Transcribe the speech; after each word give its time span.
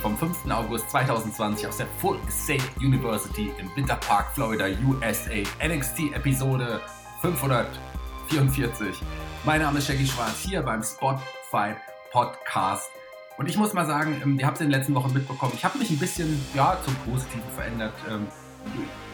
vom 0.00 0.16
5. 0.16 0.48
August 0.50 0.88
2020 0.90 1.66
aus 1.66 1.76
der 1.78 1.86
Full 1.98 2.16
Sail 2.28 2.62
University 2.78 3.50
im 3.58 3.68
Winter 3.74 3.96
Park, 3.96 4.32
Florida, 4.32 4.66
USA. 4.86 5.42
NXT 5.60 6.14
Episode 6.14 6.80
544. 7.20 9.02
Mein 9.44 9.60
Name 9.60 9.78
ist 9.78 9.88
Shaggy 9.88 10.06
Schwarz 10.06 10.38
hier 10.38 10.62
beim 10.62 10.84
Spotfight 10.84 11.78
Podcast. 12.12 12.90
Und 13.36 13.48
ich 13.48 13.56
muss 13.58 13.72
mal 13.72 13.84
sagen, 13.84 14.20
ähm, 14.22 14.38
ihr 14.38 14.46
habt 14.46 14.58
es 14.58 14.60
in 14.60 14.68
den 14.70 14.78
letzten 14.78 14.94
Wochen 14.94 15.12
mitbekommen, 15.12 15.52
ich 15.56 15.64
habe 15.64 15.76
mich 15.78 15.90
ein 15.90 15.98
bisschen 15.98 16.40
ja, 16.54 16.78
zum 16.84 16.94
Positiven 17.10 17.50
verändert. 17.56 17.94
Ähm, 18.08 18.28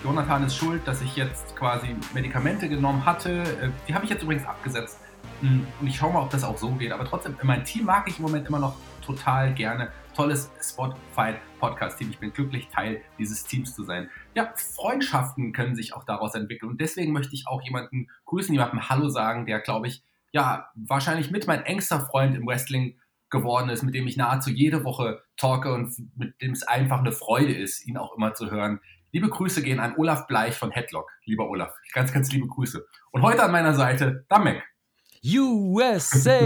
Jonathan 0.05 0.45
ist 0.45 0.55
schuld, 0.55 0.87
dass 0.87 1.01
ich 1.01 1.17
jetzt 1.17 1.57
quasi 1.57 1.97
Medikamente 2.13 2.69
genommen 2.69 3.07
hatte. 3.07 3.43
Äh, 3.43 3.71
die 3.89 3.95
habe 3.95 4.05
ich 4.05 4.11
jetzt 4.11 4.23
übrigens 4.23 4.47
abgesetzt. 4.47 4.99
Hm, 5.41 5.67
und 5.81 5.87
ich 5.87 5.97
schaue 5.97 6.13
mal, 6.13 6.21
ob 6.21 6.31
das 6.31 6.45
auch 6.45 6.59
so 6.59 6.73
geht. 6.73 6.93
Aber 6.93 7.07
trotzdem, 7.07 7.39
mein 7.43 7.65
Team 7.65 7.87
mag 7.87 8.07
ich 8.07 8.19
im 8.19 8.23
Moment 8.23 8.47
immer 8.47 8.59
noch 8.59 8.75
total 9.09 9.55
gerne. 9.55 9.91
Tolles 10.19 10.51
Spotify-Podcast-Team. 10.61 12.11
Ich 12.11 12.19
bin 12.19 12.33
glücklich, 12.33 12.67
Teil 12.75 13.03
dieses 13.21 13.45
Teams 13.45 13.73
zu 13.73 13.85
sein. 13.85 14.11
Ja, 14.35 14.53
Freundschaften 14.57 15.53
können 15.53 15.77
sich 15.77 15.95
auch 15.95 16.03
daraus 16.03 16.35
entwickeln. 16.35 16.73
Und 16.73 16.81
deswegen 16.81 17.13
möchte 17.13 17.37
ich 17.37 17.47
auch 17.47 17.63
jemanden 17.63 18.09
grüßen, 18.25 18.53
jemandem 18.53 18.89
Hallo 18.89 19.11
sagen, 19.11 19.47
der, 19.47 19.61
glaube 19.61 19.87
ich, 19.87 20.03
ja, 20.33 20.73
wahrscheinlich 20.75 21.31
mit 21.31 21.47
mein 21.47 21.63
engster 21.63 22.01
Freund 22.01 22.37
im 22.37 22.49
Wrestling 22.49 22.99
geworden 23.31 23.71
ist, 23.71 23.85
mit 23.85 23.95
dem 23.95 24.09
ich 24.09 24.17
nahezu 24.17 24.51
jede 24.51 24.83
Woche 24.83 25.23
talke 25.37 25.73
und 25.73 25.95
mit 26.17 26.43
dem 26.43 26.51
es 26.51 26.65
einfach 26.65 26.99
eine 26.99 27.13
Freude 27.13 27.55
ist, 27.55 27.87
ihn 27.87 27.97
auch 27.97 28.17
immer 28.17 28.35
zu 28.35 28.51
hören. 28.51 28.81
Liebe 29.13 29.29
Grüße 29.29 29.63
gehen 29.63 29.79
an 29.79 29.95
Olaf 29.99 30.27
Bleich 30.27 30.57
von 30.57 30.73
Headlock. 30.73 31.09
Lieber 31.27 31.49
Olaf, 31.49 31.73
ganz, 31.93 32.13
ganz 32.13 32.33
liebe 32.33 32.49
Grüße. 32.49 32.85
Und 33.13 33.23
heute 33.23 33.45
an 33.45 33.53
meiner 33.53 33.75
Seite 33.75 34.27
Damek. 34.29 34.65
USA, 35.25 36.41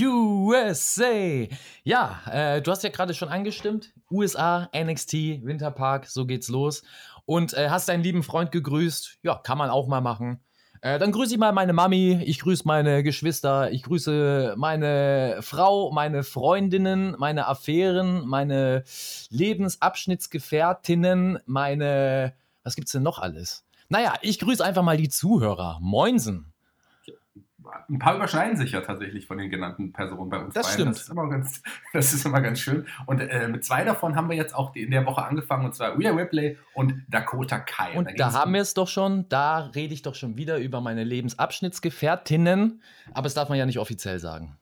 USA. 0.00 1.46
Ja, 1.84 2.20
äh, 2.30 2.60
du 2.60 2.70
hast 2.70 2.82
ja 2.82 2.90
gerade 2.90 3.14
schon 3.14 3.28
angestimmt. 3.28 3.92
USA, 4.10 4.68
NXT, 4.74 5.44
Winterpark, 5.44 6.06
so 6.06 6.26
geht's 6.26 6.48
los. 6.48 6.82
Und 7.26 7.54
äh, 7.54 7.70
hast 7.70 7.88
deinen 7.88 8.02
lieben 8.02 8.22
Freund 8.22 8.52
gegrüßt. 8.52 9.18
Ja, 9.22 9.36
kann 9.36 9.58
man 9.58 9.70
auch 9.70 9.86
mal 9.86 10.00
machen. 10.00 10.40
Äh, 10.82 10.98
dann 10.98 11.12
grüße 11.12 11.34
ich 11.34 11.38
mal 11.38 11.52
meine 11.52 11.72
Mami, 11.72 12.20
ich 12.24 12.40
grüße 12.40 12.64
meine 12.66 13.02
Geschwister, 13.02 13.70
ich 13.70 13.84
grüße 13.84 14.54
meine 14.56 15.38
Frau, 15.40 15.90
meine 15.90 16.22
Freundinnen, 16.22 17.14
meine 17.18 17.46
Affären, 17.46 18.26
meine 18.26 18.84
Lebensabschnittsgefährtinnen, 19.30 21.38
meine. 21.46 22.34
Was 22.62 22.76
gibt's 22.76 22.92
denn 22.92 23.04
noch 23.04 23.20
alles? 23.20 23.64
Naja, 23.88 24.14
ich 24.22 24.40
grüße 24.40 24.64
einfach 24.64 24.82
mal 24.82 24.96
die 24.96 25.08
Zuhörer. 25.08 25.78
Moinsen 25.80 26.52
ein 27.88 27.98
paar 27.98 28.16
überschneiden 28.16 28.56
sich 28.56 28.72
ja 28.72 28.80
tatsächlich 28.80 29.26
von 29.26 29.38
den 29.38 29.50
genannten 29.50 29.92
Personen 29.92 30.28
bei 30.28 30.38
uns. 30.38 30.54
Das 30.54 30.66
beiden. 30.66 30.74
stimmt. 30.74 30.96
Das 30.96 31.02
ist 31.02 31.10
immer 31.10 31.28
ganz, 31.28 31.62
das 31.92 32.12
ist 32.12 32.26
immer 32.26 32.40
ganz 32.40 32.60
schön. 32.60 32.86
Und 33.06 33.20
äh, 33.20 33.48
mit 33.48 33.64
zwei 33.64 33.84
davon 33.84 34.16
haben 34.16 34.28
wir 34.28 34.36
jetzt 34.36 34.54
auch 34.54 34.74
in 34.74 34.90
der 34.90 35.06
Woche 35.06 35.24
angefangen, 35.24 35.66
und 35.66 35.74
zwar 35.74 35.98
Rhea 35.98 36.12
Ripley 36.12 36.58
und 36.74 37.04
Dakota 37.08 37.58
Kai. 37.58 37.96
Und 37.96 38.08
da, 38.10 38.30
da 38.30 38.32
haben 38.32 38.52
wir 38.54 38.60
es 38.60 38.74
doch 38.74 38.88
schon, 38.88 39.28
da 39.28 39.58
rede 39.74 39.94
ich 39.94 40.02
doch 40.02 40.14
schon 40.14 40.36
wieder 40.36 40.58
über 40.58 40.80
meine 40.80 41.04
Lebensabschnittsgefährtinnen, 41.04 42.82
aber 43.12 43.22
das 43.22 43.34
darf 43.34 43.48
man 43.48 43.58
ja 43.58 43.66
nicht 43.66 43.78
offiziell 43.78 44.18
sagen. 44.18 44.56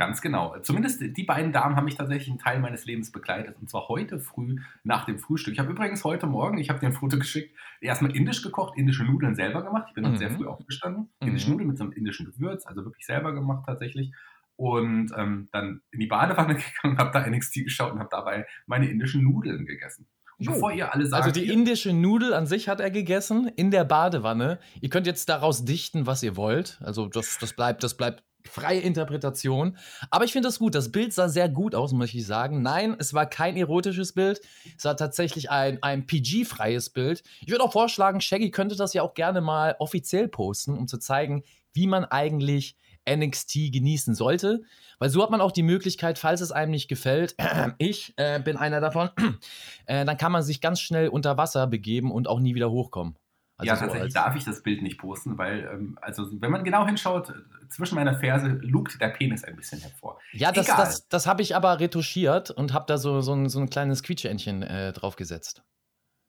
Ganz 0.00 0.22
genau. 0.22 0.56
Zumindest 0.62 1.02
die 1.02 1.24
beiden 1.24 1.52
Damen 1.52 1.76
haben 1.76 1.84
mich 1.84 1.96
tatsächlich 1.96 2.30
einen 2.30 2.38
Teil 2.38 2.58
meines 2.58 2.86
Lebens 2.86 3.12
begleitet. 3.12 3.58
Und 3.60 3.68
zwar 3.68 3.88
heute 3.88 4.18
früh 4.18 4.56
nach 4.82 5.04
dem 5.04 5.18
Frühstück. 5.18 5.52
Ich 5.52 5.58
habe 5.58 5.72
übrigens 5.72 6.04
heute 6.04 6.26
Morgen, 6.26 6.56
ich 6.56 6.70
habe 6.70 6.80
dir 6.80 6.86
ein 6.86 6.94
Foto 6.94 7.18
geschickt, 7.18 7.54
erstmal 7.82 8.16
indisch 8.16 8.42
gekocht, 8.42 8.78
indische 8.78 9.04
Nudeln 9.04 9.34
selber 9.34 9.62
gemacht. 9.62 9.88
Ich 9.88 9.94
bin 9.94 10.04
dann 10.04 10.14
mhm. 10.14 10.16
sehr 10.16 10.30
früh 10.30 10.46
aufgestanden. 10.46 11.10
Mhm. 11.20 11.28
Indische 11.28 11.50
Nudeln 11.50 11.68
mit 11.68 11.76
so 11.76 11.84
einem 11.84 11.92
indischen 11.92 12.24
Gewürz, 12.24 12.64
also 12.64 12.82
wirklich 12.86 13.04
selber 13.04 13.34
gemacht 13.34 13.64
tatsächlich. 13.66 14.14
Und 14.56 15.12
ähm, 15.18 15.50
dann 15.52 15.82
in 15.90 16.00
die 16.00 16.06
Badewanne 16.06 16.54
gegangen, 16.82 16.96
habe 16.96 17.10
da 17.12 17.28
NXT 17.28 17.64
geschaut 17.64 17.92
und 17.92 17.98
habe 17.98 18.08
dabei 18.10 18.46
meine 18.64 18.88
indischen 18.88 19.22
Nudeln 19.22 19.66
gegessen. 19.66 20.08
Bevor 20.38 20.72
ihr 20.72 20.94
alle 20.94 21.04
sagt, 21.04 21.24
also 21.24 21.38
die 21.38 21.52
indische 21.52 21.92
Nudel 21.92 22.32
an 22.32 22.46
sich 22.46 22.70
hat 22.70 22.80
er 22.80 22.90
gegessen 22.90 23.48
in 23.48 23.70
der 23.70 23.84
Badewanne. 23.84 24.60
Ihr 24.80 24.88
könnt 24.88 25.06
jetzt 25.06 25.28
daraus 25.28 25.66
dichten, 25.66 26.06
was 26.06 26.22
ihr 26.22 26.36
wollt. 26.36 26.80
Also 26.82 27.06
das, 27.06 27.36
das 27.38 27.52
bleibt, 27.52 27.82
das 27.84 27.98
bleibt 27.98 28.24
freie 28.48 28.80
Interpretation. 28.80 29.76
Aber 30.10 30.24
ich 30.24 30.32
finde 30.32 30.48
das 30.48 30.58
gut. 30.58 30.74
Das 30.74 30.92
Bild 30.92 31.12
sah 31.12 31.28
sehr 31.28 31.48
gut 31.48 31.74
aus, 31.74 31.92
muss 31.92 32.14
ich 32.14 32.26
sagen. 32.26 32.62
Nein, 32.62 32.96
es 32.98 33.14
war 33.14 33.26
kein 33.26 33.56
erotisches 33.56 34.12
Bild. 34.12 34.40
Es 34.76 34.84
war 34.84 34.96
tatsächlich 34.96 35.50
ein, 35.50 35.82
ein 35.82 36.06
PG-freies 36.06 36.90
Bild. 36.90 37.22
Ich 37.40 37.50
würde 37.50 37.64
auch 37.64 37.72
vorschlagen, 37.72 38.20
Shaggy 38.20 38.50
könnte 38.50 38.76
das 38.76 38.94
ja 38.94 39.02
auch 39.02 39.14
gerne 39.14 39.40
mal 39.40 39.76
offiziell 39.78 40.28
posten, 40.28 40.76
um 40.76 40.88
zu 40.88 40.98
zeigen, 40.98 41.42
wie 41.72 41.86
man 41.86 42.04
eigentlich 42.04 42.76
NXT 43.08 43.72
genießen 43.72 44.14
sollte. 44.14 44.62
Weil 44.98 45.10
so 45.10 45.22
hat 45.22 45.30
man 45.30 45.40
auch 45.40 45.52
die 45.52 45.62
Möglichkeit, 45.62 46.18
falls 46.18 46.40
es 46.40 46.52
einem 46.52 46.70
nicht 46.70 46.88
gefällt, 46.88 47.34
ich 47.78 48.12
äh, 48.16 48.40
bin 48.40 48.56
einer 48.56 48.80
davon, 48.80 49.10
äh, 49.86 50.04
dann 50.04 50.16
kann 50.16 50.32
man 50.32 50.42
sich 50.42 50.60
ganz 50.60 50.80
schnell 50.80 51.08
unter 51.08 51.36
Wasser 51.36 51.66
begeben 51.66 52.12
und 52.12 52.28
auch 52.28 52.40
nie 52.40 52.54
wieder 52.54 52.70
hochkommen. 52.70 53.16
Also 53.60 53.66
ja, 53.66 53.76
so 53.76 53.84
tatsächlich 53.84 54.14
darf 54.14 54.36
ich 54.36 54.44
das 54.44 54.62
Bild 54.62 54.80
nicht 54.80 54.98
posten, 54.98 55.36
weil, 55.36 55.68
ähm, 55.70 55.98
also 56.00 56.26
wenn 56.40 56.50
man 56.50 56.64
genau 56.64 56.86
hinschaut, 56.86 57.32
zwischen 57.68 57.94
meiner 57.94 58.14
Ferse 58.14 58.58
lugt 58.62 59.00
der 59.00 59.08
Penis 59.08 59.44
ein 59.44 59.54
bisschen 59.54 59.80
hervor. 59.80 60.18
Ja, 60.32 60.50
das, 60.50 60.66
das, 60.66 61.08
das 61.08 61.26
habe 61.26 61.42
ich 61.42 61.54
aber 61.54 61.78
retuschiert 61.78 62.50
und 62.50 62.72
habe 62.72 62.86
da 62.88 62.96
so, 62.96 63.20
so, 63.20 63.34
ein, 63.34 63.48
so 63.50 63.60
ein 63.60 63.68
kleines 63.68 64.02
Quietschentchen 64.02 64.62
äh, 64.62 64.92
draufgesetzt. 64.92 65.62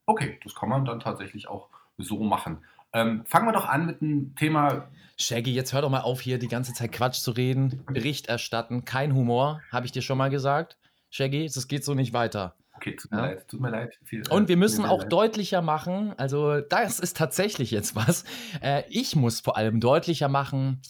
Okay, 0.06 0.40
das 0.44 0.56
kann 0.56 0.68
man 0.68 0.84
dann 0.84 1.00
tatsächlich 1.00 1.47
auch 1.47 1.69
so 1.97 2.22
machen. 2.22 2.66
Ähm, 2.92 3.24
fangen 3.25 3.48
wir 3.48 3.53
doch 3.53 3.69
an 3.69 3.86
mit 3.86 4.02
dem 4.02 4.36
Thema. 4.36 4.90
Shaggy, 5.18 5.53
jetzt 5.53 5.72
hör 5.72 5.81
doch 5.81 5.90
mal 5.90 6.02
auf, 6.02 6.19
hier 6.19 6.38
die 6.38 6.50
ganze 6.50 6.74
Zeit 6.74 6.92
Quatsch 6.92 7.22
zu 7.22 7.31
reden. 7.31 7.86
Bericht 7.86 8.28
erstatten, 8.28 8.84
kein 8.84 9.16
Humor, 9.16 9.62
habe 9.72 9.86
ich 9.86 9.94
dir 9.94 10.02
schon 10.02 10.18
mal 10.18 10.30
gesagt. 10.30 10.78
Shaggy, 11.09 11.50
das 11.53 11.69
geht 11.69 11.86
so 11.86 11.94
nicht 11.94 12.12
weiter. 12.12 12.56
Okay, 12.81 12.96
tut 12.96 13.12
mir 13.12 13.18
ja. 13.18 13.25
leid, 13.25 13.47
tut 13.47 13.62
mir 13.62 13.69
leid. 13.69 14.00
Viel, 14.03 14.24
und 14.30 14.50
wir 14.50 14.58
müssen 14.58 14.86
auch 14.86 15.03
leid. 15.03 15.12
deutlicher 15.12 15.62
machen, 15.62 16.16
also 16.18 16.62
das 16.62 17.00
ist 17.00 17.16
tatsächlich 17.16 17.69
jetzt 17.69 17.96
was. 17.96 18.24
Äh, 18.59 18.84
ich 18.90 19.16
muss 19.16 19.40
vor 19.40 19.56
allem 19.56 19.80
deutlicher 19.80 20.30
machen, 20.30 20.81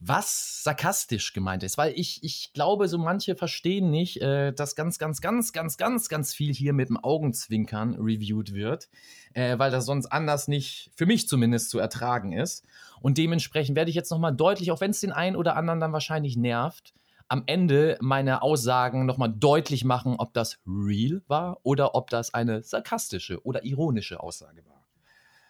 was 0.00 0.64
sarkastisch 0.64 1.32
gemeint 1.32 1.62
ist, 1.62 1.78
weil 1.78 1.92
ich, 1.94 2.24
ich 2.24 2.52
glaube, 2.54 2.88
so 2.88 2.98
manche 2.98 3.36
verstehen 3.36 3.90
nicht, 3.90 4.20
äh, 4.20 4.52
dass 4.52 4.74
ganz, 4.74 4.98
ganz, 4.98 5.20
ganz, 5.20 5.52
ganz, 5.52 5.76
ganz, 5.76 6.08
ganz 6.08 6.34
viel 6.34 6.52
hier 6.52 6.72
mit 6.72 6.88
dem 6.88 6.96
Augenzwinkern 6.96 7.94
reviewed 7.94 8.52
wird, 8.52 8.88
äh, 9.32 9.58
weil 9.60 9.70
das 9.70 9.86
sonst 9.86 10.06
anders 10.06 10.48
nicht, 10.48 10.90
für 10.96 11.06
mich 11.06 11.28
zumindest, 11.28 11.70
zu 11.70 11.78
ertragen 11.78 12.32
ist. 12.32 12.64
Und 13.00 13.16
dementsprechend 13.16 13.76
werde 13.76 13.90
ich 13.90 13.96
jetzt 13.96 14.10
nochmal 14.10 14.34
deutlich, 14.34 14.72
auch 14.72 14.80
wenn 14.80 14.90
es 14.90 15.00
den 15.00 15.12
einen 15.12 15.36
oder 15.36 15.54
anderen 15.54 15.78
dann 15.78 15.92
wahrscheinlich 15.92 16.36
nervt, 16.36 16.94
am 17.28 17.42
Ende 17.46 17.98
meine 18.00 18.42
Aussagen 18.42 19.06
nochmal 19.06 19.32
deutlich 19.34 19.84
machen, 19.84 20.16
ob 20.18 20.32
das 20.34 20.58
real 20.66 21.22
war 21.28 21.58
oder 21.62 21.94
ob 21.94 22.10
das 22.10 22.32
eine 22.34 22.62
sarkastische 22.62 23.44
oder 23.44 23.64
ironische 23.64 24.20
Aussage 24.20 24.64
war. 24.66 24.78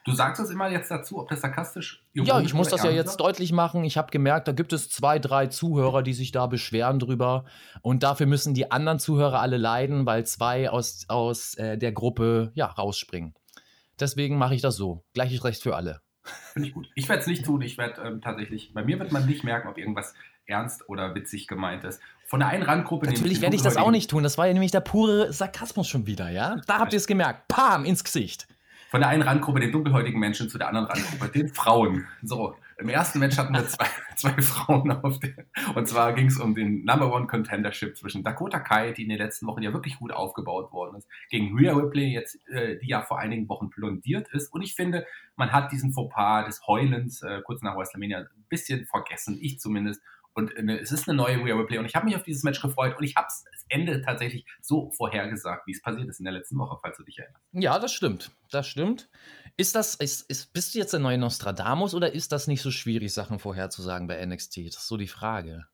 Du 0.04 0.14
sagst 0.14 0.40
es 0.40 0.48
immer 0.48 0.70
jetzt 0.70 0.90
dazu, 0.90 1.18
ob 1.18 1.28
das 1.28 1.42
sarkastisch 1.42 2.02
ist? 2.14 2.26
Ja, 2.26 2.40
ich 2.40 2.54
muss 2.54 2.68
das 2.68 2.82
ja 2.82 2.90
jetzt 2.90 3.18
deutlich 3.18 3.52
machen. 3.52 3.84
Ich 3.84 3.98
habe 3.98 4.10
gemerkt, 4.10 4.48
da 4.48 4.52
gibt 4.52 4.72
es 4.72 4.88
zwei, 4.88 5.18
drei 5.18 5.48
Zuhörer, 5.48 6.02
die 6.02 6.14
sich 6.14 6.32
da 6.32 6.46
beschweren 6.46 6.98
drüber. 6.98 7.44
Und 7.82 8.02
dafür 8.02 8.24
müssen 8.24 8.54
die 8.54 8.70
anderen 8.70 9.00
Zuhörer 9.00 9.40
alle 9.40 9.58
leiden, 9.58 10.06
weil 10.06 10.24
zwei 10.24 10.70
aus, 10.70 11.04
aus 11.08 11.56
äh, 11.56 11.76
der 11.76 11.92
Gruppe 11.92 12.52
ja, 12.54 12.66
rausspringen. 12.66 13.34
Deswegen 14.00 14.38
mache 14.38 14.54
ich 14.54 14.62
das 14.62 14.76
so. 14.76 15.04
Gleiches 15.12 15.44
Recht 15.44 15.62
für 15.62 15.76
alle. 15.76 16.00
Finde 16.54 16.68
ich 16.68 16.74
gut. 16.74 16.88
Ich 16.94 17.06
werde 17.08 17.20
es 17.20 17.26
nicht 17.26 17.44
tun. 17.44 17.60
Ich 17.60 17.76
werde 17.76 18.00
ähm, 18.00 18.22
tatsächlich, 18.22 18.72
bei 18.72 18.84
mir 18.84 18.98
wird 18.98 19.12
man 19.12 19.26
nicht 19.26 19.44
merken, 19.44 19.68
ob 19.68 19.76
irgendwas 19.76 20.14
ernst 20.48 20.88
oder 20.88 21.14
witzig 21.14 21.46
gemeint 21.46 21.84
ist. 21.84 22.00
Von 22.26 22.40
der 22.40 22.48
einen 22.48 22.62
Randgruppe. 22.62 23.06
Natürlich 23.06 23.40
werde 23.40 23.56
ich 23.56 23.62
das 23.62 23.76
auch 23.76 23.90
nicht 23.90 24.10
tun. 24.10 24.22
Das 24.22 24.36
war 24.36 24.46
ja 24.46 24.52
nämlich 24.52 24.70
der 24.72 24.80
pure 24.80 25.32
Sarkasmus 25.32 25.88
schon 25.88 26.06
wieder, 26.06 26.30
ja? 26.30 26.56
Da 26.66 26.78
habt 26.78 26.92
ihr 26.92 26.98
es 26.98 27.06
gemerkt. 27.06 27.48
Pam, 27.48 27.84
ins 27.84 28.04
Gesicht. 28.04 28.46
Von 28.90 29.00
der 29.00 29.10
einen 29.10 29.22
Randgruppe, 29.22 29.60
den 29.60 29.70
dunkelhäutigen 29.70 30.18
Menschen, 30.18 30.48
zu 30.48 30.56
der 30.56 30.68
anderen 30.68 30.86
Randgruppe, 30.86 31.28
den 31.28 31.48
Frauen. 31.48 32.06
So, 32.22 32.56
im 32.78 32.88
ersten 32.88 33.18
Match 33.18 33.36
hatten 33.36 33.52
wir 33.52 33.66
zwei, 33.66 33.86
zwei 34.16 34.40
Frauen 34.40 34.90
auf 34.92 35.18
der. 35.18 35.34
Und 35.74 35.88
zwar 35.88 36.14
ging 36.14 36.26
es 36.26 36.38
um 36.38 36.54
den 36.54 36.84
Number 36.84 37.12
One 37.12 37.26
Contendership 37.26 37.98
zwischen 37.98 38.22
Dakota 38.22 38.60
Kai, 38.60 38.92
die 38.92 39.02
in 39.02 39.10
den 39.10 39.18
letzten 39.18 39.46
Wochen 39.46 39.62
ja 39.62 39.72
wirklich 39.72 39.98
gut 39.98 40.12
aufgebaut 40.12 40.72
worden 40.72 40.96
ist, 40.96 41.08
gegen 41.28 41.54
Rhea 41.58 41.74
Ripley, 41.74 42.12
jetzt, 42.12 42.38
äh, 42.48 42.78
die 42.78 42.88
ja 42.88 43.02
vor 43.02 43.18
einigen 43.18 43.48
Wochen 43.48 43.68
blondiert 43.68 44.28
ist. 44.28 44.52
Und 44.52 44.62
ich 44.62 44.74
finde, 44.74 45.06
man 45.36 45.52
hat 45.52 45.70
diesen 45.72 45.92
Fauxpas 45.92 46.46
des 46.46 46.66
Heulens 46.66 47.22
äh, 47.22 47.42
kurz 47.44 47.62
nach 47.62 47.76
WrestleMania 47.76 48.20
ein 48.20 48.44
bisschen 48.48 48.86
vergessen, 48.86 49.38
ich 49.40 49.58
zumindest. 49.60 50.00
Und 50.38 50.56
eine, 50.56 50.78
es 50.78 50.92
ist 50.92 51.08
eine 51.08 51.16
neue 51.16 51.44
Rhea 51.44 51.56
Ripley 51.56 51.78
und 51.78 51.84
ich 51.84 51.96
habe 51.96 52.04
mich 52.06 52.14
auf 52.14 52.22
dieses 52.22 52.44
Match 52.44 52.62
gefreut 52.62 52.96
und 52.96 53.02
ich 53.02 53.16
habe 53.16 53.26
das 53.26 53.44
Ende 53.68 54.00
tatsächlich 54.02 54.46
so 54.60 54.92
vorhergesagt, 54.92 55.66
wie 55.66 55.72
es 55.72 55.82
passiert 55.82 56.08
ist 56.08 56.20
in 56.20 56.24
der 56.26 56.32
letzten 56.32 56.56
Woche, 56.58 56.78
falls 56.80 56.96
du 56.96 57.02
dich 57.02 57.18
erinnerst. 57.18 57.44
Ja, 57.50 57.80
das 57.80 57.92
stimmt. 57.92 58.30
Das 58.48 58.68
stimmt. 58.68 59.10
Ist 59.56 59.74
das, 59.74 59.96
ist, 59.96 60.30
ist, 60.30 60.52
bist 60.52 60.76
du 60.76 60.78
jetzt 60.78 60.92
der 60.92 61.00
neue 61.00 61.18
Nostradamus 61.18 61.92
oder 61.92 62.14
ist 62.14 62.30
das 62.30 62.46
nicht 62.46 62.62
so 62.62 62.70
schwierig, 62.70 63.12
Sachen 63.12 63.40
vorherzusagen 63.40 64.06
bei 64.06 64.24
NXT? 64.24 64.58
Das 64.58 64.76
ist 64.76 64.86
so 64.86 64.96
die 64.96 65.08
Frage. 65.08 65.66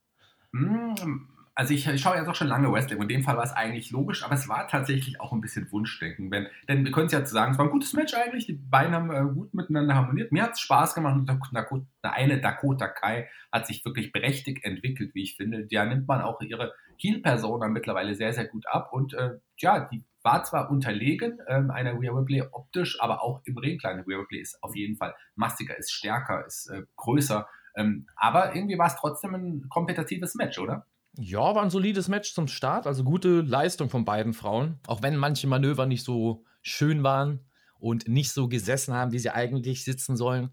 Hm, 0.55 1.29
also 1.57 1.73
ich, 1.73 1.87
ich 1.87 2.01
schaue 2.01 2.17
ja 2.17 2.25
doch 2.25 2.35
schon 2.35 2.49
lange 2.49 2.71
Wrestling 2.73 2.99
und 2.99 3.11
in 3.11 3.19
dem 3.19 3.25
Fall 3.25 3.37
war 3.37 3.45
es 3.45 3.53
eigentlich 3.53 3.91
logisch, 3.91 4.25
aber 4.25 4.35
es 4.35 4.49
war 4.49 4.67
tatsächlich 4.67 5.21
auch 5.21 5.33
ein 5.33 5.41
bisschen 5.41 5.71
Wunschdenken. 5.71 6.31
Wenn, 6.31 6.49
denn 6.69 6.85
wir 6.85 6.91
können 6.91 7.07
es 7.07 7.13
ja 7.13 7.25
sagen, 7.25 7.53
es 7.53 7.59
war 7.59 7.67
ein 7.67 7.71
gutes 7.71 7.93
Match 7.93 8.15
eigentlich, 8.15 8.47
die 8.47 8.55
beiden 8.55 8.95
haben 8.95 9.11
äh, 9.11 9.33
gut 9.33 9.55
miteinander 9.55 9.95
harmoniert. 9.95 10.33
Mir 10.33 10.43
hat 10.43 10.53
es 10.53 10.61
Spaß 10.61 10.95
gemacht 10.95 11.17
und 11.17 11.89
eine 12.03 12.41
Dakota 12.41 12.89
Kai 12.89 13.29
hat 13.53 13.67
sich 13.67 13.85
wirklich 13.85 14.11
berechtigt 14.13 14.65
entwickelt, 14.65 15.15
wie 15.15 15.23
ich 15.23 15.37
finde. 15.37 15.67
Da 15.67 15.85
nimmt 15.85 16.09
man 16.09 16.23
auch 16.23 16.41
ihre 16.41 16.73
Heel-Persona 16.99 17.69
mittlerweile 17.69 18.15
sehr, 18.15 18.33
sehr 18.33 18.49
gut 18.49 18.67
ab 18.67 18.93
und 18.93 19.15
äh, 19.15 19.39
ja, 19.59 19.81
die 19.81 20.05
war 20.23 20.43
zwar 20.43 20.71
unterlegen 20.71 21.39
ähm, 21.47 21.71
einer 21.71 22.01
Rhea 22.01 22.13
Ripley 22.13 22.43
optisch, 22.51 23.01
aber 23.01 23.23
auch 23.23 23.43
im 23.45 23.59
Ring. 23.59 23.79
Kleine 23.79 24.05
Rhea 24.07 24.19
Ripley 24.19 24.41
ist 24.41 24.61
auf 24.63 24.75
jeden 24.75 24.97
Fall 24.97 25.15
mastiger, 25.37 25.77
ist 25.77 25.93
stärker, 25.93 26.45
ist 26.47 26.69
äh, 26.69 26.83
größer. 26.97 27.47
Ähm, 27.77 28.07
aber 28.17 28.55
irgendwie 28.55 28.79
war 28.79 28.87
es 28.87 28.97
trotzdem 28.97 29.35
ein 29.35 29.69
kompetitives 29.69 30.35
Match, 30.35 30.59
oder? 30.59 30.87
Ja, 31.19 31.55
war 31.55 31.63
ein 31.63 31.71
solides 31.71 32.09
Match 32.09 32.35
zum 32.35 32.49
Start, 32.49 32.87
also 32.87 33.05
gute 33.05 33.41
Leistung 33.41 33.89
von 33.89 34.05
beiden 34.05 34.33
Frauen, 34.33 34.81
auch 34.87 35.03
wenn 35.03 35.17
manche 35.17 35.47
Manöver 35.47 35.87
nicht 35.87 36.05
so 36.05 36.45
schön 36.61 37.05
waren 37.05 37.41
und 37.79 38.09
nicht 38.09 38.33
so 38.33 38.49
gesessen 38.49 38.95
haben, 38.95 39.13
wie 39.13 39.19
sie 39.21 39.31
eigentlich 39.31 39.85
sitzen 39.85 40.17
sollen. 40.17 40.51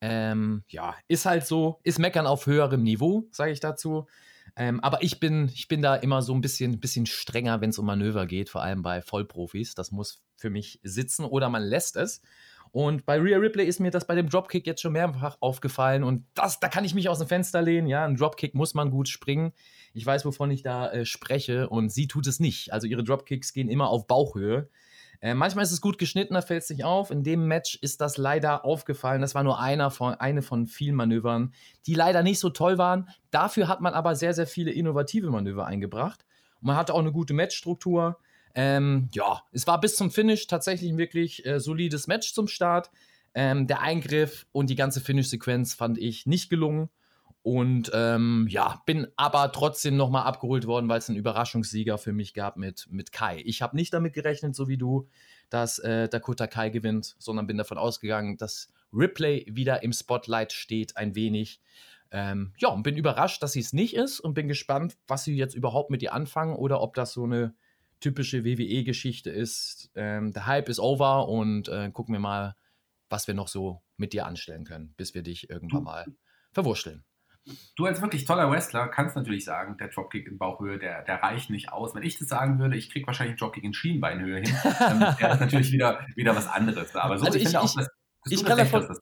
Ähm, 0.00 0.64
ja, 0.68 0.96
ist 1.08 1.26
halt 1.26 1.46
so, 1.46 1.78
ist 1.84 1.98
Meckern 1.98 2.26
auf 2.26 2.46
höherem 2.46 2.82
Niveau, 2.82 3.28
sage 3.30 3.52
ich 3.52 3.60
dazu. 3.60 4.06
Ähm, 4.56 4.80
aber 4.80 5.02
ich 5.02 5.20
bin, 5.20 5.48
ich 5.54 5.68
bin 5.68 5.82
da 5.82 5.94
immer 5.94 6.22
so 6.22 6.34
ein 6.34 6.40
bisschen, 6.40 6.80
bisschen 6.80 7.06
strenger, 7.06 7.60
wenn 7.60 7.70
es 7.70 7.78
um 7.78 7.86
Manöver 7.86 8.26
geht, 8.26 8.48
vor 8.48 8.62
allem 8.62 8.82
bei 8.82 9.02
Vollprofis. 9.02 9.74
Das 9.74 9.92
muss 9.92 10.22
für 10.36 10.50
mich 10.50 10.80
sitzen 10.82 11.24
oder 11.24 11.48
man 11.50 11.62
lässt 11.62 11.96
es. 11.96 12.20
Und 12.72 13.04
bei 13.04 13.18
Rhea 13.18 13.38
Ripley 13.38 13.64
ist 13.64 13.80
mir 13.80 13.90
das 13.90 14.06
bei 14.06 14.14
dem 14.14 14.28
Dropkick 14.28 14.66
jetzt 14.66 14.80
schon 14.80 14.92
mehrfach 14.92 15.36
aufgefallen 15.40 16.04
und 16.04 16.24
das, 16.34 16.60
da 16.60 16.68
kann 16.68 16.84
ich 16.84 16.94
mich 16.94 17.08
aus 17.08 17.18
dem 17.18 17.26
Fenster 17.26 17.62
lehnen. 17.62 17.88
Ja, 17.88 18.04
ein 18.04 18.16
Dropkick 18.16 18.54
muss 18.54 18.74
man 18.74 18.90
gut 18.90 19.08
springen. 19.08 19.52
Ich 19.92 20.06
weiß, 20.06 20.24
wovon 20.24 20.50
ich 20.52 20.62
da 20.62 20.90
äh, 20.90 21.04
spreche 21.04 21.68
und 21.68 21.90
sie 21.90 22.06
tut 22.06 22.28
es 22.28 22.38
nicht. 22.38 22.72
Also 22.72 22.86
ihre 22.86 23.02
Dropkicks 23.02 23.52
gehen 23.52 23.68
immer 23.68 23.88
auf 23.88 24.06
Bauchhöhe. 24.06 24.68
Äh, 25.20 25.34
manchmal 25.34 25.64
ist 25.64 25.72
es 25.72 25.80
gut 25.80 25.98
geschnitten, 25.98 26.34
da 26.34 26.42
fällt 26.42 26.62
es 26.62 26.70
nicht 26.70 26.84
auf. 26.84 27.10
In 27.10 27.24
dem 27.24 27.46
Match 27.46 27.76
ist 27.82 28.00
das 28.00 28.16
leider 28.16 28.64
aufgefallen. 28.64 29.20
Das 29.20 29.34
war 29.34 29.42
nur 29.42 29.60
einer 29.60 29.90
von, 29.90 30.14
eine 30.14 30.42
von 30.42 30.66
vielen 30.66 30.94
Manövern, 30.94 31.52
die 31.86 31.94
leider 31.94 32.22
nicht 32.22 32.38
so 32.38 32.50
toll 32.50 32.78
waren. 32.78 33.08
Dafür 33.30 33.68
hat 33.68 33.80
man 33.80 33.94
aber 33.94 34.14
sehr, 34.14 34.32
sehr 34.32 34.46
viele 34.46 34.70
innovative 34.70 35.30
Manöver 35.30 35.66
eingebracht. 35.66 36.24
Und 36.60 36.68
man 36.68 36.76
hatte 36.76 36.94
auch 36.94 37.00
eine 37.00 37.12
gute 37.12 37.34
Matchstruktur. 37.34 38.18
Ähm, 38.54 39.08
ja, 39.12 39.42
es 39.52 39.66
war 39.66 39.80
bis 39.80 39.96
zum 39.96 40.10
Finish 40.10 40.46
tatsächlich 40.46 40.90
ein 40.90 40.98
wirklich 40.98 41.46
äh, 41.46 41.60
solides 41.60 42.06
Match 42.06 42.34
zum 42.34 42.48
Start. 42.48 42.90
Ähm, 43.32 43.66
der 43.66 43.80
Eingriff 43.80 44.46
und 44.52 44.70
die 44.70 44.76
ganze 44.76 45.00
Finish-Sequenz 45.00 45.74
fand 45.74 45.98
ich 45.98 46.26
nicht 46.26 46.50
gelungen. 46.50 46.88
Und 47.42 47.90
ähm, 47.94 48.46
ja, 48.50 48.82
bin 48.84 49.06
aber 49.16 49.50
trotzdem 49.52 49.96
nochmal 49.96 50.24
abgeholt 50.24 50.66
worden, 50.66 50.88
weil 50.90 50.98
es 50.98 51.08
einen 51.08 51.16
Überraschungssieger 51.16 51.96
für 51.96 52.12
mich 52.12 52.34
gab 52.34 52.58
mit, 52.58 52.86
mit 52.90 53.12
Kai. 53.12 53.40
Ich 53.46 53.62
habe 53.62 53.76
nicht 53.76 53.94
damit 53.94 54.12
gerechnet, 54.12 54.54
so 54.54 54.68
wie 54.68 54.76
du, 54.76 55.08
dass 55.48 55.78
äh, 55.78 56.08
Dakota 56.08 56.46
Kai 56.46 56.68
gewinnt, 56.68 57.16
sondern 57.18 57.46
bin 57.46 57.56
davon 57.56 57.78
ausgegangen, 57.78 58.36
dass 58.36 58.68
Ripley 58.92 59.46
wieder 59.48 59.82
im 59.82 59.92
Spotlight 59.92 60.52
steht, 60.52 60.98
ein 60.98 61.14
wenig. 61.14 61.62
Ähm, 62.10 62.52
ja, 62.58 62.68
und 62.68 62.82
bin 62.82 62.96
überrascht, 62.96 63.42
dass 63.42 63.52
sie 63.52 63.60
es 63.60 63.72
nicht 63.72 63.94
ist 63.94 64.20
und 64.20 64.34
bin 64.34 64.48
gespannt, 64.48 64.98
was 65.06 65.24
sie 65.24 65.36
jetzt 65.36 65.54
überhaupt 65.54 65.90
mit 65.90 66.02
ihr 66.02 66.12
anfangen 66.12 66.56
oder 66.56 66.82
ob 66.82 66.94
das 66.94 67.12
so 67.12 67.24
eine 67.24 67.54
typische 68.00 68.44
WWE-Geschichte 68.44 69.30
ist. 69.30 69.90
Ähm, 69.94 70.32
der 70.32 70.46
Hype 70.46 70.68
ist 70.68 70.80
over 70.80 71.28
und 71.28 71.68
äh, 71.68 71.90
gucken 71.90 72.14
wir 72.14 72.20
mal, 72.20 72.56
was 73.08 73.26
wir 73.26 73.34
noch 73.34 73.48
so 73.48 73.82
mit 73.96 74.12
dir 74.12 74.26
anstellen 74.26 74.64
können, 74.64 74.94
bis 74.96 75.14
wir 75.14 75.22
dich 75.22 75.50
irgendwann 75.50 75.82
mal 75.84 76.06
verwurschteln. 76.52 77.04
Du 77.74 77.86
als 77.86 78.02
wirklich 78.02 78.26
toller 78.26 78.50
Wrestler 78.50 78.88
kannst 78.88 79.16
natürlich 79.16 79.44
sagen, 79.44 79.76
der 79.78 79.88
Dropkick 79.88 80.28
in 80.28 80.38
Bauchhöhe, 80.38 80.78
der, 80.78 81.02
der 81.02 81.22
reicht 81.22 81.50
nicht 81.50 81.72
aus. 81.72 81.94
Wenn 81.94 82.02
ich 82.02 82.18
das 82.18 82.28
sagen 82.28 82.58
würde, 82.58 82.76
ich 82.76 82.90
kriege 82.90 83.06
wahrscheinlich 83.06 83.32
einen 83.32 83.38
Dropkick 83.38 83.64
in 83.64 83.72
Schienbeinhöhe 83.72 84.40
hin, 84.40 84.54
dann 84.78 85.00
wäre 85.18 85.30
das 85.30 85.40
natürlich 85.40 85.72
wieder, 85.72 86.06
wieder 86.16 86.36
was 86.36 86.46
anderes. 86.46 86.94
Aber 86.94 87.18
so, 87.18 87.26
also 87.26 87.38
ich, 87.38 87.46
ich, 87.46 87.56
auch, 87.56 87.62
dass, 87.62 87.74
dass 87.74 87.88
ich, 88.26 88.44
kann 88.44 88.58
davon, 88.58 88.86
hast, 88.88 89.00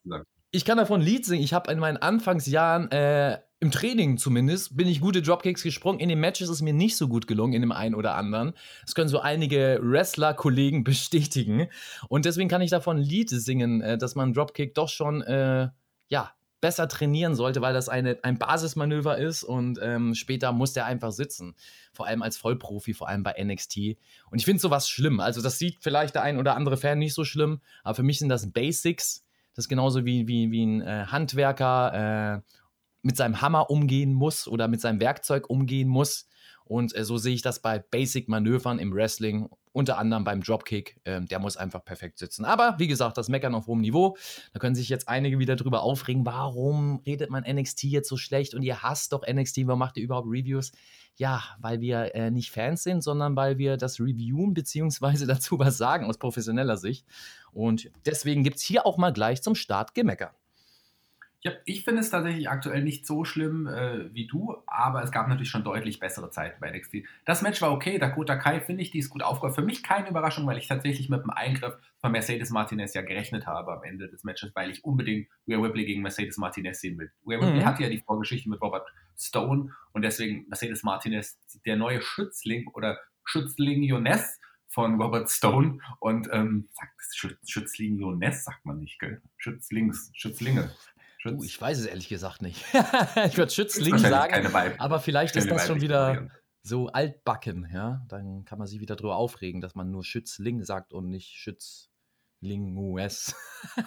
ich 0.51 0.65
kann 0.65 0.79
davon 0.79 1.01
Lied 1.01 1.27
singen. 1.27 1.43
Ich 1.43 1.53
habe 1.53 1.71
in 1.73 1.79
meinen 1.79 1.97
Anfangsjahren 1.97 2.91
äh, 2.91 3.39
im 3.61 3.71
Training 3.71 4.19
zumindest 4.19 4.77
bin 4.77 4.87
ich 4.87 5.01
gute 5.01 5.21
Dropkicks 5.21 5.63
gesprungen. 5.63 5.99
In 5.99 6.09
den 6.09 6.21
Matches 6.21 6.49
ist 6.49 6.57
es 6.57 6.63
mir 6.63 6.73
nicht 6.73 6.97
so 6.97 7.09
gut 7.09 7.27
gelungen, 7.27 7.55
in 7.55 7.63
dem 7.63 7.73
einen 7.73 7.95
oder 7.95 8.15
anderen. 8.15 8.55
Das 8.83 8.95
können 8.95 9.09
so 9.09 9.21
einige 9.21 9.81
Wrestler-Kollegen 9.83 10.85
bestätigen. 10.85 11.69
Und 12.09 12.25
deswegen 12.25 12.49
kann 12.49 12.63
ich 12.63 12.71
davon 12.71 12.99
Lied 12.99 13.31
singen, 13.31 13.81
äh, 13.81 13.99
dass 13.99 14.15
man 14.15 14.33
Dropkick 14.33 14.75
doch 14.75 14.89
schon, 14.89 15.23
äh, 15.23 15.69
ja, 16.09 16.33
besser 16.61 16.89
trainieren 16.89 17.35
sollte, 17.35 17.61
weil 17.61 17.73
das 17.73 17.89
eine, 17.89 18.19
ein 18.23 18.39
Basismanöver 18.39 19.17
ist 19.17 19.45
und 19.45 19.79
ähm, 19.81 20.15
später 20.15 20.53
muss 20.53 20.73
der 20.73 20.87
einfach 20.87 21.13
sitzen. 21.13 21.55
Vor 21.93 22.07
allem 22.07 22.23
als 22.23 22.37
Vollprofi, 22.37 22.95
vor 22.95 23.09
allem 23.09 23.23
bei 23.23 23.35
NXT. 23.43 23.97
Und 24.31 24.39
ich 24.39 24.45
finde 24.45 24.61
sowas 24.61 24.89
schlimm. 24.89 25.21
Also, 25.21 25.41
das 25.41 25.59
sieht 25.59 25.79
vielleicht 25.81 26.17
der 26.17 26.23
ein 26.23 26.37
oder 26.37 26.57
andere 26.57 26.77
Fan 26.77 26.99
nicht 26.99 27.15
so 27.15 27.25
schlimm, 27.25 27.61
aber 27.85 27.95
für 27.95 28.03
mich 28.03 28.19
sind 28.19 28.29
das 28.29 28.51
Basics. 28.51 29.25
Das 29.55 29.65
ist 29.65 29.69
genauso 29.69 30.05
wie, 30.05 30.27
wie, 30.27 30.51
wie 30.51 30.67
ein 30.67 30.81
äh, 30.81 31.07
Handwerker 31.07 32.43
äh, 32.45 32.58
mit 33.03 33.17
seinem 33.17 33.41
Hammer 33.41 33.71
umgehen 33.71 34.13
muss 34.13 34.49
oder 34.49 34.69
mit 34.69 34.81
seinem 34.81 35.01
Werkzeug 35.01 35.49
umgehen 35.49 35.89
muss. 35.89 36.29
Und 36.65 36.95
äh, 36.95 37.05
so 37.05 37.17
sehe 37.17 37.35
ich 37.35 37.43
das 37.43 37.61
bei 37.61 37.79
Basic-Manövern 37.79 38.79
im 38.79 38.93
Wrestling, 38.93 39.49
unter 39.73 39.97
anderem 39.97 40.25
beim 40.25 40.43
Dropkick. 40.43 41.01
Ähm, 41.07 41.27
der 41.27 41.39
muss 41.39 41.57
einfach 41.57 41.83
perfekt 41.83 42.19
sitzen. 42.19 42.45
Aber 42.45 42.75
wie 42.79 42.89
gesagt, 42.89 43.17
das 43.17 43.29
Meckern 43.29 43.55
auf 43.55 43.67
hohem 43.67 43.81
Niveau. 43.81 44.17
Da 44.53 44.59
können 44.59 44.75
sich 44.75 44.91
jetzt 44.91 45.09
einige 45.09 45.39
wieder 45.39 45.57
drüber 45.57 45.83
aufregen, 45.83 46.27
warum 46.27 47.01
redet 47.07 47.31
man 47.31 47.45
NXT 47.45 47.85
jetzt 47.85 48.09
so 48.09 48.19
schlecht 48.19 48.55
und 48.55 48.63
ihr 48.63 48.83
hasst 48.83 49.13
doch 49.13 49.27
NXT, 49.27 49.67
warum 49.67 49.79
macht 49.79 49.97
ihr 49.97 50.03
überhaupt 50.03 50.29
Reviews? 50.29 50.73
Ja, 51.17 51.43
weil 51.59 51.81
wir 51.81 52.15
äh, 52.15 52.31
nicht 52.31 52.51
Fans 52.51 52.83
sind, 52.83 53.03
sondern 53.03 53.35
weil 53.35 53.57
wir 53.57 53.77
das 53.77 53.99
reviewen 53.99 54.53
bzw. 54.53 55.25
dazu 55.27 55.59
was 55.59 55.79
sagen 55.79 56.05
aus 56.05 56.19
professioneller 56.19 56.77
Sicht. 56.77 57.07
Und 57.53 57.91
deswegen 58.05 58.45
gibt 58.45 58.57
es 58.57 58.63
hier 58.63 58.85
auch 58.85 58.99
mal 58.99 59.13
gleich 59.13 59.43
zum 59.43 59.55
Start 59.55 59.95
Gemecker. 59.95 60.35
Ja, 61.43 61.53
ich 61.67 61.85
finde 61.85 62.01
es 62.01 62.11
tatsächlich 62.11 62.49
aktuell 62.49 62.83
nicht 62.83 63.07
so 63.07 63.25
schlimm 63.25 63.69
äh, 63.69 64.13
wie 64.13 64.27
du, 64.27 64.57
aber 64.67 65.05
es 65.05 65.13
gab 65.13 65.29
natürlich 65.29 65.51
schon 65.51 65.63
deutlich 65.63 66.01
bessere 66.01 66.31
Zeiten 66.31 66.59
bei 66.61 66.71
NXT. 66.77 67.05
Das 67.25 67.43
Match 67.43 67.63
war 67.63 67.71
okay, 67.71 67.99
Dakota 67.99 68.35
Kai 68.35 68.61
finde 68.61 68.83
ich, 68.83 68.91
die 68.91 68.99
ist 68.99 69.11
gut 69.11 69.23
aufgehört. 69.23 69.55
Für 69.55 69.63
mich 69.63 69.85
keine 69.85 70.09
Überraschung, 70.09 70.49
weil 70.49 70.59
ich 70.59 70.67
tatsächlich 70.67 71.09
mit 71.09 71.23
dem 71.23 71.31
Eingriff 71.31 71.77
von 72.01 72.11
Mercedes 72.11 72.51
Martinez 72.51 72.93
ja 72.93 73.03
gerechnet 73.03 73.47
habe 73.47 73.73
am 73.73 73.85
Ende 73.85 74.09
des 74.09 74.25
Matches, 74.25 74.51
weil 74.55 74.71
ich 74.71 74.85
unbedingt 74.85 75.29
Rhea 75.47 75.59
Ripley 75.59 75.85
gegen 75.85 76.03
Mercedes 76.03 76.39
Martinez 76.39 76.81
sehen 76.81 76.99
will. 76.99 77.13
Rhea 77.25 77.39
Ripley 77.39 77.61
mhm. 77.61 77.67
hatte 77.67 77.85
ja 77.85 77.89
die 77.89 78.01
Vorgeschichte 78.01 78.49
mit 78.49 78.61
Robert 78.61 78.89
Stone 79.17 79.73
und 79.93 80.03
deswegen 80.03 80.45
Mercedes 80.49 80.83
Martinez, 80.83 81.39
der 81.65 81.77
neue 81.77 82.03
Schützling 82.03 82.67
oder 82.75 82.99
Schützling 83.25 83.85
Jones 83.85 84.41
von 84.67 85.01
Robert 85.01 85.31
Stone 85.31 85.79
und 86.01 86.29
ähm, 86.33 86.69
Schützling 87.45 87.99
Jones 88.01 88.43
sagt 88.45 88.67
man 88.67 88.81
nicht, 88.81 88.99
gell? 88.99 89.23
Schützlings, 89.37 90.11
Schützlinge. 90.15 90.73
Uh, 91.25 91.43
ich 91.43 91.61
weiß 91.61 91.79
es 91.79 91.87
ehrlich 91.87 92.09
gesagt 92.09 92.43
nicht. 92.43 92.65
ich 93.27 93.37
würde 93.37 93.51
Schützling 93.51 93.99
sagen, 93.99 94.47
aber 94.79 95.01
vielleicht 95.01 95.37
ist 95.37 95.51
das 95.51 95.67
schon 95.67 95.81
wieder 95.81 96.29
so 96.63 96.89
altbacken, 96.89 97.69
ja. 97.73 98.05
Dann 98.09 98.45
kann 98.45 98.59
man 98.59 98.69
sich 98.69 98.81
wieder 98.81 98.97
drüber 98.97 99.17
aufregen, 99.17 99.61
dass 99.61 99.75
man 99.75 99.91
nur 99.91 100.05
Schützling 100.05 100.63
sagt 100.63 100.93
und 100.93 101.09
nicht 101.09 101.29
Schützling 101.29 102.77
US. 102.77 103.35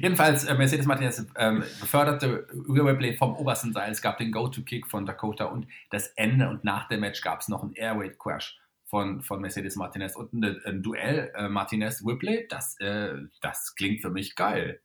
Jedenfalls, 0.00 0.44
äh, 0.44 0.54
Mercedes 0.54 0.86
Martinez 0.86 1.26
ähm, 1.36 1.60
beförderte 1.80 2.46
Ripley 2.52 3.16
vom 3.16 3.34
obersten 3.36 3.72
Seil. 3.72 3.90
Es 3.90 4.02
gab 4.02 4.18
den 4.18 4.30
Go-To-Kick 4.30 4.86
von 4.86 5.06
Dakota 5.06 5.46
und 5.46 5.66
das 5.90 6.08
Ende. 6.08 6.48
Und 6.48 6.64
nach 6.64 6.88
dem 6.88 7.00
Match 7.00 7.20
gab 7.22 7.40
es 7.40 7.48
noch 7.48 7.62
einen 7.62 7.74
Airweight-Crash 7.74 8.60
von, 8.84 9.22
von 9.22 9.40
Mercedes 9.40 9.76
Martinez 9.76 10.14
und 10.14 10.32
ein, 10.32 10.60
ein 10.64 10.82
Duell 10.82 11.32
äh, 11.34 11.48
Martinez-Ripley. 11.48 12.46
Das, 12.48 12.78
äh, 12.80 13.14
das 13.40 13.74
klingt 13.74 14.02
für 14.02 14.10
mich 14.10 14.36
geil. 14.36 14.80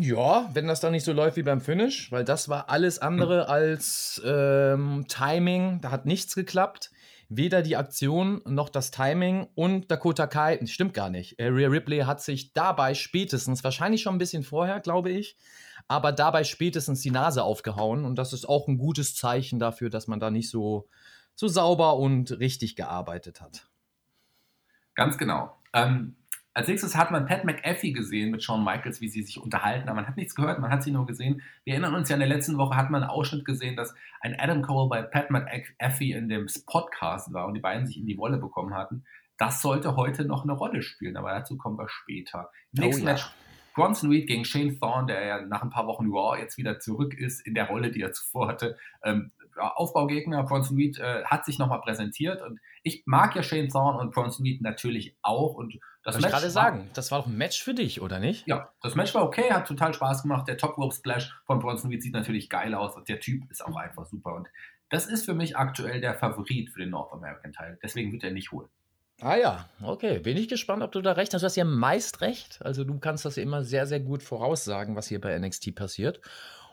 Ja, 0.00 0.50
wenn 0.52 0.66
das 0.66 0.80
dann 0.80 0.92
nicht 0.92 1.04
so 1.04 1.12
läuft 1.12 1.36
wie 1.36 1.44
beim 1.44 1.60
Finish, 1.60 2.10
weil 2.10 2.24
das 2.24 2.48
war 2.48 2.68
alles 2.68 2.98
andere 2.98 3.48
als 3.48 4.20
ähm, 4.24 5.04
Timing. 5.08 5.80
Da 5.80 5.92
hat 5.92 6.04
nichts 6.04 6.34
geklappt. 6.34 6.90
Weder 7.28 7.62
die 7.62 7.76
Aktion 7.76 8.42
noch 8.44 8.68
das 8.68 8.90
Timing 8.90 9.46
und 9.54 9.90
Dakota 9.90 10.26
Kai, 10.26 10.60
stimmt 10.66 10.94
gar 10.94 11.10
nicht. 11.10 11.38
Äh, 11.38 11.46
Rhea 11.46 11.68
Ripley 11.68 12.00
hat 12.00 12.20
sich 12.20 12.52
dabei 12.52 12.94
spätestens, 12.94 13.64
wahrscheinlich 13.64 14.02
schon 14.02 14.16
ein 14.16 14.18
bisschen 14.18 14.42
vorher, 14.42 14.80
glaube 14.80 15.10
ich, 15.10 15.36
aber 15.88 16.12
dabei 16.12 16.44
spätestens 16.44 17.00
die 17.00 17.10
Nase 17.10 17.42
aufgehauen. 17.44 18.04
Und 18.04 18.16
das 18.16 18.32
ist 18.32 18.48
auch 18.48 18.68
ein 18.68 18.78
gutes 18.78 19.14
Zeichen 19.14 19.58
dafür, 19.58 19.90
dass 19.90 20.06
man 20.06 20.20
da 20.20 20.30
nicht 20.30 20.50
so, 20.50 20.88
so 21.34 21.46
sauber 21.48 21.96
und 21.96 22.38
richtig 22.40 22.76
gearbeitet 22.76 23.40
hat. 23.40 23.68
Ganz 24.94 25.18
genau. 25.18 25.56
Ähm, 25.72 26.16
als 26.54 26.68
nächstes 26.68 26.96
hat 26.96 27.10
man 27.10 27.26
Pat 27.26 27.44
McAfee 27.44 27.92
gesehen 27.92 28.30
mit 28.30 28.44
Shawn 28.44 28.64
Michaels, 28.64 29.00
wie 29.00 29.08
sie 29.08 29.22
sich 29.22 29.40
unterhalten, 29.40 29.88
aber 29.88 29.96
man 29.96 30.06
hat 30.06 30.16
nichts 30.16 30.36
gehört, 30.36 30.60
man 30.60 30.70
hat 30.70 30.84
sie 30.84 30.92
nur 30.92 31.04
gesehen. 31.04 31.42
Wir 31.64 31.74
erinnern 31.74 31.96
uns 31.96 32.08
ja, 32.08 32.14
in 32.14 32.20
der 32.20 32.28
letzten 32.28 32.56
Woche 32.58 32.76
hat 32.76 32.90
man 32.90 33.02
einen 33.02 33.10
Ausschnitt 33.10 33.44
gesehen, 33.44 33.74
dass 33.74 33.92
ein 34.20 34.38
Adam 34.38 34.62
Cole 34.62 34.88
bei 34.88 35.02
Pat 35.02 35.30
McAfee 35.30 36.12
in 36.12 36.28
dem 36.28 36.46
Podcast 36.66 37.32
war 37.32 37.46
und 37.46 37.54
die 37.54 37.60
beiden 37.60 37.88
sich 37.88 37.98
in 37.98 38.06
die 38.06 38.18
Wolle 38.18 38.38
bekommen 38.38 38.72
hatten. 38.72 39.04
Das 39.36 39.62
sollte 39.62 39.96
heute 39.96 40.24
noch 40.24 40.44
eine 40.44 40.52
Rolle 40.52 40.82
spielen, 40.82 41.16
aber 41.16 41.32
dazu 41.32 41.56
kommen 41.56 41.76
wir 41.76 41.88
später. 41.88 42.50
Im 42.72 42.84
oh 42.84 42.86
nächsten, 42.86 43.02
oh, 43.02 43.06
ja. 43.06 43.12
Match, 43.12 43.30
Bronson 43.74 44.10
Reed 44.10 44.28
gegen 44.28 44.44
Shane 44.44 44.78
Thorne, 44.78 45.08
der 45.08 45.26
ja 45.26 45.40
nach 45.42 45.62
ein 45.62 45.70
paar 45.70 45.88
Wochen 45.88 46.06
Raw 46.06 46.38
jetzt 46.38 46.56
wieder 46.56 46.78
zurück 46.78 47.14
ist 47.14 47.44
in 47.44 47.54
der 47.54 47.66
Rolle, 47.66 47.90
die 47.90 48.00
er 48.00 48.12
zuvor 48.12 48.46
hatte. 48.46 48.78
Ähm, 49.02 49.32
Aufbaugegner, 49.56 50.44
Bronson 50.44 50.76
Reed 50.76 50.98
äh, 50.98 51.24
hat 51.24 51.44
sich 51.44 51.58
nochmal 51.58 51.80
präsentiert 51.80 52.42
und 52.42 52.60
ich 52.82 53.02
mag 53.06 53.34
ja 53.34 53.42
Shane 53.42 53.68
Thorne 53.68 53.98
und 53.98 54.12
Bronson 54.12 54.44
Reed 54.46 54.62
natürlich 54.62 55.16
auch 55.22 55.54
und 55.54 55.78
das 56.04 56.16
Match 56.16 56.26
ich 56.26 56.30
gerade 56.30 56.50
sagen, 56.50 56.90
das 56.94 57.10
war 57.10 57.20
doch 57.20 57.26
ein 57.26 57.36
Match 57.36 57.62
für 57.62 57.74
dich, 57.74 58.00
oder 58.00 58.18
nicht? 58.18 58.46
Ja, 58.46 58.70
das 58.82 58.94
Match 58.94 59.14
war 59.14 59.22
okay, 59.22 59.50
hat 59.50 59.66
total 59.66 59.94
Spaß 59.94 60.22
gemacht. 60.22 60.46
Der 60.46 60.56
Top 60.56 60.76
Rope 60.78 60.94
Splash 60.94 61.34
von 61.46 61.58
Bronson 61.58 61.90
Reed 61.90 62.02
sieht 62.02 62.12
natürlich 62.12 62.50
geil 62.50 62.74
aus 62.74 62.96
und 62.96 63.08
der 63.08 63.20
Typ 63.20 63.50
ist 63.50 63.64
auch 63.64 63.76
einfach 63.76 64.04
super 64.06 64.34
und 64.34 64.48
das 64.90 65.06
ist 65.06 65.24
für 65.24 65.34
mich 65.34 65.56
aktuell 65.56 66.00
der 66.00 66.14
Favorit 66.14 66.70
für 66.70 66.80
den 66.80 66.90
North 66.90 67.12
American 67.12 67.52
Teil. 67.52 67.78
Deswegen 67.82 68.12
wird 68.12 68.22
er 68.22 68.30
nicht 68.30 68.52
holen. 68.52 68.68
Ah 69.20 69.36
ja, 69.36 69.68
okay. 69.82 70.18
Bin 70.18 70.36
ich 70.36 70.48
gespannt, 70.48 70.82
ob 70.82 70.92
du 70.92 71.00
da 71.00 71.12
recht 71.12 71.32
hast. 71.32 71.42
Du 71.42 71.46
hast 71.46 71.56
ja 71.56 71.64
meist 71.64 72.20
recht. 72.20 72.58
Also 72.62 72.84
du 72.84 72.98
kannst 72.98 73.24
das 73.24 73.36
ja 73.36 73.42
immer 73.42 73.64
sehr, 73.64 73.86
sehr 73.86 74.00
gut 74.00 74.22
voraussagen, 74.22 74.96
was 74.96 75.08
hier 75.08 75.20
bei 75.20 75.38
NXT 75.38 75.74
passiert. 75.74 76.20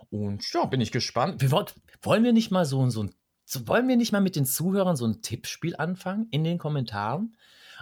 Und 0.09 0.51
ja, 0.53 0.65
bin 0.65 0.81
ich 0.81 0.91
gespannt. 0.91 1.41
Wir 1.41 1.51
wollt, 1.51 1.75
wollen 2.01 2.23
wir 2.23 2.33
nicht 2.33 2.51
mal 2.51 2.65
so, 2.65 2.88
so 2.89 3.03
ein, 3.03 3.15
so, 3.45 3.67
wollen 3.67 3.88
wir 3.88 3.95
nicht 3.95 4.11
mal 4.11 4.21
mit 4.21 4.35
den 4.35 4.45
Zuhörern 4.45 4.95
so 4.95 5.05
ein 5.05 5.21
Tippspiel 5.21 5.75
anfangen 5.75 6.27
in 6.31 6.43
den 6.43 6.57
Kommentaren? 6.57 7.35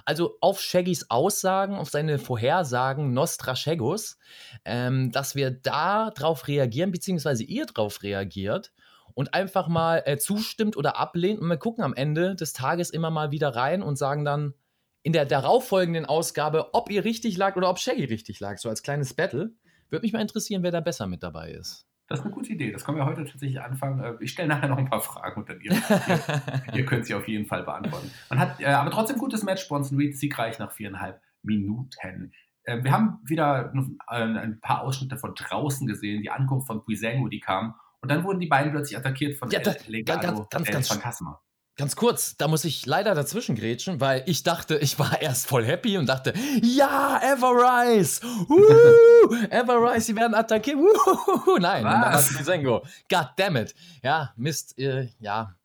Also 0.05 0.37
auf 0.41 0.61
Shaggys 0.61 1.09
Aussagen, 1.09 1.75
auf 1.75 1.89
seine 1.89 2.19
Vorhersagen 2.19 3.13
Nostra 3.13 3.55
Shaggos, 3.55 4.17
ähm, 4.65 5.11
dass 5.11 5.35
wir 5.35 5.51
da 5.51 6.11
drauf 6.11 6.47
reagieren, 6.47 6.91
beziehungsweise 6.91 7.43
ihr 7.43 7.65
drauf 7.65 8.03
reagiert 8.03 8.71
und 9.13 9.33
einfach 9.33 9.67
mal 9.67 10.03
äh, 10.05 10.17
zustimmt 10.17 10.77
oder 10.77 10.97
ablehnt. 10.97 11.39
Und 11.39 11.49
wir 11.49 11.57
gucken 11.57 11.83
am 11.83 11.93
Ende 11.93 12.35
des 12.35 12.53
Tages 12.53 12.89
immer 12.89 13.09
mal 13.09 13.31
wieder 13.31 13.55
rein 13.55 13.81
und 13.81 13.97
sagen 13.97 14.25
dann 14.25 14.53
in 15.01 15.13
der 15.13 15.25
darauffolgenden 15.25 16.05
Ausgabe, 16.05 16.73
ob 16.73 16.89
ihr 16.89 17.03
richtig 17.03 17.37
lag 17.37 17.55
oder 17.55 17.69
ob 17.69 17.79
Shaggy 17.79 18.05
richtig 18.05 18.39
lag. 18.39 18.57
So 18.57 18.69
als 18.69 18.83
kleines 18.83 19.13
Battle. 19.13 19.53
Würde 19.89 20.03
mich 20.03 20.13
mal 20.13 20.21
interessieren, 20.21 20.61
wer 20.63 20.71
da 20.71 20.81
besser 20.81 21.07
mit 21.07 21.23
dabei 21.23 21.51
ist. 21.51 21.88
Das 22.09 22.19
ist 22.19 22.25
eine 22.25 22.33
gute 22.33 22.51
Idee. 22.51 22.71
Das 22.71 22.83
können 22.83 22.97
wir 22.97 23.05
heute 23.05 23.23
tatsächlich 23.23 23.61
anfangen. 23.61 23.99
Äh, 23.99 24.15
ich 24.19 24.31
stelle 24.31 24.47
nachher 24.47 24.67
noch 24.67 24.79
ein 24.79 24.89
paar 24.89 25.01
Fragen 25.01 25.39
und 25.39 25.47
dann 25.49 25.61
ihr, 25.61 25.71
ihr, 25.73 26.73
ihr 26.73 26.85
könnt 26.85 27.05
sie 27.05 27.13
auf 27.13 27.27
jeden 27.27 27.45
Fall 27.45 27.63
beantworten. 27.63 28.09
Man 28.29 28.39
hat 28.39 28.59
äh, 28.59 28.65
aber 28.65 28.89
trotzdem 28.89 29.19
gutes 29.19 29.43
Match. 29.43 29.67
Bronson 29.67 29.97
Reed 29.97 30.17
siegreich 30.17 30.57
nach 30.57 30.71
viereinhalb 30.71 31.21
Minuten. 31.43 32.31
Äh, 32.63 32.83
wir 32.83 32.91
haben 32.91 33.19
wieder 33.23 33.71
äh, 34.09 34.23
ein 34.23 34.59
paar 34.59 34.81
Ausschnitte 34.81 35.17
von 35.17 35.35
draußen 35.35 35.85
gesehen. 35.85 36.23
Die 36.23 36.31
Ankunft 36.31 36.65
von 36.65 36.83
Brisango, 36.83 37.27
die 37.27 37.39
kam. 37.39 37.75
Und 38.01 38.09
dann 38.09 38.23
wurden 38.23 38.39
die 38.39 38.47
beiden 38.47 38.71
plötzlich 38.71 38.97
attackiert 38.97 39.37
von 39.37 39.51
ja, 39.51 39.59
da, 39.59 39.75
Legado 39.85 40.47
ganz, 40.49 40.49
ganz, 40.49 40.69
ganz, 40.71 40.87
Phantasma. 40.87 41.39
Ganz 41.79 41.95
kurz, 41.95 42.35
da 42.35 42.49
muss 42.49 42.65
ich 42.65 42.85
leider 42.85 43.15
dazwischen 43.15 43.55
grätschen, 43.55 44.01
weil 44.01 44.23
ich 44.25 44.43
dachte, 44.43 44.77
ich 44.79 44.99
war 44.99 45.21
erst 45.21 45.47
voll 45.47 45.63
happy 45.63 45.97
und 45.97 46.07
dachte, 46.09 46.33
ja, 46.61 47.21
Everrise! 47.23 48.19
Uh, 48.49 49.33
Everrise, 49.49 50.07
sie 50.07 50.15
werden 50.17 50.33
attackiert. 50.33 50.75
Uh, 50.75 51.57
nein, 51.57 51.85
Was? 51.85 52.27
Sengo. 52.27 52.85
God 53.09 53.29
damn 53.37 53.55
it. 53.55 53.73
Ja, 54.03 54.33
Mist, 54.35 54.77
äh, 54.77 55.07
ja. 55.19 55.55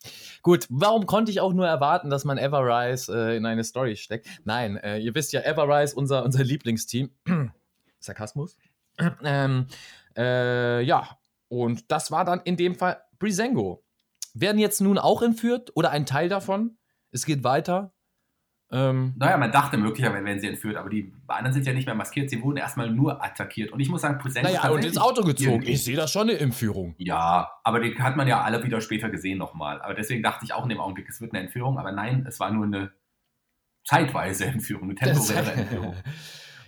Gut, 0.43 0.69
warum 0.71 1.07
konnte 1.07 1.33
ich 1.33 1.41
auch 1.41 1.53
nur 1.53 1.67
erwarten, 1.67 2.11
dass 2.11 2.25
man 2.25 2.39
Everrise 2.39 3.13
äh, 3.13 3.37
in 3.37 3.45
eine 3.45 3.65
Story 3.65 3.97
steckt? 3.97 4.29
Nein, 4.45 4.77
äh, 4.77 4.99
ihr 4.99 5.17
wisst 5.17 5.33
ja, 5.33 5.41
Everrise, 5.41 5.97
unser, 5.97 6.25
unser 6.25 6.45
Lieblingsteam. 6.45 7.11
Sarkasmus. 7.99 8.57
ähm, 9.25 9.67
äh, 10.17 10.81
ja, 10.83 11.19
und 11.49 11.91
das 11.91 12.13
war 12.13 12.25
dann 12.25 12.41
in 12.45 12.57
dem 12.57 12.77
Fall 12.77 13.03
Brisengo 13.19 13.84
werden 14.35 14.59
jetzt 14.59 14.81
nun 14.81 14.99
auch 14.99 15.23
entführt 15.23 15.71
oder 15.75 15.91
ein 15.91 16.07
Teil 16.07 16.29
davon. 16.29 16.77
Es 17.11 17.25
geht 17.25 17.45
weiter. 17.45 17.95
Ähm, 18.71 19.15
naja, 19.17 19.37
man 19.37 19.53
dachte 19.53 19.77
möglicherweise 19.77 20.25
werden 20.25 20.41
sie 20.41 20.49
entführt, 20.49 20.77
aber 20.77 20.91
die 20.91 21.15
anderen 21.29 21.53
sind 21.53 21.65
ja 21.65 21.73
nicht 21.73 21.87
mehr 21.87 21.95
maskiert. 21.95 22.29
Sie 22.29 22.43
wurden 22.43 22.57
erstmal 22.57 22.91
nur 22.91 23.23
attackiert. 23.25 23.71
Und 23.71 23.79
ich 23.79 23.89
muss 23.89 24.01
sagen, 24.01 24.19
Präsenz 24.19 24.49
naja, 24.49 24.69
und 24.69 24.85
ins 24.85 24.99
Auto 24.99 25.23
gezogen. 25.23 25.63
Ich 25.65 25.85
sehe 25.85 25.97
das 25.97 26.11
schon 26.11 26.29
eine 26.29 26.39
Entführung. 26.39 26.95
Ja, 26.99 27.53
aber 27.63 27.79
die 27.79 27.95
hat 27.97 28.17
man 28.17 28.27
ja 28.27 28.43
alle 28.43 28.65
wieder 28.65 28.81
später 28.81 29.11
gesehen 29.11 29.39
nochmal. 29.39 29.81
Aber 29.81 29.95
deswegen 29.95 30.23
dachte 30.23 30.45
ich 30.45 30.53
auch 30.55 30.65
in 30.65 30.71
dem 30.71 30.81
Augenblick, 30.81 31.09
es 31.09 31.21
wird 31.21 31.33
eine 31.33 31.45
Entführung. 31.45 31.79
Aber 31.79 31.93
nein, 31.93 32.27
es 32.29 32.41
war 32.41 32.51
nur 32.51 32.65
eine 32.65 32.91
zeitweise 33.85 34.45
Entführung, 34.47 34.91
eine 34.91 34.95
temporäre 34.97 35.53
Entführung. 35.53 35.95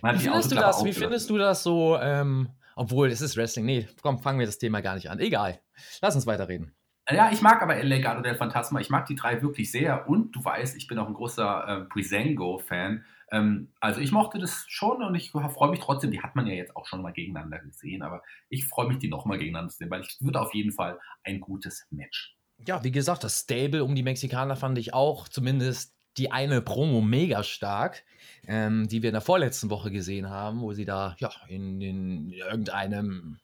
Wie 0.01 0.19
findest, 0.19 0.51
du 0.51 0.55
das, 0.55 0.85
wie 0.85 0.93
findest 0.93 1.29
du 1.29 1.37
das 1.39 1.63
so? 1.63 1.97
Ähm, 1.99 2.49
obwohl, 2.75 3.09
es 3.09 3.19
ist 3.19 3.35
Wrestling. 3.35 3.65
Nee, 3.65 3.87
komm, 4.03 4.19
fangen 4.19 4.37
wir 4.37 4.45
das 4.45 4.59
Thema 4.59 4.81
gar 4.81 4.93
nicht 4.93 5.09
an. 5.09 5.19
Egal. 5.19 5.59
Lass 6.01 6.13
uns 6.13 6.27
weiterreden. 6.27 6.76
Ja, 7.09 7.31
ich 7.31 7.41
mag 7.41 7.61
aber 7.61 7.77
El 7.77 7.87
Legado 7.87 8.21
del 8.21 8.35
Fantasma. 8.35 8.81
Ich 8.81 8.89
mag 8.89 9.05
die 9.05 9.15
drei 9.15 9.41
wirklich 9.41 9.71
sehr. 9.71 10.09
Und 10.09 10.35
du 10.35 10.43
weißt, 10.43 10.75
ich 10.75 10.87
bin 10.87 10.99
auch 10.99 11.07
ein 11.07 11.13
großer 11.13 11.67
äh, 11.67 11.85
Brisengo-Fan. 11.85 13.05
Ähm, 13.31 13.71
also 13.79 14.01
ich 14.01 14.11
mochte 14.11 14.39
das 14.39 14.65
schon 14.67 15.01
und 15.01 15.15
ich 15.15 15.31
freue 15.31 15.69
mich 15.69 15.79
trotzdem. 15.79 16.11
Die 16.11 16.21
hat 16.21 16.35
man 16.35 16.47
ja 16.47 16.53
jetzt 16.53 16.75
auch 16.75 16.85
schon 16.85 17.01
mal 17.01 17.13
gegeneinander 17.13 17.59
gesehen. 17.59 18.01
Aber 18.01 18.23
ich 18.49 18.65
freue 18.65 18.87
mich, 18.87 18.97
die 18.97 19.07
nochmal 19.07 19.37
gegeneinander 19.37 19.71
zu 19.71 19.77
sehen, 19.77 19.89
weil 19.89 20.01
es 20.01 20.17
wird 20.19 20.35
auf 20.35 20.53
jeden 20.53 20.73
Fall 20.73 20.99
ein 21.23 21.39
gutes 21.39 21.87
Match. 21.91 22.35
Ja, 22.65 22.83
wie 22.83 22.91
gesagt, 22.91 23.23
das 23.23 23.39
Stable 23.39 23.83
um 23.83 23.95
die 23.95 24.03
Mexikaner 24.03 24.55
fand 24.55 24.77
ich 24.77 24.93
auch 24.93 25.29
zumindest 25.29 25.95
die 26.17 26.31
eine 26.31 26.61
Promo 26.61 27.01
mega 27.01 27.43
stark, 27.43 28.03
ähm, 28.47 28.87
die 28.87 29.01
wir 29.01 29.09
in 29.09 29.13
der 29.13 29.21
vorletzten 29.21 29.69
Woche 29.69 29.91
gesehen 29.91 30.29
haben, 30.29 30.61
wo 30.61 30.73
sie 30.73 30.85
da 30.85 31.15
ja 31.19 31.31
in, 31.47 31.79
in 31.79 32.31
irgendeinem 32.31 33.37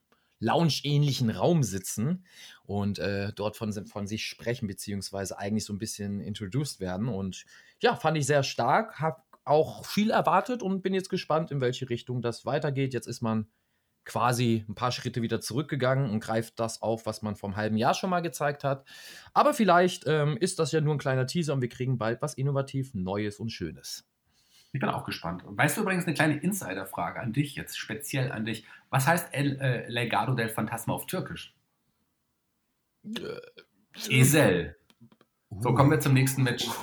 lounge-ähnlichen 0.43 1.29
Raum 1.29 1.63
sitzen 1.63 2.25
und 2.65 2.99
äh, 2.99 3.31
dort 3.33 3.57
von, 3.57 3.71
von 3.85 4.07
sich 4.07 4.25
sprechen, 4.25 4.67
beziehungsweise 4.67 5.37
eigentlich 5.37 5.65
so 5.65 5.73
ein 5.73 5.79
bisschen 5.79 6.19
introduced 6.19 6.79
werden. 6.79 7.07
Und 7.07 7.45
ja, 7.81 7.95
fand 7.95 8.17
ich 8.17 8.25
sehr 8.25 8.43
stark, 8.43 8.99
habe 8.99 9.21
auch 9.45 9.85
viel 9.85 10.11
erwartet 10.11 10.61
und 10.61 10.81
bin 10.81 10.93
jetzt 10.93 11.09
gespannt, 11.09 11.51
in 11.51 11.61
welche 11.61 11.89
Richtung 11.89 12.21
das 12.21 12.45
weitergeht. 12.45 12.93
Jetzt 12.93 13.07
ist 13.07 13.21
man 13.21 13.47
quasi 14.05 14.65
ein 14.67 14.75
paar 14.75 14.91
Schritte 14.91 15.21
wieder 15.21 15.39
zurückgegangen 15.39 16.09
und 16.09 16.19
greift 16.19 16.59
das 16.59 16.81
auf, 16.81 17.05
was 17.05 17.21
man 17.21 17.35
vom 17.35 17.55
halben 17.55 17.77
Jahr 17.77 17.93
schon 17.93 18.09
mal 18.09 18.21
gezeigt 18.21 18.63
hat. 18.63 18.85
Aber 19.33 19.53
vielleicht 19.53 20.03
ähm, 20.07 20.37
ist 20.37 20.59
das 20.59 20.71
ja 20.71 20.81
nur 20.81 20.95
ein 20.95 20.99
kleiner 20.99 21.25
Teaser 21.25 21.53
und 21.53 21.61
wir 21.61 21.69
kriegen 21.69 21.97
bald 21.97 22.21
was 22.21 22.33
innovativ 22.33 22.93
Neues 22.93 23.39
und 23.39 23.49
Schönes. 23.49 24.05
Ich 24.73 24.79
bin 24.79 24.89
auch 24.89 25.05
gespannt. 25.05 25.43
Weißt 25.45 25.77
du 25.77 25.81
übrigens 25.81 26.05
eine 26.05 26.15
kleine 26.15 26.37
Insider-Frage 26.37 27.19
an 27.19 27.31
dich, 27.31 27.55
jetzt 27.55 27.77
speziell 27.77 28.31
an 28.31 28.43
dich. 28.43 28.65
Was 28.89 29.05
heißt 29.05 29.27
El 29.31 29.61
äh, 29.61 29.87
Legado 29.87 30.33
del 30.33 30.49
Fantasma 30.49 30.95
auf 30.95 31.05
Türkisch? 31.05 31.53
Äh, 33.05 33.39
Esel. 34.09 34.75
So, 35.59 35.75
kommen 35.75 35.91
wir 35.91 35.99
zum 35.99 36.15
nächsten 36.15 36.41
Match. 36.41 36.65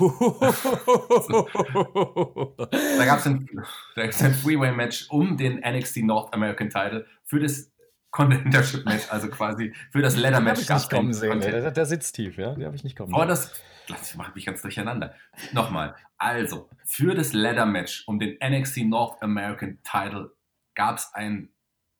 da 2.97 3.05
gab 3.05 3.19
es 3.19 3.27
ein, 3.27 3.49
ein 3.97 4.33
Freeway-Match 4.35 5.07
um 5.09 5.35
den 5.35 5.59
NXT 5.59 5.97
North 6.03 6.33
American 6.33 6.69
Title 6.69 7.05
für 7.25 7.41
das 7.41 7.69
Contendership-Match, 8.11 9.11
also 9.11 9.27
quasi 9.27 9.73
für 9.91 10.01
das 10.01 10.15
Leather-Match. 10.15 10.65
Den 10.65 10.75
nicht 10.77 10.89
kommen 10.89 11.13
sehen, 11.13 11.41
der, 11.41 11.71
der, 11.71 11.85
sitzt 11.85 12.15
tief, 12.15 12.37
ja, 12.37 12.53
den 12.53 12.65
habe 12.65 12.77
ich 12.77 12.85
nicht 12.85 12.95
kommen 12.95 13.09
sehen. 13.09 13.15
Aber 13.15 13.25
das, 13.25 13.51
das 13.99 14.15
macht 14.15 14.35
mich 14.35 14.45
ganz 14.45 14.61
durcheinander. 14.61 15.13
Nochmal, 15.53 15.95
also, 16.17 16.69
für 16.85 17.15
das 17.15 17.33
Leather-Match 17.33 18.03
um 18.07 18.19
den 18.19 18.37
NXT 18.43 18.85
North 18.85 19.21
American 19.21 19.79
Title 19.83 20.31
gab 20.75 20.97
es 20.97 21.09
ein 21.13 21.49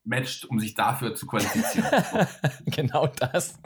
Match, 0.04 0.44
um 0.44 0.58
sich 0.60 0.74
dafür 0.74 1.14
zu 1.14 1.26
qualifizieren. 1.26 1.88
genau 2.66 3.06
das. 3.06 3.58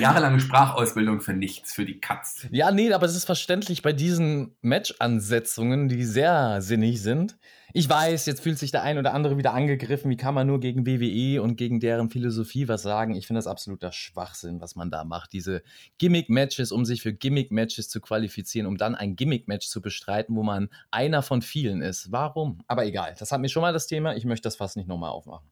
Jahrelange 0.00 0.40
Sprachausbildung 0.40 1.20
für 1.20 1.34
nichts, 1.34 1.74
für 1.74 1.84
die 1.84 2.00
Katz. 2.00 2.46
Ja, 2.50 2.70
nee, 2.70 2.92
aber 2.92 3.06
es 3.06 3.14
ist 3.14 3.26
verständlich 3.26 3.82
bei 3.82 3.92
diesen 3.92 4.56
Match-Ansetzungen, 4.62 5.88
die 5.88 6.04
sehr 6.04 6.62
sinnig 6.62 7.02
sind. 7.02 7.36
Ich 7.74 7.88
weiß, 7.88 8.26
jetzt 8.26 8.42
fühlt 8.42 8.58
sich 8.58 8.70
der 8.70 8.82
ein 8.82 8.98
oder 8.98 9.14
andere 9.14 9.38
wieder 9.38 9.54
angegriffen. 9.54 10.10
Wie 10.10 10.16
kann 10.16 10.34
man 10.34 10.46
nur 10.46 10.60
gegen 10.60 10.86
WWE 10.86 11.42
und 11.42 11.56
gegen 11.56 11.80
deren 11.80 12.10
Philosophie 12.10 12.68
was 12.68 12.82
sagen? 12.82 13.14
Ich 13.14 13.26
finde 13.26 13.38
das 13.38 13.46
absoluter 13.46 13.92
Schwachsinn, 13.92 14.60
was 14.60 14.76
man 14.76 14.90
da 14.90 15.04
macht. 15.04 15.32
Diese 15.32 15.62
Gimmick-Matches, 15.98 16.70
um 16.70 16.84
sich 16.84 17.00
für 17.00 17.14
Gimmick-Matches 17.14 17.88
zu 17.88 18.00
qualifizieren, 18.00 18.66
um 18.66 18.76
dann 18.76 18.94
ein 18.94 19.16
Gimmick-Match 19.16 19.68
zu 19.68 19.80
bestreiten, 19.80 20.36
wo 20.36 20.42
man 20.42 20.68
einer 20.90 21.22
von 21.22 21.40
vielen 21.40 21.80
ist. 21.80 22.12
Warum? 22.12 22.58
Aber 22.66 22.84
egal, 22.84 23.14
das 23.18 23.32
hat 23.32 23.40
mir 23.40 23.48
schon 23.48 23.62
mal 23.62 23.72
das 23.72 23.86
Thema. 23.86 24.14
Ich 24.16 24.26
möchte 24.26 24.44
das 24.44 24.56
fast 24.56 24.76
nicht 24.76 24.88
nochmal 24.88 25.10
aufmachen. 25.10 25.48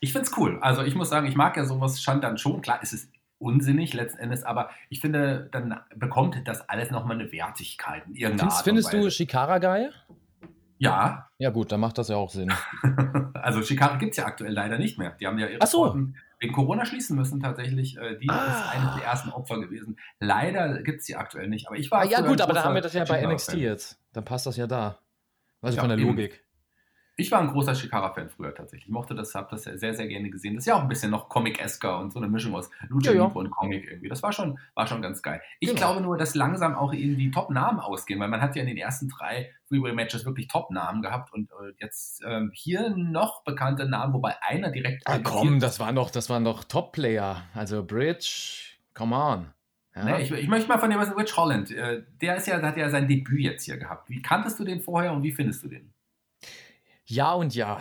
Ich 0.00 0.12
finde 0.12 0.28
es 0.30 0.38
cool. 0.38 0.58
Also 0.60 0.82
ich 0.82 0.94
muss 0.94 1.08
sagen, 1.08 1.26
ich 1.26 1.34
mag 1.34 1.56
ja 1.56 1.64
sowas 1.64 2.00
schon 2.00 2.20
dann 2.20 2.38
schon. 2.38 2.60
Klar, 2.60 2.78
es 2.82 2.92
ist 2.92 3.10
unsinnig 3.38 3.94
letzten 3.94 4.20
Endes, 4.20 4.44
aber 4.44 4.70
ich 4.90 5.00
finde, 5.00 5.48
dann 5.50 5.80
bekommt 5.94 6.36
das 6.44 6.68
alles 6.68 6.90
nochmal 6.90 7.18
eine 7.18 7.32
Wertigkeit 7.32 8.04
in 8.06 8.14
irgendeiner 8.14 8.52
Art 8.52 8.64
Findest 8.64 8.92
du 8.92 9.10
Shikara 9.10 9.58
geil? 9.58 9.92
Ja. 10.78 11.28
Ja, 11.38 11.50
gut, 11.50 11.72
dann 11.72 11.80
macht 11.80 11.98
das 11.98 12.08
ja 12.08 12.16
auch 12.16 12.30
Sinn. 12.30 12.52
also 13.34 13.62
Shikara 13.62 13.96
gibt 13.96 14.12
es 14.12 14.16
ja 14.16 14.26
aktuell 14.26 14.52
leider 14.52 14.78
nicht 14.78 14.98
mehr. 14.98 15.10
Die 15.20 15.26
haben 15.26 15.38
ja 15.38 15.48
ihre 15.48 15.60
Ach 15.60 15.66
so. 15.66 15.84
Sporten 15.84 16.16
wegen 16.40 16.52
Corona 16.52 16.84
schließen 16.84 17.16
müssen 17.16 17.40
tatsächlich. 17.40 17.96
Äh, 17.96 18.16
die 18.18 18.28
ah. 18.28 18.46
ist 18.46 18.76
eines 18.76 18.94
der 18.94 19.04
ersten 19.04 19.30
Opfer 19.30 19.60
gewesen. 19.60 19.98
Leider 20.20 20.82
gibt 20.82 21.00
es 21.00 21.06
sie 21.06 21.16
aktuell 21.16 21.48
nicht. 21.48 21.66
Aber 21.66 21.76
ich 21.76 21.90
war. 21.90 22.00
Ah, 22.00 22.04
ja, 22.04 22.20
gut, 22.20 22.40
aber 22.40 22.52
da 22.52 22.64
haben 22.64 22.74
wir 22.74 22.80
das 22.80 22.92
ja 22.92 23.04
bei 23.04 23.24
NXT 23.26 23.54
jetzt. 23.54 24.00
Dann 24.12 24.24
passt 24.24 24.46
das 24.46 24.56
ja 24.56 24.66
da. 24.66 24.98
Also 25.60 25.76
ja, 25.76 25.82
von 25.82 25.88
der 25.88 25.98
Logik. 25.98 26.44
Ich 27.20 27.32
war 27.32 27.40
ein 27.40 27.48
großer 27.48 27.74
Shikara-Fan 27.74 28.28
früher 28.28 28.54
tatsächlich. 28.54 28.86
Ich 28.86 28.92
mochte 28.92 29.12
das, 29.12 29.34
habe 29.34 29.48
das 29.50 29.64
sehr, 29.64 29.92
sehr 29.92 30.06
gerne 30.06 30.30
gesehen. 30.30 30.54
Das 30.54 30.62
ist 30.62 30.68
ja 30.68 30.76
auch 30.76 30.82
ein 30.82 30.88
bisschen 30.88 31.10
noch 31.10 31.28
Comic-esker 31.28 31.98
und 31.98 32.12
so 32.12 32.20
eine 32.20 32.28
Mischung 32.28 32.54
aus 32.54 32.70
Lucha 32.88 33.10
ja, 33.10 33.16
ja. 33.16 33.24
und 33.24 33.50
Comic 33.50 33.90
irgendwie. 33.90 34.08
Das 34.08 34.22
war 34.22 34.32
schon, 34.32 34.56
war 34.74 34.86
schon 34.86 35.02
ganz 35.02 35.20
geil. 35.20 35.42
Ich 35.58 35.70
genau. 35.70 35.80
glaube 35.80 36.00
nur, 36.00 36.16
dass 36.16 36.36
langsam 36.36 36.76
auch 36.76 36.94
eben 36.94 37.18
die 37.18 37.32
Top-Namen 37.32 37.80
ausgehen, 37.80 38.20
weil 38.20 38.28
man 38.28 38.40
hat 38.40 38.54
ja 38.54 38.62
in 38.62 38.68
den 38.68 38.76
ersten 38.76 39.08
drei 39.08 39.50
Freeway-Matches 39.66 40.26
wirklich 40.26 40.46
Top-Namen 40.46 41.02
gehabt 41.02 41.32
und 41.32 41.50
äh, 41.50 41.72
jetzt 41.80 42.22
ähm, 42.24 42.52
hier 42.54 42.90
noch 42.90 43.42
bekannte 43.42 43.88
Namen, 43.88 44.14
wobei 44.14 44.36
einer 44.40 44.70
direkt. 44.70 45.02
Ah, 45.04 45.18
komm, 45.18 45.58
das 45.58 45.80
waren 45.80 45.96
doch, 45.96 46.12
das 46.12 46.30
waren 46.30 46.44
doch 46.44 46.62
Top-Player. 46.62 47.42
Also 47.52 47.84
Bridge, 47.84 48.76
come 48.94 49.16
on. 49.16 49.46
Ja. 49.96 50.04
Nee, 50.04 50.22
ich, 50.22 50.30
ich, 50.30 50.46
möchte 50.46 50.68
mal 50.68 50.78
von 50.78 50.88
dem 50.88 51.00
was 51.00 51.16
Rich 51.16 51.36
Holland. 51.36 51.72
Äh, 51.72 52.04
der 52.20 52.36
ist 52.36 52.46
ja, 52.46 52.62
hat 52.62 52.76
ja 52.76 52.88
sein 52.90 53.08
Debüt 53.08 53.40
jetzt 53.40 53.64
hier 53.64 53.76
gehabt. 53.76 54.08
Wie 54.08 54.22
kanntest 54.22 54.60
du 54.60 54.64
den 54.64 54.80
vorher 54.80 55.12
und 55.12 55.24
wie 55.24 55.32
findest 55.32 55.64
du 55.64 55.68
den? 55.68 55.92
Ja 57.08 57.32
und 57.32 57.54
ja. 57.54 57.80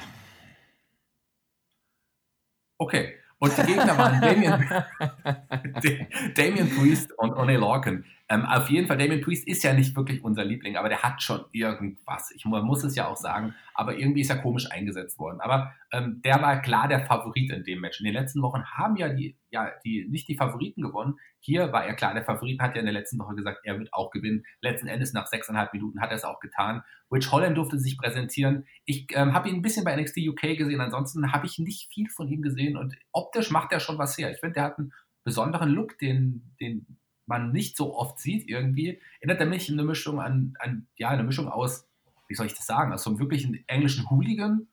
Okay. 2.77 3.15
Und 3.39 3.55
die 3.57 3.62
Gegner 3.63 3.98
waren 3.98 4.22
Damien, 4.22 4.67
Damien 6.36 6.75
Priest 6.75 7.12
und 7.19 7.34
O'Neill 7.34 7.60
Larkin. 7.60 8.05
Ähm, 8.29 8.46
auf 8.46 8.69
jeden 8.69 8.88
Fall, 8.88 8.98
Damien 8.98 9.22
Priest 9.22 9.48
ist 9.48 9.63
ja 9.63 9.74
nicht 9.74 9.96
wirklich 9.96 10.22
unser 10.22 10.43
Liebling, 10.43 10.75
aber 10.75 10.89
der 10.89 11.01
hat 11.01 11.24
schon 11.24 11.46
irgendwas. 11.53 12.29
Ich, 12.36 12.43
muss 12.43 12.84
es 12.84 12.96
ja 12.96 13.07
auch 13.07 13.15
sagen, 13.15 13.55
aber 13.74 13.98
irgendwie 13.98 14.22
ist 14.22 14.29
er 14.29 14.41
komisch 14.41 14.69
eingesetzt 14.69 15.17
worden. 15.17 15.39
Aber 15.39 15.74
ähm, 15.93 16.22
der 16.25 16.41
war 16.41 16.62
klar 16.62 16.89
der 16.89 17.05
Favorit 17.05 17.51
in 17.51 17.63
dem 17.63 17.79
Match. 17.79 18.01
In 18.01 18.05
den 18.05 18.13
letzten 18.13 18.41
Wochen 18.41 18.65
haben 18.65 18.98
ja 18.98 19.07
die, 19.07 19.38
ja, 19.50 19.72
die, 19.86 20.05
nicht 20.10 20.27
die 20.27 20.36
Favoriten 20.36 20.81
gewonnen. 20.81 21.15
Hier 21.39 21.72
war 21.72 21.86
er 21.86 21.93
klar 21.93 22.13
der 22.13 22.25
Favorit, 22.25 22.60
hat 22.60 22.75
ja 22.75 22.81
in 22.81 22.86
der 22.86 22.93
letzten 22.93 23.17
Woche 23.17 23.36
gesagt, 23.36 23.60
er 23.63 23.79
wird 23.79 23.93
auch 23.93 24.12
gewinnen. 24.12 24.43
Letzten 24.60 24.88
Endes 24.88 25.13
nach 25.13 25.27
sechseinhalb 25.27 25.72
Minuten 25.72 26.01
hat 26.01 26.10
er 26.10 26.17
es 26.17 26.25
auch 26.25 26.41
getan. 26.41 26.84
Rich 27.10 27.31
Holland 27.31 27.57
durfte 27.57 27.79
sich 27.79 27.98
präsentieren. 27.98 28.65
Ich 28.84 29.07
ähm, 29.12 29.34
habe 29.34 29.48
ihn 29.48 29.55
ein 29.55 29.62
bisschen 29.62 29.86
bei 29.86 29.96
NXT 29.96 30.17
UK 30.27 30.57
gesehen, 30.57 30.81
ansonsten 30.81 31.31
habe 31.31 31.46
ich 31.46 31.60
nicht 31.60 31.89
viel 31.93 32.10
von 32.10 32.27
ihm 32.27 32.41
gesehen 32.41 32.75
und 32.75 32.98
optisch 33.13 33.51
macht 33.51 33.72
er 33.72 33.79
schon 33.79 33.98
was 33.98 34.17
her. 34.17 34.31
Ich 34.31 34.39
finde, 34.41 34.55
der 34.55 34.63
hat 34.63 34.79
einen 34.79 34.91
besonderen 35.24 35.69
Look, 35.69 35.98
den, 35.98 36.55
den 36.60 36.97
man 37.27 37.51
nicht 37.51 37.77
so 37.77 37.96
oft 37.96 38.19
sieht 38.19 38.50
irgendwie, 38.50 39.00
erinnert 39.19 39.39
er 39.39 39.46
mich 39.46 39.69
eine 39.69 39.84
Mischung 39.84 40.19
an, 40.19 40.55
an 40.60 40.88
ja, 40.96 41.10
eine 41.10 41.24
Mischung 41.24 41.48
aus, 41.48 41.88
wie 42.27 42.36
soll 42.36 42.48
ich 42.48 42.53
das 42.53 42.65
sagen, 42.65 42.93
aus 42.93 43.03
so 43.03 43.12
einem 43.12 43.19
wirklichen 43.19 43.63
englischen 43.67 44.10
Hooligan 44.10 44.67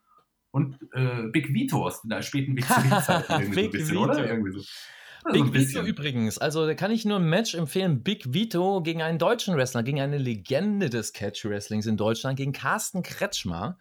und 0.51 0.79
äh, 0.93 1.25
Big 1.33 1.53
Vito 1.53 1.85
aus 1.85 2.03
der 2.03 2.23
späten 2.23 2.55
Big 2.55 2.67
Zeit. 2.67 3.27
Big 3.51 3.65
so 3.65 3.71
bisschen, 3.71 3.97
oder? 3.97 4.25
Irgendwie 4.27 4.53
so. 4.53 4.63
Big 5.33 5.47
so 5.47 5.55
Vito 5.55 5.81
übrigens, 5.83 6.39
also 6.39 6.67
da 6.67 6.75
kann 6.75 6.91
ich 6.91 7.05
nur 7.05 7.19
ein 7.19 7.29
Match 7.29 7.55
empfehlen. 7.55 8.03
Big 8.03 8.33
Vito 8.33 8.83
gegen 8.83 9.03
einen 9.03 9.19
deutschen 9.19 9.57
Wrestler, 9.57 9.83
gegen 9.83 10.01
eine 10.01 10.19
Legende 10.19 10.91
des 10.91 11.13
Catch 11.13 11.45
Wrestlings 11.47 11.87
in 11.87 11.97
Deutschland, 11.97 12.37
gegen 12.37 12.53
Carsten 12.53 13.03
Kretschmer. 13.03 13.79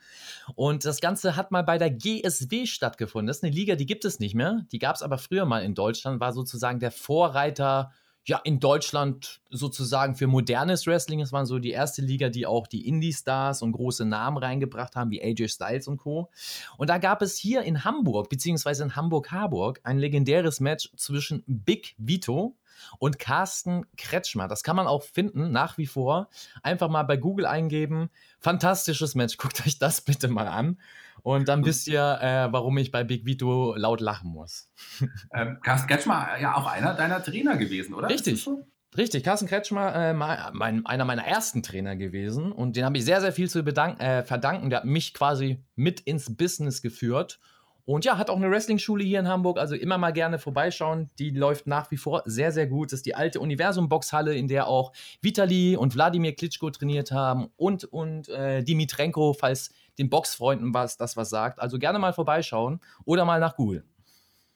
Und 0.55 0.85
das 0.85 0.99
Ganze 0.99 1.35
hat 1.35 1.51
mal 1.51 1.63
bei 1.63 1.77
der 1.77 1.91
GSW 1.91 2.65
stattgefunden. 2.65 3.27
Das 3.27 3.37
ist 3.37 3.43
eine 3.43 3.53
Liga, 3.53 3.75
die 3.75 3.85
gibt 3.85 4.05
es 4.05 4.19
nicht 4.19 4.33
mehr. 4.33 4.65
Die 4.71 4.79
gab 4.79 4.95
es 4.95 5.03
aber 5.03 5.17
früher 5.17 5.45
mal 5.45 5.63
in 5.63 5.75
Deutschland, 5.75 6.19
war 6.21 6.33
sozusagen 6.33 6.79
der 6.79 6.91
Vorreiter 6.91 7.91
ja, 8.25 8.39
in 8.43 8.59
Deutschland 8.59 9.41
sozusagen 9.49 10.15
für 10.15 10.27
modernes 10.27 10.87
Wrestling. 10.87 11.19
Es 11.19 11.33
war 11.33 11.45
so 11.45 11.59
die 11.59 11.71
erste 11.71 12.01
Liga, 12.01 12.29
die 12.29 12.45
auch 12.45 12.67
die 12.67 12.87
Indie-Stars 12.87 13.61
und 13.61 13.73
große 13.73 14.05
Namen 14.05 14.37
reingebracht 14.37 14.95
haben, 14.95 15.11
wie 15.11 15.21
AJ 15.21 15.49
Styles 15.49 15.87
und 15.87 15.97
Co. 15.97 16.29
Und 16.77 16.89
da 16.89 16.97
gab 16.97 17.21
es 17.21 17.37
hier 17.37 17.63
in 17.63 17.83
Hamburg, 17.83 18.29
beziehungsweise 18.29 18.83
in 18.83 18.95
Hamburg-Harburg, 18.95 19.81
ein 19.83 19.97
legendäres 19.97 20.59
Match 20.59 20.89
zwischen 20.95 21.43
Big 21.47 21.95
Vito 21.97 22.55
und 22.99 23.19
Carsten 23.19 23.85
Kretschmer. 23.97 24.47
Das 24.47 24.63
kann 24.63 24.75
man 24.75 24.87
auch 24.87 25.03
finden, 25.03 25.51
nach 25.51 25.77
wie 25.77 25.87
vor. 25.87 26.29
Einfach 26.61 26.89
mal 26.89 27.03
bei 27.03 27.17
Google 27.17 27.45
eingeben. 27.45 28.09
Fantastisches 28.39 29.15
Match. 29.15 29.37
Guckt 29.43 29.65
euch 29.65 29.79
das 29.79 30.01
bitte 30.01 30.27
mal 30.27 30.47
an. 30.47 30.79
Und 31.21 31.47
dann 31.47 31.65
wisst 31.65 31.87
ihr, 31.87 32.19
äh, 32.21 32.51
warum 32.51 32.77
ich 32.77 32.91
bei 32.91 33.03
Big 33.03 33.25
Vito 33.25 33.75
laut 33.75 34.01
lachen 34.01 34.29
muss. 34.29 34.69
Ähm, 35.35 35.57
Carsten 35.63 35.87
Kretschmer 35.87 36.37
ja 36.39 36.55
auch 36.55 36.67
einer 36.67 36.93
deiner 36.93 37.23
Trainer 37.23 37.57
gewesen, 37.57 37.93
oder? 37.93 38.09
Richtig. 38.09 38.43
So? 38.43 38.67
Richtig, 38.95 39.23
Carsten 39.23 39.47
Kretschmer, 39.47 39.95
äh, 39.95 40.13
mein, 40.13 40.85
einer 40.85 41.05
meiner 41.05 41.25
ersten 41.25 41.63
Trainer 41.63 41.95
gewesen 41.95 42.51
und 42.51 42.75
den 42.75 42.85
habe 42.85 42.97
ich 42.97 43.05
sehr, 43.05 43.21
sehr 43.21 43.33
viel 43.33 43.49
zu 43.49 43.59
äh, 43.59 44.23
verdanken. 44.23 44.69
Der 44.69 44.79
hat 44.79 44.85
mich 44.85 45.13
quasi 45.13 45.63
mit 45.75 46.01
ins 46.01 46.35
Business 46.35 46.81
geführt 46.81 47.39
und 47.85 48.05
ja, 48.05 48.17
hat 48.17 48.29
auch 48.29 48.37
eine 48.37 48.49
Wrestling-Schule 48.49 49.03
hier 49.03 49.19
in 49.19 49.27
Hamburg, 49.27 49.59
also 49.59 49.75
immer 49.75 49.97
mal 49.97 50.11
gerne 50.11 50.39
vorbeischauen. 50.39 51.09
Die 51.19 51.31
läuft 51.31 51.67
nach 51.67 51.91
wie 51.91 51.97
vor 51.97 52.23
sehr, 52.25 52.53
sehr 52.53 52.65
gut. 52.65 52.91
Das 52.91 52.99
ist 52.99 53.05
die 53.05 53.15
alte 53.15 53.41
Universum-Boxhalle, 53.41 54.33
in 54.35 54.47
der 54.47 54.67
auch 54.67 54.93
Vitali 55.21 55.75
und 55.75 55.93
Wladimir 55.93 56.33
Klitschko 56.33 56.69
trainiert 56.69 57.11
haben 57.11 57.49
und, 57.57 57.83
und 57.83 58.29
äh, 58.29 58.63
Dimitrenko, 58.63 59.33
falls 59.33 59.73
den 59.97 60.09
Boxfreunden 60.09 60.73
was, 60.73 60.95
das 60.95 61.17
was 61.17 61.29
sagt. 61.29 61.59
Also 61.59 61.77
gerne 61.77 61.99
mal 61.99 62.13
vorbeischauen 62.13 62.79
oder 63.03 63.25
mal 63.25 63.41
nach 63.41 63.57
Google. 63.57 63.83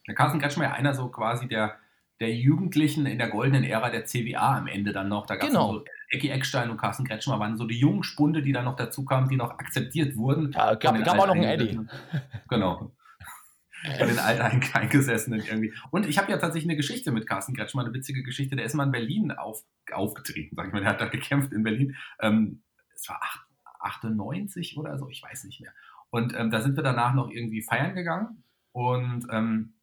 Der 0.07 0.15
Carsten 0.15 0.39
Kretschmer 0.39 0.63
ja 0.63 0.71
einer 0.71 0.93
so 0.93 1.09
quasi 1.09 1.49
der, 1.49 1.75
der 2.21 2.33
Jugendlichen 2.33 3.05
in 3.05 3.17
der 3.17 3.29
goldenen 3.29 3.65
Ära 3.65 3.89
der 3.89 4.05
CWA 4.05 4.57
am 4.57 4.67
Ende 4.67 4.93
dann 4.93 5.09
noch. 5.09 5.25
Da 5.25 5.35
gab 5.35 5.43
es 5.43 5.49
genau. 5.49 5.73
so 5.73 5.85
Ecki 6.09 6.29
Eckstein 6.29 6.69
und 6.69 6.77
Carsten 6.77 7.05
Kretschmer 7.05 7.41
waren 7.41 7.57
so 7.57 7.65
die 7.65 7.77
jungen 7.77 8.03
Spunde, 8.03 8.41
die 8.41 8.53
dann 8.53 8.63
noch 8.63 8.77
dazu 8.77 9.03
kamen, 9.03 9.27
die 9.27 9.35
noch 9.35 9.51
akzeptiert 9.51 10.15
wurden. 10.15 10.53
Ja, 10.53 10.75
gab, 10.75 11.03
gab 11.03 11.19
auch 11.19 11.27
noch 11.27 11.35
einen 11.35 11.43
Eddie. 11.43 11.77
Genau. 12.47 12.93
Von 13.97 14.07
den 14.07 14.19
Alteingesessenen 14.19 15.41
irgendwie. 15.41 15.73
Und 15.91 16.07
ich 16.07 16.17
habe 16.17 16.31
ja 16.31 16.37
tatsächlich 16.37 16.69
eine 16.69 16.77
Geschichte 16.77 17.11
mit 17.11 17.27
Carsten 17.27 17.55
Kretschmer, 17.55 17.83
eine 17.83 17.93
witzige 17.93 18.23
Geschichte. 18.23 18.55
Der 18.55 18.65
ist 18.65 18.73
mal 18.73 18.85
in 18.85 18.91
Berlin 18.91 19.31
auf, 19.31 19.63
aufgetreten, 19.91 20.55
sag 20.55 20.67
ich 20.67 20.73
mal. 20.73 20.81
Der 20.81 20.89
hat 20.89 21.01
da 21.01 21.07
gekämpft 21.07 21.53
in 21.53 21.63
Berlin. 21.63 21.95
Ähm, 22.19 22.61
es 22.95 23.07
war 23.09 23.19
98 23.79 24.77
oder 24.77 24.97
so, 24.97 25.09
ich 25.09 25.21
weiß 25.21 25.43
nicht 25.45 25.61
mehr. 25.61 25.71
Und 26.09 26.33
ähm, 26.37 26.51
da 26.51 26.61
sind 26.61 26.75
wir 26.75 26.83
danach 26.83 27.13
noch 27.13 27.29
irgendwie 27.29 27.61
feiern 27.61 27.95
gegangen. 27.95 28.43
Und 28.71 29.27
ähm, 29.31 29.73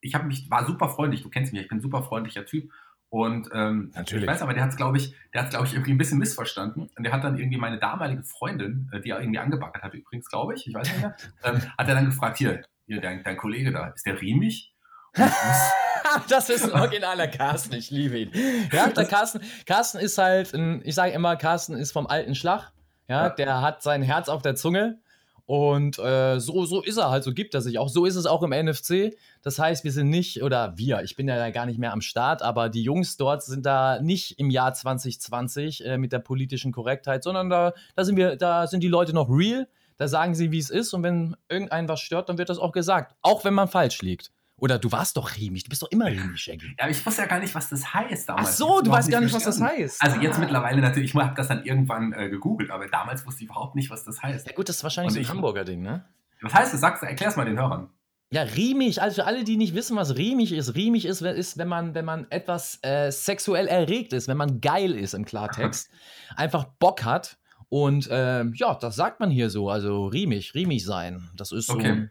ich 0.00 0.14
habe 0.14 0.26
mich, 0.26 0.50
war 0.50 0.66
super 0.66 0.88
freundlich, 0.88 1.22
du 1.22 1.30
kennst 1.30 1.52
mich, 1.52 1.62
ich 1.62 1.68
bin 1.68 1.78
ein 1.78 1.82
super 1.82 2.02
freundlicher 2.02 2.44
Typ. 2.44 2.70
Und 3.08 3.48
ähm, 3.52 3.92
Natürlich. 3.94 4.24
ich 4.24 4.28
weiß 4.28 4.42
aber, 4.42 4.54
der 4.54 4.64
hat 4.64 4.70
es, 4.70 4.76
glaube 4.76 4.96
ich, 4.98 5.14
der 5.32 5.42
hat 5.42 5.50
glaube 5.50 5.66
ich, 5.66 5.74
irgendwie 5.74 5.92
ein 5.92 5.98
bisschen 5.98 6.18
missverstanden. 6.18 6.90
Und 6.96 7.04
der 7.04 7.12
hat 7.12 7.22
dann 7.22 7.38
irgendwie 7.38 7.58
meine 7.58 7.78
damalige 7.78 8.24
Freundin, 8.24 8.90
äh, 8.92 9.00
die 9.00 9.10
er 9.10 9.20
irgendwie 9.20 9.38
angebackert 9.38 9.82
hat, 9.82 9.94
übrigens, 9.94 10.28
glaube 10.28 10.54
ich, 10.54 10.66
ich 10.66 10.74
weiß 10.74 10.88
nicht 10.88 11.00
mehr, 11.00 11.16
ähm, 11.44 11.60
hat 11.78 11.88
er 11.88 11.94
dann 11.94 12.06
gefragt, 12.06 12.38
hier, 12.38 12.64
hier 12.86 13.00
dein, 13.00 13.22
dein 13.22 13.36
Kollege 13.36 13.72
da, 13.72 13.88
ist 13.88 14.06
der 14.06 14.20
riemig? 14.20 14.72
das 16.28 16.50
ist 16.50 16.64
ein 16.64 16.72
originaler 16.72 17.28
Carsten, 17.28 17.74
ich 17.74 17.90
liebe 17.90 18.18
ihn. 18.18 18.30
Ja, 18.72 18.88
der 18.88 19.06
Carsten, 19.06 19.40
Carsten 19.64 19.98
ist 19.98 20.18
halt, 20.18 20.52
ein, 20.54 20.82
ich 20.84 20.94
sage 20.94 21.12
immer, 21.12 21.36
Carsten 21.36 21.74
ist 21.74 21.92
vom 21.92 22.06
alten 22.06 22.34
Schlag. 22.34 22.72
Ja, 23.08 23.24
ja, 23.24 23.30
der 23.30 23.60
hat 23.60 23.82
sein 23.82 24.02
Herz 24.02 24.28
auf 24.28 24.42
der 24.42 24.56
Zunge. 24.56 24.98
Und 25.46 25.98
äh, 25.98 26.40
so, 26.40 26.64
so 26.64 26.82
ist 26.82 26.96
er 26.96 27.10
halt, 27.10 27.22
so 27.22 27.34
gibt 27.34 27.54
er 27.54 27.60
sich 27.60 27.78
auch. 27.78 27.90
So 27.90 28.06
ist 28.06 28.16
es 28.16 28.24
auch 28.24 28.42
im 28.42 28.50
NFC. 28.50 29.14
Das 29.42 29.58
heißt, 29.58 29.84
wir 29.84 29.92
sind 29.92 30.08
nicht, 30.08 30.42
oder 30.42 30.72
wir, 30.78 31.02
ich 31.02 31.16
bin 31.16 31.28
ja 31.28 31.50
gar 31.50 31.66
nicht 31.66 31.78
mehr 31.78 31.92
am 31.92 32.00
Start, 32.00 32.40
aber 32.40 32.70
die 32.70 32.82
Jungs 32.82 33.18
dort 33.18 33.42
sind 33.42 33.66
da 33.66 34.00
nicht 34.00 34.38
im 34.38 34.48
Jahr 34.48 34.72
2020 34.72 35.84
äh, 35.84 35.98
mit 35.98 36.12
der 36.12 36.20
politischen 36.20 36.72
Korrektheit, 36.72 37.22
sondern 37.22 37.50
da, 37.50 37.74
da 37.94 38.04
sind 38.04 38.16
wir, 38.16 38.36
da 38.36 38.66
sind 38.66 38.80
die 38.80 38.88
Leute 38.88 39.12
noch 39.12 39.28
real. 39.28 39.68
Da 39.96 40.08
sagen 40.08 40.34
sie, 40.34 40.50
wie 40.52 40.58
es 40.58 40.70
ist. 40.70 40.92
Und 40.92 41.02
wenn 41.02 41.36
irgendeinen 41.48 41.88
was 41.88 42.00
stört, 42.00 42.28
dann 42.28 42.38
wird 42.38 42.48
das 42.48 42.58
auch 42.58 42.72
gesagt. 42.72 43.14
Auch 43.22 43.44
wenn 43.44 43.54
man 43.54 43.68
falsch 43.68 44.02
liegt. 44.02 44.32
Oder 44.56 44.78
du 44.78 44.92
warst 44.92 45.16
doch 45.16 45.36
Remig, 45.36 45.64
du 45.64 45.68
bist 45.68 45.82
doch 45.82 45.90
immer 45.90 46.06
Remig, 46.06 46.40
Shaggy. 46.40 46.68
Ja, 46.78 46.84
aber 46.84 46.90
ich 46.90 47.04
wusste 47.04 47.22
ja 47.22 47.28
gar 47.28 47.40
nicht, 47.40 47.54
was 47.54 47.68
das 47.68 47.92
heißt 47.92 48.28
damals. 48.28 48.48
Ach 48.48 48.52
so, 48.52 48.80
du 48.80 48.90
weißt 48.90 49.10
gar 49.10 49.20
nicht, 49.20 49.34
was 49.34 49.42
das 49.42 49.60
heißt. 49.60 50.00
Also 50.00 50.20
jetzt 50.20 50.36
ah. 50.36 50.40
mittlerweile 50.40 50.80
natürlich, 50.80 51.12
ich 51.12 51.20
habe 51.20 51.34
das 51.34 51.48
dann 51.48 51.64
irgendwann 51.64 52.12
äh, 52.12 52.28
gegoogelt, 52.28 52.70
aber 52.70 52.86
damals 52.86 53.26
wusste 53.26 53.42
ich 53.42 53.50
überhaupt 53.50 53.74
nicht, 53.74 53.90
was 53.90 54.04
das 54.04 54.22
heißt. 54.22 54.46
Ja 54.46 54.52
gut, 54.54 54.68
das 54.68 54.76
ist 54.76 54.84
wahrscheinlich 54.84 55.10
Und 55.10 55.14
so 55.14 55.18
ein 55.18 55.22
ich, 55.22 55.28
Hamburger 55.28 55.64
Ding, 55.64 55.82
ne? 55.82 56.04
Was 56.40 56.54
heißt 56.54 56.72
das? 56.72 56.80
Sag's, 56.80 57.02
erklär's 57.02 57.36
mal 57.36 57.46
den 57.46 57.58
Hörern. 57.58 57.90
Ja, 58.30 58.42
riemig, 58.42 59.02
also 59.02 59.22
für 59.22 59.26
alle, 59.26 59.44
die 59.44 59.56
nicht 59.56 59.74
wissen, 59.74 59.96
was 59.96 60.16
riemig 60.16 60.52
ist, 60.52 60.74
riemig 60.74 61.04
ist, 61.04 61.20
ist 61.20 61.58
wenn 61.58 61.68
man, 61.68 61.94
wenn 61.94 62.04
man 62.04 62.26
etwas 62.30 62.78
äh, 62.82 63.10
sexuell 63.10 63.68
erregt 63.68 64.12
ist, 64.12 64.28
wenn 64.28 64.36
man 64.36 64.60
geil 64.60 64.92
ist 64.92 65.14
im 65.14 65.24
Klartext, 65.24 65.90
einfach 66.36 66.64
Bock 66.78 67.04
hat 67.04 67.38
und 67.74 68.08
äh, 68.08 68.44
ja, 68.54 68.74
das 68.76 68.94
sagt 68.94 69.18
man 69.18 69.32
hier 69.32 69.50
so, 69.50 69.68
also 69.68 70.06
riemig, 70.06 70.54
riemig 70.54 70.84
sein. 70.84 71.28
Das 71.36 71.50
ist 71.50 71.66
so, 71.66 71.72
okay. 71.72 72.08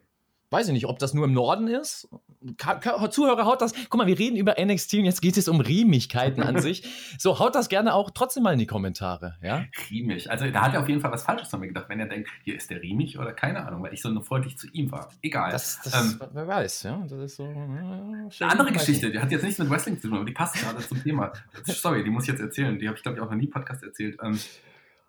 weiß 0.49 0.67
ich 0.67 0.73
nicht, 0.73 0.87
ob 0.87 0.99
das 0.99 1.13
nur 1.13 1.23
im 1.23 1.31
Norden 1.31 1.69
ist 1.69 2.09
Zuhörer, 3.11 3.45
haut 3.45 3.61
das. 3.61 3.73
Guck 3.89 3.97
mal, 3.97 4.07
wir 4.07 4.19
reden 4.19 4.35
über 4.35 4.55
NXT 4.61 4.95
und 4.95 5.05
jetzt 5.05 5.21
geht 5.21 5.37
es 5.37 5.47
um 5.47 5.61
Riemigkeiten 5.61 6.43
an 6.43 6.59
sich. 6.59 6.83
So, 7.17 7.39
haut 7.39 7.55
das 7.55 7.69
gerne 7.69 7.93
auch 7.93 8.11
trotzdem 8.11 8.43
mal 8.43 8.51
in 8.51 8.59
die 8.59 8.65
Kommentare. 8.65 9.37
Ja? 9.41 9.63
Riemig. 9.89 10.29
Also, 10.29 10.49
da 10.49 10.63
hat 10.63 10.73
er 10.73 10.81
auf 10.81 10.89
jeden 10.89 10.99
Fall 10.99 11.11
was 11.11 11.23
Falsches 11.23 11.47
von 11.47 11.61
mir 11.61 11.67
gedacht, 11.67 11.85
wenn 11.87 12.01
er 12.01 12.07
denkt, 12.07 12.29
hier 12.43 12.55
ist 12.55 12.69
der 12.69 12.81
riemig 12.81 13.17
oder 13.17 13.31
keine 13.31 13.65
Ahnung, 13.65 13.81
weil 13.83 13.93
ich 13.93 14.01
so 14.01 14.09
nur 14.09 14.23
freundlich 14.23 14.57
zu 14.57 14.67
ihm 14.73 14.91
war. 14.91 15.09
Egal. 15.21 15.51
Das, 15.51 15.79
das 15.83 15.93
ähm, 15.93 16.19
wer 16.33 16.45
weiß, 16.45 16.83
ja. 16.83 17.01
Das 17.07 17.19
ist 17.19 17.37
so. 17.37 17.45
Ja, 17.45 17.53
eine 17.53 18.51
andere 18.51 18.71
Geschichte, 18.73 19.09
die 19.09 19.19
hat 19.19 19.31
jetzt 19.31 19.43
nichts 19.43 19.59
mit 19.59 19.69
Wrestling 19.69 20.01
zu 20.01 20.09
tun, 20.09 20.17
aber 20.17 20.25
die 20.25 20.33
passt 20.33 20.55
gerade 20.55 20.85
zum 20.85 21.01
Thema. 21.01 21.31
Sorry, 21.63 22.03
die 22.03 22.09
muss 22.09 22.23
ich 22.23 22.29
jetzt 22.29 22.41
erzählen. 22.41 22.77
Die 22.77 22.87
habe 22.87 22.97
ich, 22.97 23.03
glaube 23.03 23.17
ich, 23.17 23.23
auch 23.23 23.29
noch 23.29 23.37
nie 23.37 23.47
Podcast 23.47 23.83
erzählt. 23.83 24.17
Ähm, 24.21 24.37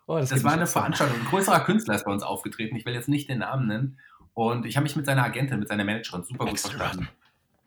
oh, 0.07 0.17
das, 0.17 0.29
das 0.29 0.43
war 0.43 0.53
eine 0.53 0.67
Veranstaltung. 0.67 1.19
Ein 1.19 1.25
größerer 1.25 1.61
Künstler 1.61 1.95
ist 1.95 2.05
bei 2.05 2.11
uns 2.11 2.23
aufgetreten. 2.23 2.75
Ich 2.75 2.85
will 2.85 2.93
jetzt 2.93 3.09
nicht 3.09 3.29
den 3.29 3.39
Namen 3.39 3.67
nennen. 3.67 3.99
Und 4.33 4.65
ich 4.65 4.75
habe 4.75 4.83
mich 4.83 4.95
mit 4.95 5.05
seiner 5.05 5.23
Agentin, 5.23 5.59
mit 5.59 5.69
seiner 5.69 5.85
Managerin 5.85 6.23
super 6.23 6.45
gut 6.45 6.59
verstanden 6.59 7.07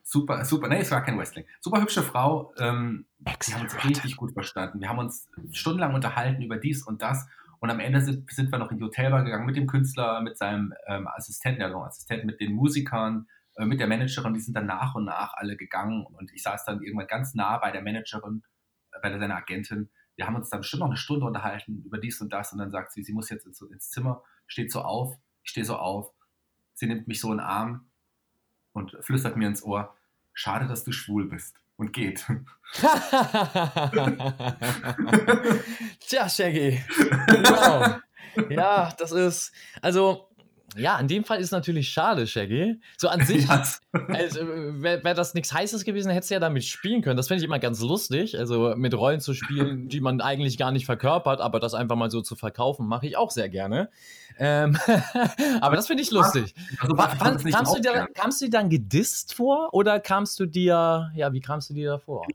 super, 0.09 0.45
super, 0.45 0.69
nee, 0.69 0.81
es 0.81 0.91
war 0.91 1.03
kein 1.03 1.19
Wrestling. 1.19 1.45
Super 1.61 1.83
hübsche 1.83 2.03
Frau. 2.03 2.55
Ähm, 2.59 3.05
wir 3.19 3.55
haben 3.55 3.63
uns 3.63 3.85
richtig 3.85 4.17
gut 4.17 4.33
verstanden. 4.33 4.81
Wir 4.81 4.89
haben 4.89 4.99
uns 4.99 5.29
stundenlang 5.53 5.95
unterhalten 5.95 6.43
über 6.43 6.57
dies 6.57 6.83
und 6.83 7.03
das. 7.03 7.29
Und 7.61 7.71
am 7.71 7.79
Ende 7.81 8.01
sind, 8.01 8.31
sind 8.31 8.51
wir 8.51 8.59
noch 8.59 8.71
in 8.71 8.79
die 8.79 8.85
Hotelbar 8.85 9.23
gegangen 9.23 9.45
mit 9.45 9.57
dem 9.57 9.67
Künstler, 9.67 10.23
mit 10.23 10.39
seinem 10.39 10.73
ähm, 10.87 11.07
Assistenten, 11.09 11.63
also 11.63 11.83
Assistenten, 11.83 12.27
mit 12.27 12.41
den 12.41 12.55
Musikern, 12.55 13.27
äh, 13.57 13.67
mit 13.67 13.81
der 13.81 13.87
Managerin. 13.87 14.33
Die 14.33 14.41
sind 14.41 14.55
dann 14.55 14.67
nach 14.67 14.95
und 14.95 15.05
nach 15.05 15.35
alle 15.35 15.57
gegangen. 15.57 16.07
Und 16.07 16.33
ich 16.33 16.43
saß 16.43 16.65
dann 16.65 16.81
irgendwann 16.83 17.09
ganz 17.09 17.35
nah 17.35 17.59
bei 17.59 17.71
der 17.71 17.83
Managerin, 17.83 18.43
äh, 18.93 19.01
bei 19.03 19.11
seiner 19.19 19.37
Agentin. 19.37 19.91
Wir 20.19 20.27
haben 20.27 20.35
uns 20.35 20.51
dann 20.51 20.61
bestimmt 20.61 20.81
noch 20.81 20.89
eine 20.89 20.97
Stunde 20.97 21.25
unterhalten 21.25 21.81
über 21.85 21.97
dies 21.97 22.21
und 22.21 22.33
das. 22.33 22.53
Und 22.53 22.59
dann 22.59 22.73
sagt 22.73 22.91
sie, 22.93 23.05
sie 23.05 23.13
muss 23.13 23.31
jetzt 23.31 23.47
ins, 23.47 23.63
ins 23.63 23.89
Zimmer, 23.91 24.25
steht 24.49 24.73
so 24.73 24.83
auf. 24.83 25.17
Ich 25.45 25.51
stehe 25.51 25.65
so 25.65 25.77
auf. 25.77 26.11
Sie 26.75 26.89
nimmt 26.89 27.07
mich 27.07 27.21
so 27.21 27.31
in 27.31 27.39
den 27.39 27.47
Arm 27.47 27.89
und 28.73 28.97
flüstert 29.01 29.37
mir 29.37 29.47
ins 29.47 29.63
Ohr, 29.63 29.95
schade, 30.33 30.67
dass 30.67 30.83
du 30.83 30.91
schwul 30.91 31.29
bist 31.29 31.61
und 31.77 31.93
geht. 31.93 32.27
Tja, 36.01 36.29
Shaggy. 36.29 36.83
Genau. 37.29 37.99
Ja, 38.51 38.93
das 38.99 39.13
ist, 39.13 39.53
also 39.83 40.28
ja, 40.77 40.99
in 40.99 41.09
dem 41.09 41.25
Fall 41.25 41.39
ist 41.39 41.47
es 41.47 41.53
natürlich 41.53 41.89
schade, 41.89 42.27
Shaggy. 42.27 42.81
So 42.97 43.09
an 43.09 43.21
sich, 43.27 43.49
yes. 43.49 43.81
also, 43.93 44.41
wäre 44.41 45.03
wär 45.03 45.15
das 45.15 45.35
nichts 45.35 45.53
Heißes 45.53 45.85
gewesen, 45.85 46.11
hättest 46.11 46.31
du 46.31 46.35
ja 46.35 46.41
damit 46.41 46.65
spielen 46.65 47.01
können. 47.03 47.17
Das 47.17 47.29
finde 47.29 47.43
ich 47.43 47.47
immer 47.47 47.59
ganz 47.59 47.81
lustig. 47.81 48.39
Also 48.39 48.75
mit 48.77 48.95
Rollen 48.95 49.21
zu 49.21 49.35
spielen, 49.35 49.89
die 49.89 50.01
man 50.01 50.21
eigentlich 50.21 50.59
gar 50.59 50.71
nicht 50.71 50.85
verkörpert, 50.87 51.41
aber 51.41 51.59
das 51.61 51.75
einfach 51.75 51.97
mal 51.97 52.11
so 52.11 52.21
zu 52.21 52.37
verkaufen, 52.37 52.87
mache 52.87 53.07
ich 53.07 53.17
auch 53.17 53.31
sehr 53.31 53.49
gerne. 53.49 53.89
Ähm, 54.39 54.77
aber 55.61 55.77
das 55.77 55.87
finde 55.87 56.03
ich 56.03 56.11
lustig. 56.11 56.55
Also, 56.81 56.97
Wann, 56.99 57.19
kamst, 57.19 57.77
du 57.77 57.81
dir, 57.81 58.09
kamst 58.15 58.41
du 58.41 58.45
dir 58.47 58.51
dann 58.51 58.69
gedisst 58.69 59.35
vor 59.35 59.73
oder 59.73 60.01
kamst 60.01 60.39
du 60.39 60.47
dir, 60.47 61.11
ja, 61.15 61.33
wie 61.33 61.41
kamst 61.41 61.71
du 61.71 61.75
dir 61.75 61.91
da 61.91 61.99
vor? 61.99 62.27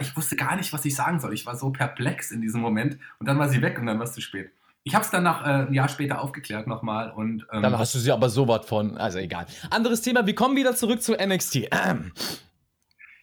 Ich 0.00 0.16
wusste 0.16 0.36
gar 0.36 0.56
nicht, 0.56 0.72
was 0.72 0.84
ich 0.84 0.94
sagen 0.94 1.18
soll. 1.18 1.32
Ich 1.32 1.46
war 1.46 1.56
so 1.56 1.70
perplex 1.70 2.30
in 2.30 2.42
diesem 2.42 2.60
Moment 2.60 2.98
und 3.18 3.26
dann 3.26 3.38
war 3.38 3.48
sie 3.48 3.62
weg 3.62 3.78
und 3.78 3.86
dann 3.86 3.98
war 3.98 4.04
es 4.04 4.12
zu 4.12 4.20
spät. 4.20 4.50
Ich 4.86 4.94
habe 4.94 5.04
es 5.04 5.10
dann 5.10 5.24
nach 5.24 5.44
äh, 5.44 5.66
ein 5.66 5.74
Jahr 5.74 5.88
später 5.88 6.20
aufgeklärt 6.20 6.68
nochmal 6.68 7.10
und 7.10 7.44
ähm, 7.52 7.60
dann 7.60 7.76
hast 7.76 7.96
du 7.96 7.98
sie 7.98 8.12
aber 8.12 8.28
so 8.28 8.46
was 8.46 8.66
von, 8.66 8.96
also 8.96 9.18
egal. 9.18 9.46
Anderes 9.68 10.00
Thema. 10.00 10.24
Wir 10.26 10.36
kommen 10.36 10.54
wieder 10.54 10.76
zurück 10.76 11.02
zu 11.02 11.14
NXT. 11.14 11.68
Ähm. 11.72 12.12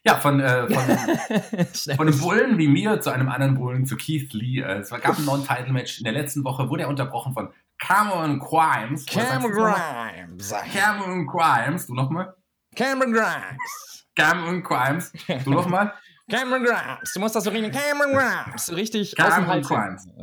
Ja, 0.04 0.16
von, 0.16 0.42
äh, 0.42 0.68
von, 0.68 1.96
von 1.96 2.08
einem 2.10 2.20
Bullen 2.20 2.58
wie 2.58 2.68
mir 2.68 3.00
zu 3.00 3.12
einem 3.12 3.30
anderen 3.30 3.56
Bullen, 3.56 3.86
zu 3.86 3.96
Keith 3.96 4.34
Lee. 4.34 4.60
Äh, 4.60 4.80
es 4.80 4.90
gab 4.90 5.18
ein 5.18 5.24
Non-Title-Match 5.24 6.00
in 6.00 6.04
der 6.04 6.12
letzten 6.12 6.44
Woche, 6.44 6.70
wurde 6.70 6.84
er 6.84 6.90
unterbrochen 6.90 7.34
von 7.34 7.48
Cameron 7.80 8.40
Grimes. 8.40 9.06
Cameron 9.06 9.52
Grimes. 9.54 10.54
Cameron 10.74 11.26
Grimes. 11.26 11.88
Du 11.88 11.94
nochmal? 11.94 12.36
Cameron 12.76 13.14
Grimes. 13.14 14.06
Cameron 14.18 14.64
Grimes. 14.64 15.14
Du 15.46 15.52
nochmal? 15.52 15.94
Cameron 16.30 16.64
Grimes. 16.64 17.14
Du 17.14 17.20
musst 17.20 17.36
das 17.36 17.44
so 17.44 17.50
richtig. 17.50 17.74
Cameron 17.74 18.14
Grimes. 18.14 18.76
Richtig 18.76 19.16
Cameron 19.16 19.62
Grimes. 19.62 20.08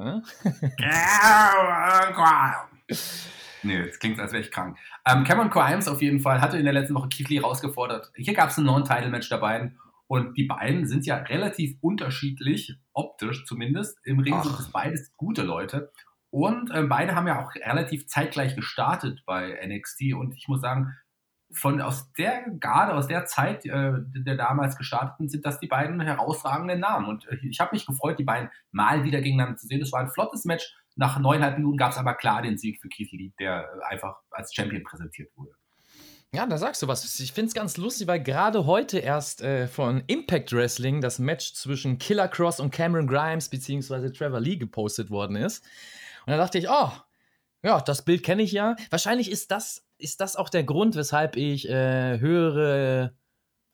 Cameron 0.79 2.15
Grimes. 2.15 3.29
Nee, 3.63 3.87
das 3.87 3.99
klingt, 3.99 4.19
als 4.19 4.33
wäre 4.33 4.43
ich 4.43 4.51
krank. 4.51 4.79
Ähm, 5.07 5.25
Cameron 5.25 5.51
Grimes 5.51 5.89
auf 5.89 6.01
jeden 6.01 6.21
Fall 6.21 6.41
hatte 6.41 6.57
in 6.57 6.65
der 6.65 6.73
letzten 6.73 6.95
Woche 6.95 7.09
Keith 7.09 7.29
Lee 7.29 7.41
rausgefordert. 7.41 8.11
Hier 8.17 8.35
gab 8.35 8.49
es 8.49 8.59
ein 8.59 8.65
Non-Title-Match 8.65 9.29
der 9.29 9.39
beiden. 9.39 9.79
Und 10.07 10.37
die 10.37 10.45
beiden 10.45 10.89
sind 10.89 11.07
ja 11.07 11.17
relativ 11.17 11.77
unterschiedlich, 11.81 12.75
optisch 12.93 13.45
zumindest. 13.45 13.99
Im 14.05 14.19
Ring 14.19 14.35
Ach. 14.35 14.43
sind 14.43 14.59
es 14.59 14.73
beides 14.73 15.15
gute 15.17 15.43
Leute. 15.43 15.93
Und 16.31 16.71
äh, 16.71 16.83
beide 16.83 17.15
haben 17.15 17.27
ja 17.27 17.45
auch 17.45 17.55
relativ 17.55 18.07
zeitgleich 18.09 18.57
gestartet 18.57 19.23
bei 19.27 19.57
NXT. 19.65 20.15
Und 20.15 20.35
ich 20.35 20.49
muss 20.49 20.61
sagen, 20.61 20.97
von 21.53 21.81
aus 21.81 22.13
der 22.13 22.45
Garde, 22.61 22.95
aus 22.95 23.09
der 23.09 23.27
Zeit 23.27 23.65
äh, 23.67 23.93
der 23.99 24.37
damals 24.37 24.77
gestarteten, 24.77 25.29
sind 25.29 25.45
das 25.45 25.59
die 25.59 25.67
beiden 25.67 26.01
herausragenden 26.01 26.81
Namen. 26.81 27.07
Und 27.07 27.27
äh, 27.29 27.39
ich 27.49 27.61
habe 27.61 27.71
mich 27.73 27.87
gefreut, 27.87 28.19
die 28.19 28.25
beiden 28.25 28.51
mal 28.71 29.05
wieder 29.05 29.21
gegeneinander 29.21 29.57
zu 29.57 29.67
sehen. 29.67 29.83
Es 29.83 29.93
war 29.93 30.01
ein 30.01 30.11
flottes 30.11 30.45
Match. 30.45 30.77
Nach 30.97 31.19
neuneinhalb 31.19 31.57
Minuten 31.57 31.77
gab 31.77 31.93
es 31.93 31.99
aber 31.99 32.15
klar 32.15 32.43
den 32.43 32.59
Sieg 32.59 32.81
für 32.81 32.89
Keith 32.89 33.11
Lee, 33.13 33.33
der 33.39 33.65
äh, 33.65 33.93
einfach 33.93 34.17
als 34.31 34.55
Champion 34.55 34.85
präsentiert 34.85 35.31
wurde. 35.37 35.53
Ja, 36.33 36.47
da 36.47 36.59
sagst 36.59 36.81
du 36.81 36.87
was. 36.87 37.19
Ich 37.19 37.33
finde 37.33 37.49
es 37.49 37.55
ganz 37.55 37.77
lustig, 37.77 38.07
weil 38.07 38.23
gerade 38.23 38.65
heute 38.65 38.99
erst 38.99 39.43
äh, 39.43 39.67
von 39.67 40.05
Impact 40.07 40.53
Wrestling 40.53 41.01
das 41.01 41.19
Match 41.19 41.55
zwischen 41.55 41.99
Killer 41.99 42.29
Cross 42.29 42.61
und 42.61 42.71
Cameron 42.71 43.09
Grimes 43.09 43.49
bzw. 43.49 44.13
Trevor 44.13 44.39
Lee 44.39 44.57
gepostet 44.57 45.11
worden 45.11 45.35
ist. 45.35 45.65
Und 46.27 46.33
da 46.33 46.37
dachte 46.37 46.59
ich, 46.59 46.69
oh, 46.71 46.93
ja, 47.65 47.81
das 47.81 48.05
Bild 48.05 48.23
kenne 48.23 48.43
ich 48.43 48.53
ja. 48.53 48.77
Wahrscheinlich 48.91 49.29
ist 49.29 49.51
das 49.51 49.85
ist 50.01 50.21
das 50.21 50.37
auch 50.37 50.49
der 50.49 50.65
Grund, 50.65 50.97
weshalb 50.97 51.37
ich 51.37 51.69
äh, 51.69 52.19
höhere 52.19 53.15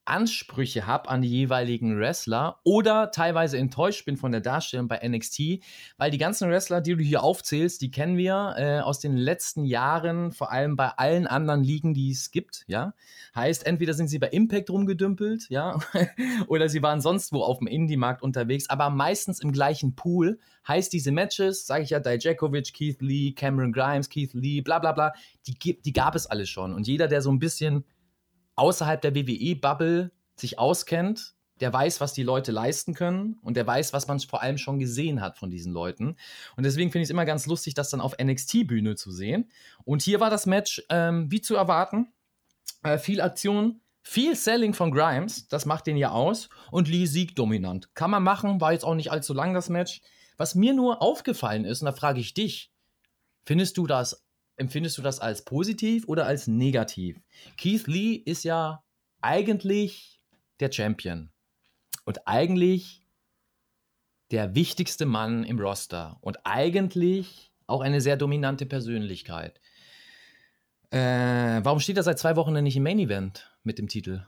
Ansprüche 0.07 0.87
habe 0.87 1.09
an 1.09 1.23
die 1.23 1.29
jeweiligen 1.29 1.99
Wrestler 1.99 2.61
oder 2.65 3.11
teilweise 3.11 3.59
enttäuscht 3.59 4.05
bin 4.05 4.17
von 4.17 4.33
der 4.33 4.41
Darstellung 4.41 4.89
bei 4.89 5.07
NXT, 5.07 5.61
weil 5.99 6.11
die 6.11 6.19
ganzen 6.19 6.49
Wrestler, 6.49 6.81
die 6.81 6.97
du 6.97 7.03
hier 7.03 7.23
aufzählst, 7.23 7.83
die 7.83 7.91
kennen 7.91 8.17
wir 8.17 8.55
äh, 8.57 8.81
aus 8.81 9.01
den 9.01 9.17
letzten 9.17 9.65
Jahren, 9.65 10.33
vor 10.33 10.53
allem 10.53 10.77
bei 10.77 10.89
allen 10.89 11.27
anderen 11.27 11.63
Ligen, 11.63 11.95
die 11.95 12.11
es 12.11 12.31
gibt, 12.31 12.65
ja. 12.67 12.95
Heißt, 13.35 13.67
entweder 13.67 13.95
sind 13.95 14.09
sie 14.09 14.19
bei 14.19 14.29
Impact 14.29 14.71
rumgedümpelt, 14.71 15.49
ja, 15.51 15.79
oder 16.47 16.69
sie 16.69 16.83
waren 16.83 17.01
sonst 17.01 17.33
wo 17.33 17.43
auf 17.43 17.59
dem 17.59 17.67
Indie-Markt 17.67 18.23
unterwegs, 18.23 18.71
aber 18.71 18.91
meistens 18.91 19.41
im 19.41 19.53
gleichen 19.53 19.95
Pool. 19.95 20.39
Heißt, 20.67 20.93
diese 20.93 21.13
Matches, 21.13 21.67
sage 21.67 21.85
ich 21.85 21.91
ja, 21.91 22.01
Dijakovic, 22.01 22.73
Keith 22.75 23.01
Lee, 23.01 23.33
Cameron 23.33 23.73
Grimes, 23.73 24.09
Keith 24.09 24.35
Lee, 24.35 24.63
bla 24.63 24.79
bla 24.79 24.93
bla, 24.93 25.13
die, 25.47 25.81
die 25.81 25.93
gab 25.93 26.15
es 26.15 26.27
alle 26.27 26.47
schon. 26.47 26.75
Und 26.75 26.87
jeder, 26.87 27.07
der 27.07 27.23
so 27.23 27.31
ein 27.31 27.39
bisschen 27.39 27.85
außerhalb 28.57 29.01
der 29.01 29.15
WWE-Bubble 29.15 30.11
sich 30.37 30.59
auskennt, 30.59 31.35
der 31.61 31.73
weiß, 31.73 32.01
was 32.01 32.13
die 32.13 32.23
Leute 32.23 32.53
leisten 32.53 32.95
können 32.95 33.39
und 33.43 33.57
der 33.57 33.67
weiß, 33.67 33.93
was 33.93 34.07
man 34.09 34.21
vor 34.21 34.43
allem 34.43 34.59
schon 34.59 34.79
gesehen 34.79 35.21
hat 35.21 35.39
von 35.39 35.51
diesen 35.51 35.73
Leuten. 35.73 36.17
Und 36.57 36.65
deswegen 36.65 36.91
finde 36.91 37.03
ich 37.03 37.07
es 37.07 37.11
immer 37.11 37.25
ganz 37.25 37.47
lustig, 37.47 37.75
das 37.75 37.91
dann 37.91 38.01
auf 38.01 38.17
NXT-Bühne 38.23 38.97
zu 38.97 39.11
sehen. 39.11 39.51
Und 39.85 40.03
hier 40.03 40.21
war 40.21 40.29
das 40.29 40.47
Match 40.47 40.85
ähm, 40.91 41.31
wie 41.31 41.41
zu 41.41 41.57
erwarten. 41.57 42.13
Äh, 42.83 42.99
viel 42.99 43.21
Aktion, 43.21 43.81
viel 44.03 44.37
Selling 44.37 44.75
von 44.75 44.91
Grimes, 44.91 45.49
das 45.49 45.65
macht 45.65 45.87
den 45.87 45.97
ja 45.97 46.11
aus. 46.11 46.51
Und 46.71 46.89
Lee 46.89 47.07
siegt 47.07 47.39
dominant. 47.39 47.95
Kann 47.95 48.11
man 48.11 48.23
machen, 48.23 48.61
war 48.61 48.73
jetzt 48.73 48.85
auch 48.85 48.95
nicht 48.95 49.11
allzu 49.11 49.33
lang 49.33 49.55
das 49.55 49.69
Match. 49.69 50.03
Was 50.37 50.55
mir 50.55 50.75
nur 50.75 51.01
aufgefallen 51.01 51.65
ist, 51.65 51.81
und 51.81 51.87
da 51.87 51.93
frage 51.93 52.21
ich 52.21 52.35
dich, 52.35 52.71
findest 53.47 53.79
du 53.79 53.87
das 53.87 54.26
empfindest 54.57 54.99
du 54.99 55.03
das 55.03 55.21
als 55.21 55.45
positiv 55.45 56.09
oder 56.09 56.27
als 56.27 56.47
negativ? 56.47 57.21
Keith 57.57 57.87
Lee 57.87 58.15
ist 58.15 58.45
ja 58.45 58.83
eigentlich 59.21 60.21
der 60.61 60.73
Champion 60.73 61.31
und 62.05 62.27
eigentlich 62.27 63.07
der 64.31 64.55
wichtigste 64.55 65.07
Mann 65.07 65.45
im 65.45 65.59
Roster 65.59 66.19
und 66.21 66.39
eigentlich 66.45 67.53
auch 67.67 67.81
eine 67.81 68.01
sehr 68.01 68.17
dominante 68.17 68.67
Persönlichkeit. 68.67 69.61
Äh, 70.91 71.61
warum 71.63 71.81
steht 71.81 71.97
er 71.97 72.03
seit 72.03 72.19
zwei 72.19 72.37
Wochen 72.37 72.55
denn 72.55 72.65
nicht 72.65 72.77
im 72.77 72.83
Main 72.83 72.99
Event 72.99 73.53
mit 73.65 73.79
dem 73.79 73.89
Titel? 73.89 74.25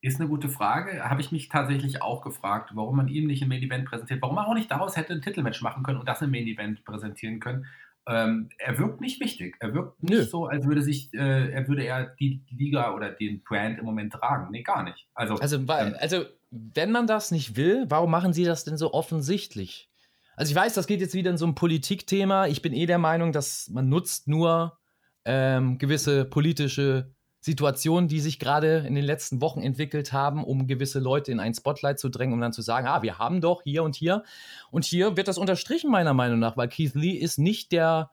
Ist 0.00 0.18
eine 0.18 0.28
gute 0.28 0.48
Frage. 0.48 1.08
Habe 1.08 1.20
ich 1.20 1.30
mich 1.30 1.48
tatsächlich 1.48 2.02
auch 2.02 2.22
gefragt, 2.22 2.72
warum 2.74 2.96
man 2.96 3.08
ihn 3.08 3.28
nicht 3.28 3.42
im 3.42 3.48
Main 3.48 3.62
Event 3.62 3.84
präsentiert. 3.84 4.20
Warum 4.20 4.36
er 4.36 4.48
auch 4.48 4.54
nicht 4.54 4.70
daraus 4.70 4.96
hätte 4.96 5.12
ein 5.12 5.22
Titelmatch 5.22 5.62
machen 5.62 5.84
können 5.84 6.00
und 6.00 6.08
das 6.08 6.22
im 6.22 6.32
Main 6.32 6.46
Event 6.48 6.84
präsentieren 6.84 7.38
können. 7.38 7.66
Ähm, 8.06 8.48
er 8.58 8.78
wirkt 8.78 9.00
nicht 9.00 9.20
wichtig. 9.20 9.56
Er 9.60 9.74
wirkt 9.74 10.02
nicht 10.02 10.12
Nö. 10.12 10.22
so, 10.24 10.46
als 10.46 10.66
würde 10.66 10.82
sich, 10.82 11.12
äh, 11.14 11.52
er 11.52 11.68
würde 11.68 11.84
er 11.84 12.06
die 12.18 12.42
Liga 12.50 12.94
oder 12.94 13.10
den 13.10 13.42
Brand 13.42 13.78
im 13.78 13.84
Moment 13.84 14.12
tragen. 14.12 14.50
Nee, 14.50 14.62
gar 14.62 14.82
nicht. 14.82 15.06
Also, 15.14 15.36
also, 15.36 15.56
ähm, 15.56 15.96
also, 15.98 16.24
wenn 16.50 16.90
man 16.90 17.06
das 17.06 17.30
nicht 17.30 17.56
will, 17.56 17.86
warum 17.88 18.10
machen 18.10 18.32
sie 18.32 18.44
das 18.44 18.64
denn 18.64 18.76
so 18.76 18.92
offensichtlich? 18.92 19.88
Also 20.34 20.50
ich 20.50 20.56
weiß, 20.56 20.74
das 20.74 20.86
geht 20.86 21.00
jetzt 21.00 21.14
wieder 21.14 21.30
in 21.30 21.36
so 21.36 21.46
ein 21.46 21.54
Politikthema. 21.54 22.46
Ich 22.46 22.62
bin 22.62 22.72
eh 22.72 22.86
der 22.86 22.98
Meinung, 22.98 23.32
dass 23.32 23.68
man 23.68 23.88
nutzt 23.88 24.28
nur 24.28 24.78
ähm, 25.24 25.78
gewisse 25.78 26.24
politische 26.24 27.14
Situationen, 27.44 28.08
die 28.08 28.20
sich 28.20 28.38
gerade 28.38 28.84
in 28.86 28.94
den 28.94 29.04
letzten 29.04 29.40
Wochen 29.40 29.62
entwickelt 29.62 30.12
haben, 30.12 30.44
um 30.44 30.68
gewisse 30.68 31.00
Leute 31.00 31.32
in 31.32 31.40
ein 31.40 31.52
Spotlight 31.54 31.98
zu 31.98 32.08
drängen, 32.08 32.32
um 32.32 32.40
dann 32.40 32.52
zu 32.52 32.62
sagen, 32.62 32.86
ah, 32.86 33.02
wir 33.02 33.18
haben 33.18 33.40
doch 33.40 33.62
hier 33.64 33.82
und 33.82 33.96
hier. 33.96 34.22
Und 34.70 34.84
hier 34.84 35.16
wird 35.16 35.26
das 35.26 35.38
unterstrichen, 35.38 35.90
meiner 35.90 36.14
Meinung 36.14 36.38
nach, 36.38 36.56
weil 36.56 36.68
Keith 36.68 36.94
Lee 36.94 37.16
ist 37.16 37.38
nicht 37.38 37.72
der, 37.72 38.12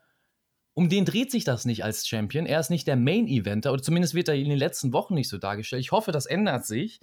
um 0.74 0.90
den 0.90 1.06
dreht 1.06 1.30
sich 1.30 1.44
das 1.44 1.66
nicht 1.66 1.84
als 1.84 2.08
Champion. 2.08 2.48
Er 2.48 2.60
ist 2.60 2.72
nicht 2.72 2.88
der 2.88 2.96
Main-Eventer, 2.96 3.72
oder 3.72 3.84
zumindest 3.84 4.16
wird 4.16 4.30
er 4.30 4.36
in 4.36 4.50
den 4.50 4.58
letzten 4.58 4.94
Wochen 4.94 5.14
nicht 5.14 5.30
so 5.30 5.38
dargestellt. 5.38 5.82
Ich 5.82 5.92
hoffe, 5.92 6.12
das 6.12 6.26
ändert 6.26 6.66
sich, 6.66 7.00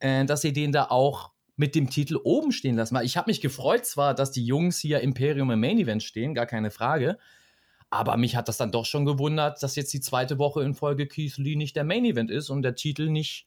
äh, 0.00 0.24
dass 0.24 0.40
sie 0.40 0.52
den 0.52 0.72
da 0.72 0.86
auch 0.86 1.30
mit 1.54 1.76
dem 1.76 1.90
Titel 1.90 2.18
oben 2.24 2.50
stehen 2.50 2.74
lassen. 2.74 2.98
Ich 3.04 3.16
habe 3.16 3.30
mich 3.30 3.40
gefreut 3.40 3.86
zwar, 3.86 4.14
dass 4.14 4.32
die 4.32 4.44
Jungs 4.44 4.78
hier 4.80 5.00
Imperium 5.00 5.52
im 5.52 5.60
Main 5.60 5.78
Event 5.78 6.02
stehen, 6.02 6.34
gar 6.34 6.46
keine 6.46 6.72
Frage. 6.72 7.18
Aber 7.90 8.16
mich 8.16 8.36
hat 8.36 8.48
das 8.48 8.58
dann 8.58 8.72
doch 8.72 8.84
schon 8.84 9.06
gewundert, 9.06 9.62
dass 9.62 9.76
jetzt 9.76 9.92
die 9.92 10.00
zweite 10.00 10.38
Woche 10.38 10.62
in 10.62 10.74
Folge 10.74 11.06
Keith 11.06 11.38
Lee 11.38 11.56
nicht 11.56 11.76
der 11.76 11.84
Main 11.84 12.04
Event 12.04 12.30
ist 12.30 12.50
und 12.50 12.62
der 12.62 12.74
Titel 12.74 13.08
nicht 13.08 13.46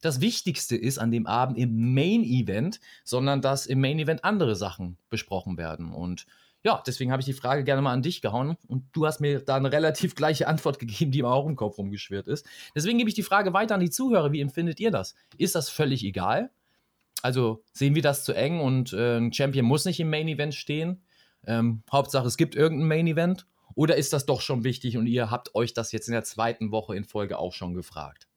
das 0.00 0.20
Wichtigste 0.20 0.76
ist 0.76 0.98
an 0.98 1.10
dem 1.10 1.26
Abend 1.26 1.56
im 1.56 1.94
Main 1.94 2.24
Event, 2.24 2.80
sondern 3.04 3.40
dass 3.40 3.66
im 3.66 3.80
Main 3.80 3.98
Event 3.98 4.24
andere 4.24 4.56
Sachen 4.56 4.98
besprochen 5.10 5.56
werden. 5.56 5.92
Und 5.92 6.26
ja, 6.64 6.82
deswegen 6.86 7.10
habe 7.10 7.20
ich 7.20 7.26
die 7.26 7.32
Frage 7.32 7.64
gerne 7.64 7.82
mal 7.82 7.92
an 7.92 8.02
dich 8.02 8.20
gehauen 8.20 8.56
und 8.68 8.84
du 8.92 9.06
hast 9.06 9.20
mir 9.20 9.40
da 9.40 9.56
eine 9.56 9.72
relativ 9.72 10.14
gleiche 10.14 10.46
Antwort 10.46 10.78
gegeben, 10.80 11.10
die 11.12 11.22
mir 11.22 11.28
auch 11.28 11.46
im 11.46 11.56
Kopf 11.56 11.78
rumgeschwirrt 11.78 12.28
ist. 12.28 12.46
Deswegen 12.74 12.98
gebe 12.98 13.08
ich 13.08 13.14
die 13.14 13.22
Frage 13.22 13.52
weiter 13.52 13.74
an 13.74 13.80
die 13.80 13.90
Zuhörer. 13.90 14.32
Wie 14.32 14.40
empfindet 14.40 14.80
ihr 14.80 14.90
das? 14.90 15.14
Ist 15.38 15.54
das 15.54 15.68
völlig 15.68 16.04
egal? 16.04 16.50
Also 17.22 17.62
sehen 17.72 17.94
wir 17.94 18.02
das 18.02 18.24
zu 18.24 18.32
eng 18.32 18.60
und 18.60 18.92
äh, 18.92 19.18
ein 19.18 19.32
Champion 19.32 19.64
muss 19.64 19.84
nicht 19.84 20.00
im 20.00 20.10
Main 20.10 20.28
Event 20.28 20.54
stehen? 20.54 21.02
Ähm, 21.46 21.82
Hauptsache, 21.90 22.26
es 22.26 22.36
gibt 22.36 22.56
irgendein 22.56 22.88
Main 22.88 23.06
Event. 23.06 23.46
Oder 23.74 23.96
ist 23.96 24.12
das 24.12 24.26
doch 24.26 24.40
schon 24.40 24.64
wichtig 24.64 24.96
und 24.96 25.06
ihr 25.06 25.30
habt 25.30 25.54
euch 25.54 25.74
das 25.74 25.92
jetzt 25.92 26.08
in 26.08 26.12
der 26.12 26.24
zweiten 26.24 26.70
Woche 26.70 26.96
in 26.96 27.04
Folge 27.04 27.38
auch 27.38 27.52
schon 27.52 27.74
gefragt? 27.74 28.28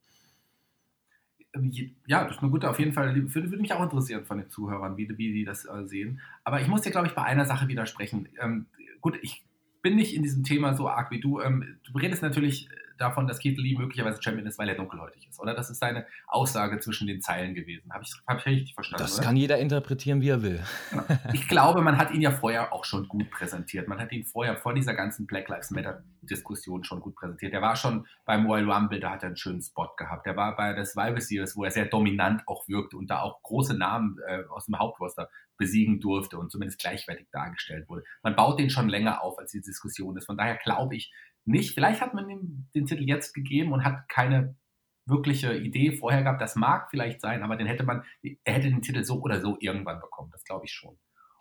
Ja, 2.05 2.25
das 2.25 2.35
ist 2.35 2.41
eine 2.41 2.51
gute, 2.51 2.69
auf 2.69 2.79
jeden 2.79 2.91
Fall, 2.91 3.15
würde, 3.15 3.49
würde 3.51 3.61
mich 3.61 3.71
auch 3.71 3.83
interessieren 3.83 4.25
von 4.25 4.39
den 4.39 4.49
Zuhörern, 4.49 4.97
wie, 4.97 5.07
wie 5.17 5.31
die 5.31 5.45
das 5.45 5.65
äh, 5.65 5.85
sehen. 5.85 6.19
Aber 6.43 6.61
ich 6.61 6.67
muss 6.67 6.81
dir, 6.81 6.91
glaube 6.91 7.07
ich, 7.07 7.13
bei 7.13 7.23
einer 7.23 7.45
Sache 7.45 7.67
widersprechen. 7.69 8.27
Ähm, 8.41 8.65
gut, 8.99 9.17
ich 9.21 9.45
bin 9.81 9.95
nicht 9.95 10.15
in 10.15 10.23
diesem 10.23 10.43
Thema 10.43 10.73
so 10.73 10.89
arg 10.89 11.11
wie 11.11 11.21
du. 11.21 11.39
Ähm, 11.39 11.77
du 11.83 11.97
redest 11.97 12.21
natürlich 12.21 12.67
davon, 12.97 13.27
dass 13.27 13.39
Keith 13.39 13.57
Lee 13.57 13.75
möglicherweise 13.77 14.21
Champion 14.21 14.47
ist, 14.47 14.57
weil 14.57 14.69
er 14.69 14.75
dunkelhäutig 14.75 15.27
ist, 15.27 15.39
oder? 15.39 15.53
Das 15.53 15.69
ist 15.69 15.79
seine 15.79 16.05
Aussage 16.27 16.79
zwischen 16.79 17.07
den 17.07 17.21
Zeilen 17.21 17.53
gewesen. 17.53 17.91
Habe 17.93 18.03
ich, 18.03 18.13
hab 18.27 18.39
ich 18.39 18.45
richtig 18.45 18.73
verstanden? 18.73 19.03
Das 19.03 19.17
oder? 19.17 19.27
kann 19.27 19.37
jeder 19.37 19.57
interpretieren, 19.57 20.21
wie 20.21 20.29
er 20.29 20.41
will. 20.41 20.63
Genau. 20.89 21.03
Ich 21.33 21.47
glaube, 21.47 21.81
man 21.81 21.97
hat 21.97 22.11
ihn 22.11 22.21
ja 22.21 22.31
vorher 22.31 22.73
auch 22.73 22.85
schon 22.85 23.07
gut 23.07 23.29
präsentiert. 23.29 23.87
Man 23.87 23.99
hat 23.99 24.11
ihn 24.11 24.25
vorher, 24.25 24.57
vor 24.57 24.73
dieser 24.73 24.93
ganzen 24.93 25.27
Black 25.27 25.47
Lives 25.49 25.71
Matter-Diskussion 25.71 26.83
schon 26.83 26.99
gut 27.01 27.15
präsentiert. 27.15 27.53
Er 27.53 27.61
war 27.61 27.75
schon 27.75 28.07
beim 28.25 28.45
Royal 28.45 28.69
Rumble, 28.69 28.99
da 28.99 29.11
hat 29.11 29.23
er 29.23 29.27
einen 29.27 29.37
schönen 29.37 29.61
Spot 29.61 29.89
gehabt. 29.97 30.25
Er 30.27 30.35
war 30.35 30.55
bei 30.55 30.73
der 30.73 30.85
Survivor 30.85 31.21
Series, 31.21 31.55
wo 31.55 31.63
er 31.63 31.71
sehr 31.71 31.85
dominant 31.85 32.43
auch 32.47 32.67
wirkte 32.67 32.97
und 32.97 33.09
da 33.09 33.21
auch 33.21 33.41
große 33.43 33.77
Namen 33.77 34.17
äh, 34.27 34.43
aus 34.49 34.65
dem 34.65 34.79
Hauptroster 34.79 35.29
besiegen 35.57 35.99
durfte 35.99 36.37
und 36.37 36.51
zumindest 36.51 36.79
gleichwertig 36.79 37.27
dargestellt 37.31 37.87
wurde. 37.89 38.03
Man 38.23 38.35
baut 38.35 38.59
den 38.59 38.69
schon 38.69 38.89
länger 38.89 39.21
auf, 39.21 39.39
als 39.39 39.51
die 39.51 39.61
Diskussion 39.61 40.17
ist. 40.17 40.25
Von 40.25 40.37
daher 40.37 40.57
glaube 40.57 40.95
ich, 40.95 41.13
nicht. 41.45 41.73
Vielleicht 41.73 42.01
hat 42.01 42.13
man 42.13 42.29
ihm 42.29 42.67
den 42.73 42.85
Titel 42.85 43.03
jetzt 43.03 43.33
gegeben 43.33 43.71
und 43.71 43.83
hat 43.83 44.09
keine 44.09 44.55
wirkliche 45.05 45.55
Idee 45.55 45.91
vorher 45.91 46.23
gehabt. 46.23 46.41
Das 46.41 46.55
mag 46.55 46.89
vielleicht 46.89 47.21
sein, 47.21 47.43
aber 47.43 47.55
den 47.55 47.67
hätte 47.67 47.83
man, 47.83 48.03
er 48.21 48.53
hätte 48.53 48.69
den 48.69 48.81
Titel 48.81 49.03
so 49.03 49.21
oder 49.21 49.39
so 49.39 49.57
irgendwann 49.59 49.99
bekommen. 49.99 50.31
Das 50.31 50.43
glaube 50.43 50.65
ich 50.65 50.71
schon. 50.71 50.97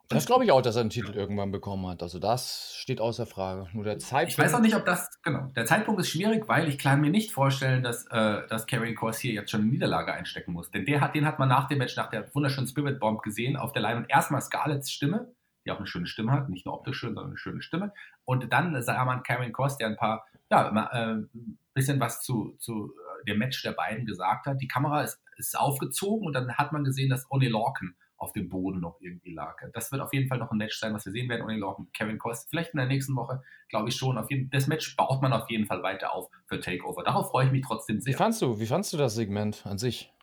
Das 0.09 0.27
glaube 0.27 0.45
ich 0.45 0.53
auch, 0.53 0.61
dass 0.61 0.77
er 0.77 0.85
den 0.85 0.91
Titel 0.91 1.13
irgendwann 1.13 1.51
bekommen 1.51 1.87
hat. 1.87 2.03
Also 2.03 2.19
das 2.19 2.75
steht 2.77 3.01
außer 3.01 3.25
Frage. 3.25 3.69
Nur 3.73 3.85
der 3.85 3.99
Zeitpunkt. 3.99 4.33
Ich 4.33 4.39
weiß 4.39 4.53
auch 4.53 4.61
nicht, 4.61 4.77
ob 4.77 4.85
das, 4.85 5.09
genau. 5.23 5.51
Der 5.57 5.65
Zeitpunkt 5.65 5.99
ist 6.01 6.11
schwierig, 6.11 6.47
weil 6.47 6.69
ich 6.69 6.77
kann 6.77 7.01
mir 7.01 7.11
nicht 7.11 7.33
vorstellen, 7.33 7.83
dass, 7.83 8.07
äh, 8.11 8.47
dass 8.49 8.67
Kerry 8.67 8.95
Cross 8.95 9.19
hier 9.19 9.33
jetzt 9.33 9.51
schon 9.51 9.63
eine 9.63 9.71
Niederlage 9.71 10.13
einstecken 10.13 10.53
muss. 10.53 10.71
Denn 10.71 10.85
der 10.85 11.01
hat, 11.01 11.15
den 11.15 11.25
hat 11.25 11.39
man 11.39 11.49
nach 11.49 11.69
dem 11.69 11.79
Match, 11.79 11.97
nach 11.97 12.11
der 12.11 12.33
wunderschönen 12.35 12.67
Spirit 12.67 13.01
Bomb 13.01 13.23
gesehen, 13.23 13.57
auf 13.57 13.73
der 13.73 13.81
Leinwand 13.81 14.11
erstmal 14.11 14.43
Scarletts 14.43 14.93
Stimme 14.93 15.35
die 15.65 15.71
auch 15.71 15.79
eine 15.79 15.87
schöne 15.87 16.07
Stimme 16.07 16.33
hat, 16.33 16.49
nicht 16.49 16.67
nur 16.67 16.75
optisch 16.75 16.99
schön, 16.99 17.15
sondern 17.15 17.33
eine 17.33 17.39
schöne 17.39 17.63
Stimme. 17.63 17.93
Und 18.25 18.53
dann 18.53 18.81
sah 18.83 19.05
man 19.05 19.23
Karen 19.23 19.53
Cross, 19.53 19.79
der 19.79 19.89
ein 19.89 19.97
paar, 19.97 20.27
ja, 20.51 20.71
ein 20.71 21.29
äh, 21.35 21.49
bisschen 21.73 22.01
was 22.01 22.23
zu, 22.23 22.57
zu 22.59 22.93
äh, 22.93 23.25
dem 23.25 23.39
Match 23.39 23.63
der 23.63 23.73
beiden 23.73 24.07
gesagt 24.07 24.47
hat. 24.47 24.61
Die 24.61 24.69
Kamera 24.69 25.03
ist, 25.03 25.21
ist 25.37 25.59
aufgezogen 25.59 26.27
und 26.27 26.33
dann 26.35 26.55
hat 26.55 26.73
man 26.73 26.85
gesehen, 26.85 27.11
dass 27.11 27.31
Oni 27.31 27.49
Lorcan 27.49 27.95
auf 28.17 28.33
dem 28.33 28.49
Boden 28.49 28.81
noch 28.81 29.01
irgendwie 29.01 29.35
lag. 29.35 29.57
Das 29.73 29.93
wird 29.93 30.01
auf 30.01 30.13
jeden 30.13 30.29
Fall 30.29 30.39
noch 30.39 30.51
ein 30.51 30.57
Match 30.57 30.79
sein, 30.79 30.95
was 30.95 31.05
wir 31.05 31.13
sehen 31.13 31.29
werden. 31.29 31.43
Oni 31.43 31.57
Lorcan, 31.57 31.89
Kevin 31.93 32.19
Kost, 32.19 32.49
vielleicht 32.49 32.73
in 32.73 32.79
der 32.79 32.87
nächsten 32.87 33.15
Woche, 33.17 33.43
glaube 33.69 33.89
ich 33.89 33.97
schon. 33.97 34.23
Jeden, 34.29 34.51
das 34.51 34.67
Match 34.67 34.97
baut 34.97 35.21
man 35.21 35.33
auf 35.33 35.51
jeden 35.51 35.67
Fall 35.67 35.83
weiter 35.83 36.15
auf 36.15 36.31
für 36.47 36.61
Takeover. 36.61 37.03
Darauf 37.03 37.31
freue 37.31 37.47
ich 37.47 37.53
mich 37.53 37.65
trotzdem 37.67 38.01
sehr. 38.01 38.15
Wie 38.15 38.17
fandst 38.17 38.41
du, 38.41 38.61
wie 38.61 38.67
fandst 38.67 38.93
du 38.93 38.97
das 38.97 39.15
Segment 39.15 39.67
an 39.67 39.79
sich? 39.79 40.14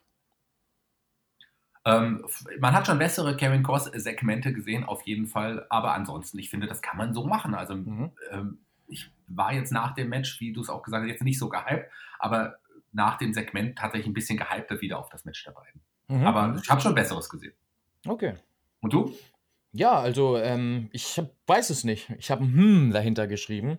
Ähm, 1.84 2.24
man 2.58 2.74
hat 2.74 2.86
schon 2.86 2.98
bessere 2.98 3.36
Karen 3.36 3.62
Cross-Segmente 3.62 4.52
gesehen, 4.52 4.84
auf 4.84 5.02
jeden 5.02 5.26
Fall. 5.26 5.66
Aber 5.68 5.94
ansonsten, 5.94 6.38
ich 6.38 6.50
finde, 6.50 6.66
das 6.66 6.82
kann 6.82 6.96
man 6.96 7.12
so 7.12 7.24
machen. 7.24 7.54
Also, 7.54 7.74
mhm. 7.76 8.12
ähm, 8.30 8.58
ich 8.86 9.10
war 9.26 9.52
jetzt 9.52 9.72
nach 9.72 9.94
dem 9.94 10.08
Match, 10.08 10.40
wie 10.40 10.52
du 10.52 10.60
es 10.60 10.68
auch 10.68 10.82
gesagt 10.82 11.02
hast, 11.02 11.10
jetzt 11.10 11.22
nicht 11.22 11.38
so 11.38 11.48
gehypt, 11.48 11.90
aber 12.18 12.56
nach 12.92 13.18
dem 13.18 13.32
Segment 13.32 13.78
tatsächlich 13.78 14.06
ein 14.06 14.14
bisschen 14.14 14.38
gehypter 14.38 14.80
wieder 14.80 14.98
auf 14.98 15.08
das 15.08 15.24
Match 15.24 15.42
der 15.44 15.52
beiden. 15.52 15.80
Mhm. 16.08 16.26
Aber 16.26 16.60
ich 16.62 16.70
habe 16.70 16.80
schon 16.80 16.94
Besseres 16.94 17.28
gesehen. 17.28 17.54
Okay. 18.06 18.34
Und 18.80 18.92
du? 18.92 19.14
Ja, 19.72 19.98
also 19.98 20.36
ähm, 20.36 20.90
ich 20.92 21.18
hab, 21.18 21.30
weiß 21.46 21.70
es 21.70 21.84
nicht. 21.84 22.10
Ich 22.18 22.30
habe 22.30 22.44
ein 22.44 22.52
Hm 22.52 22.90
dahinter 22.92 23.26
geschrieben 23.26 23.78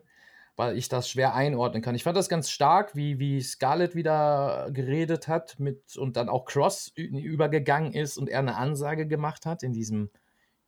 weil 0.56 0.78
ich 0.78 0.88
das 0.90 1.10
schwer 1.10 1.34
einordnen 1.34 1.82
kann. 1.82 1.96
Ich 1.96 2.04
fand 2.04 2.16
das 2.16 2.30
ganz 2.30 2.50
stark, 2.50 2.96
wie, 2.96 3.20
wie 3.20 3.42
Scarlett 3.42 3.96
wieder 3.96 4.70
geredet 4.72 5.28
hat 5.28 5.60
mit 5.60 5.98
und 5.98 6.16
dann 6.16 6.30
auch 6.30 6.46
Cross 6.46 6.92
übergegangen 6.96 7.94
ist 7.94 8.18
und 8.18 8.30
er 8.30 8.40
eine 8.40 8.56
Ansage 8.56 9.08
gemacht 9.08 9.46
hat 9.46 9.64
in 9.64 9.74
diesem 9.74 10.10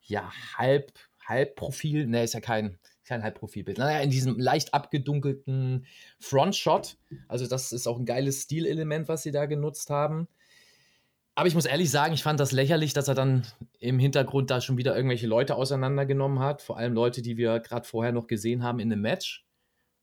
ja 0.02 0.32
halb 0.58 0.93
Halbprofil, 1.28 2.06
ne, 2.06 2.24
ist 2.24 2.36
ja 2.36 2.39
kein 2.39 2.78
kein 3.06 3.24
Halbprofilbild. 3.24 3.78
Naja, 3.78 4.00
in 4.00 4.10
diesem 4.10 4.39
leicht 4.39 4.74
abgedunkelten 4.74 5.86
Frontshot. 6.19 6.98
Also 7.28 7.48
das 7.48 7.71
ist 7.71 7.88
auch 7.88 8.00
ein 8.00 8.06
geiles 8.06 8.41
Stilelement, 8.41 9.08
was 9.08 9.24
sie 9.24 9.32
da 9.32 9.45
genutzt 9.45 9.89
haben. 9.89 10.28
Aber 11.36 11.48
ich 11.48 11.54
muss 11.56 11.65
ehrlich 11.65 11.91
sagen, 11.91 12.13
ich 12.13 12.24
fand 12.24 12.39
das 12.39 12.52
lächerlich, 12.52 12.93
dass 12.93 13.08
er 13.08 13.13
dann 13.13 13.45
im 13.80 14.00
Hintergrund 14.00 14.50
da 14.50 14.62
schon 14.62 14.78
wieder 14.78 14.95
irgendwelche 14.95 15.28
Leute 15.28 15.56
auseinandergenommen 15.56 16.39
hat. 16.39 16.62
Vor 16.62 16.78
allem 16.78 16.93
Leute, 16.93 17.21
die 17.21 17.38
wir 17.38 17.60
gerade 17.60 17.86
vorher 17.86 18.13
noch 18.13 18.28
gesehen 18.28 18.63
haben 18.63 18.80
in 18.80 18.91
einem 18.91 19.02
Match. 19.02 19.44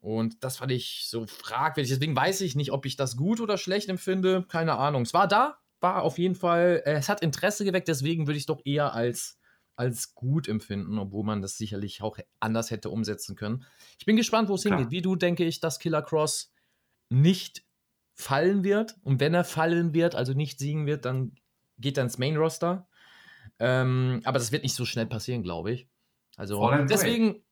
Und 0.03 0.43
das 0.43 0.57
fand 0.57 0.73
ich 0.73 1.05
so 1.07 1.29
fragwürdig. 1.29 1.93
Deswegen 1.93 2.17
weiß 2.17 2.41
ich 2.41 2.57
nicht, 2.57 2.73
ob 2.73 2.87
ich 2.87 2.97
das 2.97 3.17
gut 3.17 3.41
oder 3.41 3.57
schlecht 3.57 3.89
empfinde. 3.89 4.45
Keine 4.49 4.77
Ahnung. 4.77 5.03
Es 5.03 5.15
war 5.15 5.29
da, 5.29 5.59
war 5.81 6.03
auf 6.03 6.19
jeden 6.19 6.35
Fall, 6.35 6.83
äh, 6.85 6.95
es 6.95 7.09
hat 7.09 7.23
Interesse 7.23 7.65
geweckt, 7.65 7.87
deswegen 7.87 8.27
würde 8.27 8.37
ich 8.37 8.43
es 8.43 8.47
doch 8.47 8.61
eher 8.65 8.95
als, 8.95 9.39
als 9.77 10.17
gut 10.17 10.49
empfinden, 10.49 10.99
obwohl 10.99 11.23
man 11.23 11.41
das 11.41 11.57
sicherlich 11.57 12.03
auch 12.03 12.19
anders 12.41 12.73
hätte 12.73 12.91
umsetzen 12.91 13.37
können. 13.37 13.65
Ich 13.97 14.05
bin 14.05 14.17
gespannt, 14.17 14.49
wo 14.49 14.57
es 14.57 14.65
hingeht. 14.65 14.91
Wie 14.91 15.03
du 15.03 15.15
denke 15.15 15.45
ich, 15.45 15.61
dass 15.61 15.79
Killer 15.79 16.03
Cross 16.03 16.53
nicht 17.09 17.65
fallen 18.15 18.65
wird. 18.65 18.97
Und 19.05 19.21
wenn 19.21 19.35
er 19.35 19.45
fallen 19.45 19.95
wird, 19.95 20.17
also 20.17 20.33
nicht 20.33 20.59
siegen 20.59 20.85
wird, 20.85 21.05
dann 21.05 21.37
geht 21.79 21.97
er 21.97 22.03
ins 22.03 22.19
Main 22.19 22.37
Roster. 22.37 22.89
Ähm, 23.61 24.21
aber 24.25 24.41
das 24.41 24.51
wird 24.51 24.65
nicht 24.65 24.75
so 24.75 24.85
schnell 24.85 25.07
passieren, 25.07 25.45
glaube 25.45 25.71
ich. 25.71 25.89
Also 26.37 26.69
deswegen, 26.89 27.45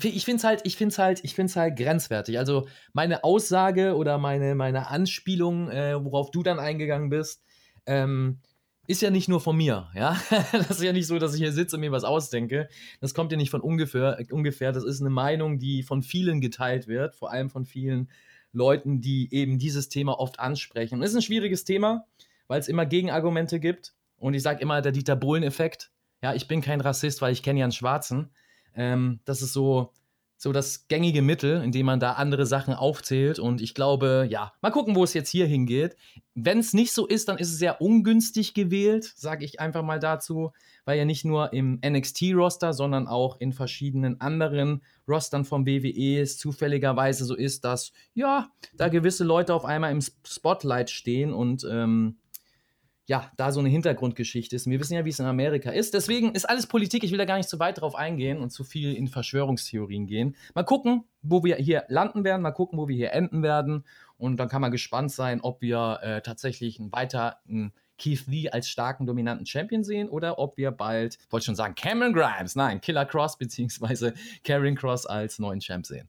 ich 0.00 0.24
finde 0.24 0.38
es 0.38 0.44
halt, 0.44 0.60
ich 0.64 0.76
finde 0.76 0.96
halt, 0.96 1.24
ich 1.24 1.34
finde 1.34 1.54
halt 1.54 1.76
grenzwertig. 1.76 2.38
Also 2.38 2.68
meine 2.92 3.24
Aussage 3.24 3.96
oder 3.96 4.18
meine, 4.18 4.54
meine 4.54 4.88
Anspielung, 4.88 5.70
äh, 5.70 6.02
worauf 6.04 6.30
du 6.30 6.42
dann 6.42 6.58
eingegangen 6.58 7.10
bist, 7.10 7.42
ähm, 7.86 8.40
ist 8.86 9.02
ja 9.02 9.10
nicht 9.10 9.28
nur 9.28 9.40
von 9.40 9.56
mir, 9.56 9.88
ja. 9.94 10.20
das 10.52 10.70
ist 10.70 10.82
ja 10.82 10.92
nicht 10.92 11.06
so, 11.06 11.18
dass 11.18 11.34
ich 11.34 11.40
hier 11.40 11.52
sitze 11.52 11.76
und 11.76 11.80
mir 11.80 11.92
was 11.92 12.04
ausdenke. 12.04 12.68
Das 13.00 13.14
kommt 13.14 13.30
ja 13.30 13.38
nicht 13.38 13.50
von 13.50 13.60
ungefähr, 13.60 14.18
ungefähr. 14.30 14.72
Das 14.72 14.84
ist 14.84 15.00
eine 15.00 15.10
Meinung, 15.10 15.58
die 15.58 15.82
von 15.82 16.02
vielen 16.02 16.40
geteilt 16.40 16.88
wird, 16.88 17.14
vor 17.14 17.30
allem 17.30 17.50
von 17.50 17.64
vielen 17.64 18.10
Leuten, 18.52 19.00
die 19.00 19.32
eben 19.32 19.58
dieses 19.58 19.88
Thema 19.88 20.18
oft 20.18 20.40
ansprechen. 20.40 20.96
Und 20.96 21.02
es 21.02 21.10
ist 21.10 21.16
ein 21.16 21.22
schwieriges 21.22 21.64
Thema, 21.64 22.06
weil 22.48 22.58
es 22.58 22.68
immer 22.68 22.84
Gegenargumente 22.84 23.60
gibt. 23.60 23.94
Und 24.16 24.34
ich 24.34 24.42
sage 24.42 24.60
immer 24.60 24.82
der 24.82 24.92
Dieter 24.92 25.16
Bohlen-Effekt. 25.16 25.92
Ja, 26.22 26.34
ich 26.34 26.48
bin 26.48 26.60
kein 26.60 26.80
Rassist, 26.80 27.22
weil 27.22 27.32
ich 27.32 27.42
kenne 27.42 27.60
ja 27.60 27.64
einen 27.64 27.72
Schwarzen. 27.72 28.30
Ähm, 28.74 29.20
das 29.24 29.42
ist 29.42 29.52
so, 29.52 29.92
so 30.36 30.52
das 30.52 30.88
gängige 30.88 31.20
Mittel, 31.20 31.62
indem 31.62 31.84
man 31.86 32.00
da 32.00 32.12
andere 32.12 32.46
Sachen 32.46 32.72
aufzählt. 32.72 33.38
Und 33.38 33.60
ich 33.60 33.74
glaube, 33.74 34.26
ja, 34.30 34.54
mal 34.62 34.70
gucken, 34.70 34.96
wo 34.96 35.04
es 35.04 35.12
jetzt 35.12 35.28
hier 35.28 35.46
hingeht. 35.46 35.96
Wenn 36.34 36.58
es 36.58 36.72
nicht 36.72 36.92
so 36.92 37.06
ist, 37.06 37.28
dann 37.28 37.36
ist 37.36 37.50
es 37.50 37.58
sehr 37.58 37.82
ungünstig 37.82 38.54
gewählt, 38.54 39.04
sage 39.16 39.44
ich 39.44 39.60
einfach 39.60 39.82
mal 39.82 39.98
dazu, 39.98 40.52
weil 40.86 40.96
ja 40.96 41.04
nicht 41.04 41.26
nur 41.26 41.52
im 41.52 41.78
NXT-Roster, 41.84 42.72
sondern 42.72 43.06
auch 43.06 43.38
in 43.38 43.52
verschiedenen 43.52 44.20
anderen 44.22 44.82
Rostern 45.06 45.44
vom 45.44 45.66
WWE 45.66 46.20
es 46.20 46.38
zufälligerweise 46.38 47.26
so 47.26 47.34
ist, 47.34 47.64
dass 47.64 47.92
ja, 48.14 48.48
da 48.74 48.88
gewisse 48.88 49.24
Leute 49.24 49.52
auf 49.52 49.66
einmal 49.66 49.92
im 49.92 50.00
Spotlight 50.00 50.88
stehen 50.88 51.34
und 51.34 51.66
ähm, 51.70 52.16
ja, 53.10 53.28
da 53.36 53.50
so 53.50 53.58
eine 53.58 53.68
Hintergrundgeschichte 53.68 54.54
ist. 54.54 54.70
Wir 54.70 54.78
wissen 54.78 54.94
ja, 54.94 55.04
wie 55.04 55.08
es 55.08 55.18
in 55.18 55.26
Amerika 55.26 55.70
ist. 55.70 55.94
Deswegen 55.94 56.30
ist 56.30 56.48
alles 56.48 56.68
Politik. 56.68 57.02
Ich 57.02 57.10
will 57.10 57.18
da 57.18 57.24
gar 57.24 57.38
nicht 57.38 57.48
zu 57.48 57.58
weit 57.58 57.80
drauf 57.80 57.96
eingehen 57.96 58.38
und 58.38 58.50
zu 58.50 58.62
viel 58.62 58.94
in 58.94 59.08
Verschwörungstheorien 59.08 60.06
gehen. 60.06 60.36
Mal 60.54 60.62
gucken, 60.62 61.02
wo 61.20 61.42
wir 61.42 61.56
hier 61.56 61.82
landen 61.88 62.22
werden, 62.22 62.40
mal 62.40 62.52
gucken, 62.52 62.78
wo 62.78 62.86
wir 62.86 62.94
hier 62.94 63.12
enden 63.12 63.42
werden. 63.42 63.84
Und 64.16 64.36
dann 64.36 64.48
kann 64.48 64.60
man 64.60 64.70
gespannt 64.70 65.10
sein, 65.10 65.40
ob 65.40 65.60
wir 65.60 65.98
äh, 66.02 66.22
tatsächlich 66.22 66.78
einen 66.78 66.92
weiteren 66.92 67.72
Keith 67.98 68.28
Lee 68.28 68.48
als 68.48 68.68
starken, 68.68 69.06
dominanten 69.06 69.44
Champion 69.44 69.82
sehen 69.82 70.08
oder 70.08 70.38
ob 70.38 70.56
wir 70.56 70.70
bald, 70.70 71.18
wollte 71.30 71.46
schon 71.46 71.56
sagen, 71.56 71.74
Cameron 71.74 72.12
Grimes, 72.12 72.54
nein, 72.54 72.80
Killer 72.80 73.06
Cross 73.06 73.38
beziehungsweise 73.38 74.14
Karen 74.44 74.76
Cross 74.76 75.06
als 75.06 75.40
neuen 75.40 75.58
Champ 75.58 75.84
sehen. 75.84 76.08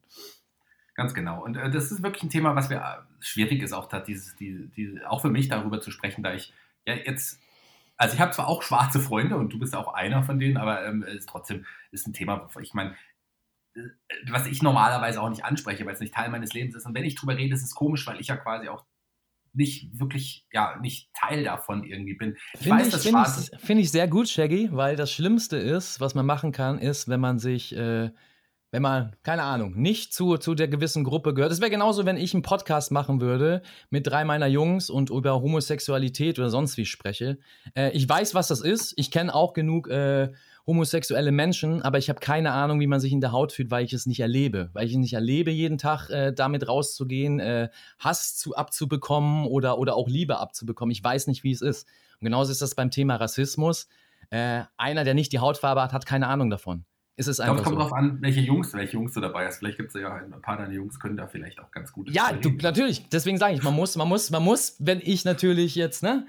Ganz 0.94 1.14
genau. 1.14 1.42
Und 1.42 1.56
äh, 1.56 1.68
das 1.68 1.90
ist 1.90 2.04
wirklich 2.04 2.22
ein 2.22 2.30
Thema, 2.30 2.54
was 2.54 2.68
mir 2.68 2.76
äh, 2.76 3.02
schwierig 3.18 3.60
ist, 3.60 3.72
auch, 3.72 3.88
dieses, 4.04 4.36
die, 4.36 4.68
die, 4.76 5.00
auch 5.04 5.20
für 5.20 5.30
mich 5.30 5.48
darüber 5.48 5.80
zu 5.80 5.90
sprechen, 5.90 6.22
da 6.22 6.32
ich 6.32 6.52
ja, 6.86 6.94
jetzt, 6.94 7.40
also 7.96 8.14
ich 8.14 8.20
habe 8.20 8.32
zwar 8.32 8.48
auch 8.48 8.62
schwarze 8.62 9.00
Freunde 9.00 9.36
und 9.36 9.52
du 9.52 9.58
bist 9.58 9.74
auch 9.74 9.94
einer 9.94 10.22
von 10.22 10.38
denen, 10.38 10.56
aber 10.56 10.84
ähm, 10.84 11.02
ist 11.02 11.28
trotzdem 11.28 11.66
ist 11.90 12.06
ein 12.06 12.12
Thema, 12.12 12.48
ich 12.60 12.74
meine, 12.74 12.96
äh, 13.74 13.80
was 14.30 14.46
ich 14.46 14.62
normalerweise 14.62 15.20
auch 15.20 15.30
nicht 15.30 15.44
anspreche, 15.44 15.84
weil 15.86 15.94
es 15.94 16.00
nicht 16.00 16.14
Teil 16.14 16.30
meines 16.30 16.52
Lebens 16.52 16.74
ist. 16.74 16.86
Und 16.86 16.94
wenn 16.94 17.04
ich 17.04 17.14
drüber 17.14 17.36
rede, 17.36 17.54
ist 17.54 17.62
es 17.62 17.74
komisch, 17.74 18.06
weil 18.06 18.20
ich 18.20 18.28
ja 18.28 18.36
quasi 18.36 18.68
auch 18.68 18.84
nicht 19.54 19.98
wirklich, 20.00 20.46
ja, 20.52 20.78
nicht 20.80 21.10
Teil 21.12 21.44
davon 21.44 21.84
irgendwie 21.84 22.14
bin. 22.14 22.36
Ich 22.54 22.60
Finde 22.60 22.82
ich, 22.84 22.94
find 22.94 23.16
ich, 23.26 23.60
find 23.60 23.80
ich, 23.80 23.90
sehr 23.90 24.08
gut, 24.08 24.28
Shaggy, 24.28 24.70
weil 24.72 24.96
das 24.96 25.12
Schlimmste 25.12 25.58
ist, 25.58 26.00
was 26.00 26.14
man 26.14 26.24
machen 26.24 26.52
kann, 26.52 26.78
ist, 26.78 27.08
wenn 27.08 27.20
man 27.20 27.38
sich 27.38 27.76
äh, 27.76 28.10
wenn 28.72 28.82
man, 28.82 29.14
keine 29.22 29.42
Ahnung, 29.42 29.74
nicht 29.76 30.14
zu, 30.14 30.38
zu 30.38 30.54
der 30.54 30.66
gewissen 30.66 31.04
Gruppe 31.04 31.34
gehört. 31.34 31.52
Es 31.52 31.60
wäre 31.60 31.70
genauso, 31.70 32.06
wenn 32.06 32.16
ich 32.16 32.32
einen 32.32 32.42
Podcast 32.42 32.90
machen 32.90 33.20
würde 33.20 33.62
mit 33.90 34.06
drei 34.06 34.24
meiner 34.24 34.46
Jungs 34.46 34.88
und 34.88 35.10
über 35.10 35.42
Homosexualität 35.42 36.38
oder 36.38 36.48
sonst 36.48 36.78
wie 36.78 36.86
spreche. 36.86 37.38
Äh, 37.76 37.90
ich 37.90 38.08
weiß, 38.08 38.34
was 38.34 38.48
das 38.48 38.62
ist. 38.62 38.94
Ich 38.96 39.10
kenne 39.10 39.34
auch 39.34 39.52
genug 39.52 39.88
äh, 39.88 40.32
homosexuelle 40.66 41.32
Menschen, 41.32 41.82
aber 41.82 41.98
ich 41.98 42.08
habe 42.08 42.20
keine 42.20 42.52
Ahnung, 42.52 42.80
wie 42.80 42.86
man 42.86 42.98
sich 42.98 43.12
in 43.12 43.20
der 43.20 43.32
Haut 43.32 43.52
fühlt, 43.52 43.70
weil 43.70 43.84
ich 43.84 43.92
es 43.92 44.06
nicht 44.06 44.20
erlebe. 44.20 44.70
Weil 44.72 44.86
ich 44.86 44.92
es 44.92 44.98
nicht 44.98 45.12
erlebe, 45.12 45.50
jeden 45.50 45.76
Tag 45.76 46.08
äh, 46.08 46.32
damit 46.32 46.66
rauszugehen, 46.66 47.40
äh, 47.40 47.68
Hass 47.98 48.36
zu, 48.36 48.54
abzubekommen 48.56 49.46
oder, 49.46 49.78
oder 49.78 49.96
auch 49.96 50.08
Liebe 50.08 50.38
abzubekommen. 50.38 50.92
Ich 50.92 51.04
weiß 51.04 51.26
nicht, 51.26 51.44
wie 51.44 51.52
es 51.52 51.60
ist. 51.60 51.86
Und 52.20 52.24
genauso 52.24 52.50
ist 52.50 52.62
das 52.62 52.74
beim 52.74 52.90
Thema 52.90 53.16
Rassismus. 53.16 53.86
Äh, 54.30 54.62
einer, 54.78 55.04
der 55.04 55.12
nicht 55.12 55.32
die 55.32 55.40
Hautfarbe 55.40 55.82
hat, 55.82 55.92
hat 55.92 56.06
keine 56.06 56.28
Ahnung 56.28 56.48
davon. 56.48 56.86
Ist 57.22 57.28
es 57.28 57.38
einfach 57.38 57.58
ich 57.58 57.62
glaube, 57.62 57.82
es 57.82 57.88
kommt 57.88 57.88
so. 57.88 57.88
drauf 57.88 57.92
an, 57.92 58.18
welche 58.20 58.40
Jungs, 58.40 58.74
welche 58.74 58.94
Jungs 58.94 59.12
du 59.12 59.20
dabei 59.20 59.46
hast. 59.46 59.58
Vielleicht 59.58 59.76
gibt 59.76 59.94
es 59.94 60.00
ja 60.00 60.12
ein 60.12 60.42
paar 60.42 60.56
deiner 60.56 60.72
Jungs, 60.72 60.98
können 60.98 61.16
da 61.16 61.28
vielleicht 61.28 61.60
auch 61.60 61.70
ganz 61.70 61.92
gut. 61.92 62.10
Ja, 62.10 62.32
du, 62.32 62.50
natürlich. 62.50 63.08
Deswegen 63.10 63.38
sage 63.38 63.54
ich, 63.54 63.62
man 63.62 63.74
muss, 63.74 63.94
man 63.96 64.08
muss, 64.08 64.30
man 64.30 64.42
muss, 64.42 64.74
wenn 64.80 65.00
ich 65.00 65.24
natürlich 65.24 65.76
jetzt, 65.76 66.02
ne, 66.02 66.26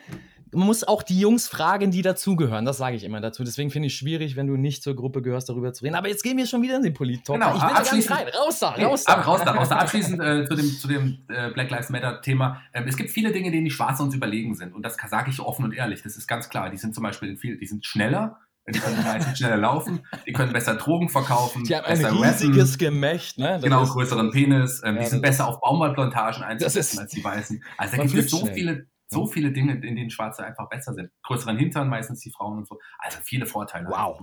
man 0.54 0.68
muss 0.68 0.84
auch 0.84 1.02
die 1.02 1.20
Jungs 1.20 1.48
fragen, 1.48 1.90
die 1.90 2.04
dazugehören. 2.04 2.64
Das 2.64 2.78
sage 2.78 2.96
ich 2.96 3.04
immer 3.04 3.22
dazu. 3.22 3.44
Deswegen 3.44 3.72
finde 3.72 3.88
ich 3.88 3.94
es 3.94 4.00
schwierig, 4.00 4.36
wenn 4.36 4.46
du 4.46 4.56
nicht 4.56 4.84
zur 4.84 4.96
Gruppe 4.96 5.24
gehörst, 5.24 5.50
darüber 5.50 5.74
zu 5.74 5.84
reden. 5.84 5.96
Aber 5.96 6.10
jetzt 6.10 6.22
gehen 6.22 6.38
wir 6.38 6.46
schon 6.46 6.62
wieder 6.62 6.76
in 6.76 6.84
den 6.84 6.94
Polit-Talk. 6.94 7.40
Genau, 7.40 7.56
ich 7.56 7.62
will 7.64 7.74
da 7.74 7.82
gar 7.82 7.96
nicht 7.96 8.12
rein. 8.12 8.28
Raus 8.28 8.60
da, 8.60 8.70
raus 8.70 9.04
da. 9.04 9.14
raus 9.16 9.42
da, 9.44 9.52
raus 9.52 9.70
da. 9.70 9.78
Abschließend 9.78 10.22
äh, 10.22 10.46
zu 10.46 10.56
dem, 10.56 10.66
zu 10.68 10.88
dem 10.88 11.18
äh, 11.30 11.50
Black 11.52 11.72
Lives 11.72 11.90
Matter-Thema. 11.90 12.62
Ähm, 12.72 12.86
es 12.88 12.98
gibt 12.98 13.10
viele 13.10 13.32
Dinge, 13.32 13.50
denen 13.50 13.66
die 13.66 13.72
Schwarze 13.72 14.04
uns 14.04 14.14
überlegen 14.14 14.54
sind. 14.56 14.74
Und 14.74 14.84
das 14.84 14.96
sage 15.10 15.32
ich 15.32 15.40
offen 15.40 15.66
und 15.66 15.74
ehrlich. 15.74 16.04
Das 16.04 16.18
ist 16.18 16.28
ganz 16.28 16.50
klar. 16.50 16.70
Die 16.70 16.78
sind 16.78 16.94
zum 16.94 17.04
Beispiel 17.04 17.36
viel, 17.36 17.58
die 17.58 17.66
sind 17.66 17.86
schneller. 17.86 18.38
Die 18.68 18.80
können 18.80 19.04
meistens 19.04 19.38
schneller 19.38 19.58
laufen, 19.58 20.06
die 20.26 20.32
können 20.32 20.54
besser 20.54 20.76
Drogen 20.76 21.10
verkaufen. 21.10 21.64
Die 21.66 21.76
haben 21.76 21.86
ein 21.86 22.06
riesiges 22.06 22.74
rappen. 22.74 22.78
Gemächt, 22.78 23.38
ne? 23.38 23.54
Das 23.54 23.62
genau, 23.62 23.86
größeren 23.86 24.32
Penis. 24.32 24.82
Ähm, 24.86 24.96
ja, 24.96 25.02
die 25.02 25.08
sind 25.10 25.22
besser 25.22 25.48
auf 25.48 25.60
Baumwollplantagen 25.60 26.44
einzusetzen 26.44 27.00
als 27.00 27.12
die 27.12 27.24
Weißen. 27.24 27.62
Also 27.78 27.98
da 27.98 28.04
gibt 28.04 28.16
es 28.16 28.32
so 28.32 28.46
viele, 28.46 28.88
so 29.08 29.28
viele 29.28 29.52
Dinge, 29.52 29.74
in 29.74 29.96
denen 29.96 30.10
Schwarze 30.10 30.46
einfach 30.46 30.70
besser 30.70 30.94
sind. 30.94 31.12
Größeren 31.24 31.58
Hintern 31.58 31.90
meistens 31.90 32.22
die 32.22 32.32
Frauen 32.32 32.60
und 32.60 32.68
so. 32.68 32.80
Also 33.00 33.18
viele 33.22 33.46
Vorteile. 33.46 33.90
Wow. 33.90 34.22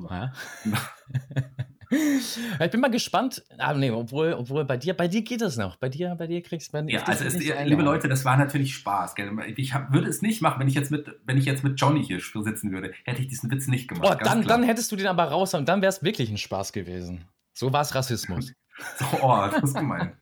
Ich 1.91 2.71
bin 2.71 2.81
mal 2.81 2.91
gespannt. 2.91 3.43
Ah, 3.59 3.75
nee, 3.75 3.91
obwohl, 3.91 4.33
obwohl 4.35 4.65
bei 4.65 4.77
dir, 4.77 4.95
bei 4.95 5.09
dir 5.09 5.23
geht 5.23 5.43
es 5.43 5.57
noch. 5.57 5.77
Bei 5.77 5.89
dir, 5.89 6.15
bei 6.17 6.27
dir 6.27 6.41
kriegst 6.43 6.73
du. 6.73 6.79
Ja, 6.87 7.03
also 7.03 7.25
es, 7.25 7.39
liebe 7.39 7.83
Leute, 7.83 8.09
das 8.09 8.25
war 8.25 8.37
natürlich 8.37 8.75
Spaß. 8.75 9.15
Gell? 9.17 9.31
Ich 9.57 9.75
hab, 9.75 9.93
würde 9.93 10.09
es 10.09 10.23
nicht 10.23 10.41
machen, 10.41 10.61
wenn 10.61 10.69
ich 10.69 10.75
jetzt 10.75 10.91
mit, 10.91 11.07
wenn 11.25 11.37
ich 11.37 11.47
jetzt 11.47 11.65
mit 11.65 11.81
Johnny 11.81 12.05
hier 12.05 12.21
sitzen 12.21 12.71
würde, 12.73 12.93
hätte 13.05 13.21
ich 13.21 13.29
diesen 13.29 13.51
Witz 13.51 13.67
nicht 13.67 13.89
gemacht. 13.89 14.19
Oh, 14.21 14.25
dann, 14.25 14.47
dann 14.47 14.63
hättest 14.63 14.93
du 14.93 14.97
den 14.97 15.09
aber 15.09 15.25
raus 15.25 15.55
und 15.55 15.69
dann 15.69 15.83
wäre 15.83 15.91
es 15.91 16.03
wirklich 16.03 16.31
ein 16.31 16.39
Spaß 16.39 16.73
gewesen. 16.73 17.25
So 17.53 17.73
war 17.73 17.83
es 17.83 17.95
Rassismus. 17.95 18.53
So, 18.99 19.05
oh, 19.23 19.47
das 19.51 19.63
ist 19.63 19.75
gemein. 19.75 20.17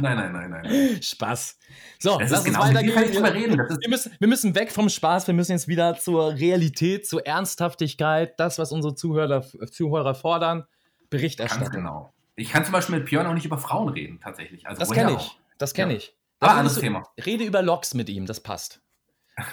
Nein, 0.00 0.16
nein, 0.16 0.32
nein, 0.32 0.50
nein. 0.50 1.02
Spaß. 1.02 1.58
So, 1.98 2.18
das 2.18 2.30
lass 2.30 2.40
uns 2.40 2.48
genau, 2.48 2.60
weitergehen. 2.64 3.12
Wir, 3.12 3.34
reden. 3.34 3.58
wir, 3.58 3.88
müssen, 3.88 4.12
wir 4.18 4.28
müssen 4.28 4.54
weg 4.54 4.72
vom 4.72 4.88
Spaß, 4.88 5.26
wir 5.26 5.34
müssen 5.34 5.52
jetzt 5.52 5.68
wieder 5.68 5.96
zur 5.96 6.32
Realität, 6.34 7.06
zur 7.06 7.24
Ernsthaftigkeit, 7.26 8.38
das, 8.40 8.58
was 8.58 8.72
unsere 8.72 8.94
Zuhörer, 8.94 9.44
Zuhörer 9.70 10.14
fordern, 10.14 10.64
Bericht 11.10 11.40
erstatten. 11.40 11.64
Ganz 11.64 11.74
genau. 11.74 12.12
Ich 12.36 12.50
kann 12.50 12.64
zum 12.64 12.72
Beispiel 12.72 12.96
mit 12.96 13.06
Björn 13.06 13.26
auch 13.26 13.34
nicht 13.34 13.44
über 13.44 13.58
Frauen 13.58 13.88
reden, 13.90 14.20
tatsächlich. 14.20 14.66
Also 14.66 14.80
das 14.80 14.90
kenne 14.90 15.12
ich. 15.12 15.38
Das 15.58 15.74
kenne 15.74 15.92
ja. 15.92 15.98
ich. 15.98 16.16
Aber 16.40 16.52
anderes 16.52 16.78
Thema. 16.78 17.02
Rede 17.24 17.44
über 17.44 17.60
Loks 17.60 17.92
mit 17.92 18.08
ihm, 18.08 18.24
das 18.24 18.40
passt. 18.40 18.80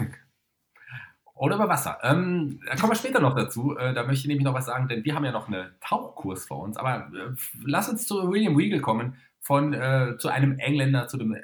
Oder 1.35 1.55
über 1.55 1.69
Wasser. 1.69 1.99
Ähm, 2.01 2.61
da 2.65 2.75
kommen 2.75 2.93
wir 2.93 2.95
später 2.95 3.19
noch 3.19 3.35
dazu. 3.35 3.77
Äh, 3.77 3.93
da 3.93 4.03
möchte 4.03 4.21
ich 4.21 4.27
nämlich 4.27 4.45
noch 4.45 4.53
was 4.53 4.65
sagen, 4.65 4.87
denn 4.87 5.03
wir 5.05 5.13
haben 5.13 5.25
ja 5.25 5.31
noch 5.31 5.47
einen 5.47 5.75
Tauchkurs 5.81 6.45
vor 6.45 6.59
uns. 6.59 6.77
Aber 6.77 7.11
äh, 7.13 7.35
lass 7.63 7.89
uns 7.89 8.07
zu 8.07 8.31
William 8.31 8.55
Regal 8.55 8.79
kommen, 8.79 9.17
von, 9.39 9.73
äh, 9.73 10.15
zu 10.17 10.29
einem 10.29 10.57
Engländer, 10.57 11.07
zu 11.07 11.17
dem 11.17 11.35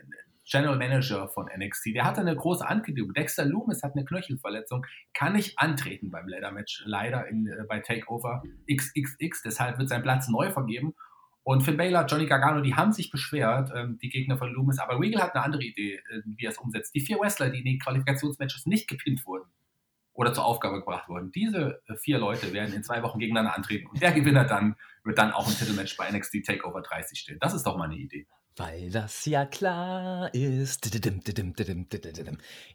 General 0.45 0.77
Manager 0.77 1.27
von 1.29 1.47
NXT. 1.55 1.95
Der 1.95 2.05
hatte 2.05 2.21
eine 2.21 2.35
große 2.35 2.67
Ankündigung. 2.67 3.13
Dexter 3.13 3.45
Loomis 3.45 3.83
hat 3.83 3.93
eine 3.95 4.05
Knöchelverletzung, 4.05 4.85
kann 5.13 5.33
nicht 5.33 5.57
antreten 5.59 6.11
beim 6.11 6.27
Leather 6.27 6.51
Match, 6.51 6.83
leider 6.85 7.27
in, 7.27 7.47
äh, 7.47 7.63
bei 7.67 7.79
Takeover 7.79 8.43
XXX. 8.69 9.41
Deshalb 9.43 9.77
wird 9.79 9.89
sein 9.89 10.03
Platz 10.03 10.27
neu 10.27 10.51
vergeben. 10.51 10.93
Und 11.43 11.61
Finn 11.61 11.75
Baylor, 11.75 12.05
Johnny 12.05 12.25
Gargano, 12.25 12.61
die 12.61 12.75
haben 12.75 12.93
sich 12.93 13.11
beschwert, 13.11 13.69
ähm, 13.75 13.97
die 14.01 14.09
Gegner 14.09 14.37
von 14.37 14.51
Loomis. 14.53 14.79
Aber 14.79 14.99
Regal 14.99 15.23
hat 15.23 15.35
eine 15.35 15.43
andere 15.43 15.63
Idee, 15.63 15.95
äh, 15.95 16.21
wie 16.25 16.45
er 16.45 16.51
es 16.51 16.57
umsetzt. 16.57 16.95
Die 16.95 17.01
vier 17.01 17.19
Wrestler, 17.19 17.49
die 17.49 17.59
in 17.59 17.65
den 17.65 17.79
Qualifikationsmatches 17.79 18.65
nicht 18.65 18.87
gepinnt 18.87 19.25
wurden, 19.25 19.49
oder 20.13 20.33
zur 20.33 20.45
Aufgabe 20.45 20.79
gebracht 20.79 21.09
worden. 21.09 21.31
Diese 21.31 21.81
äh, 21.87 21.95
vier 21.95 22.19
Leute 22.19 22.53
werden 22.53 22.73
in 22.73 22.83
zwei 22.83 23.01
Wochen 23.03 23.19
gegeneinander 23.19 23.55
antreten 23.55 23.87
und 23.87 24.01
der 24.01 24.11
Gewinner 24.11 24.45
dann 24.45 24.75
wird 25.03 25.17
dann 25.17 25.31
auch 25.31 25.47
im 25.47 25.55
Titelmatch 25.55 25.97
bei 25.97 26.09
NXT 26.09 26.45
Takeover 26.45 26.81
30 26.81 27.19
stehen. 27.19 27.39
Das 27.39 27.53
ist 27.53 27.65
doch 27.65 27.77
mal 27.77 27.85
eine 27.85 27.95
Idee. 27.95 28.27
Weil 28.55 28.91
das 28.91 29.25
ja 29.25 29.45
klar 29.45 30.31
ist. 30.33 30.85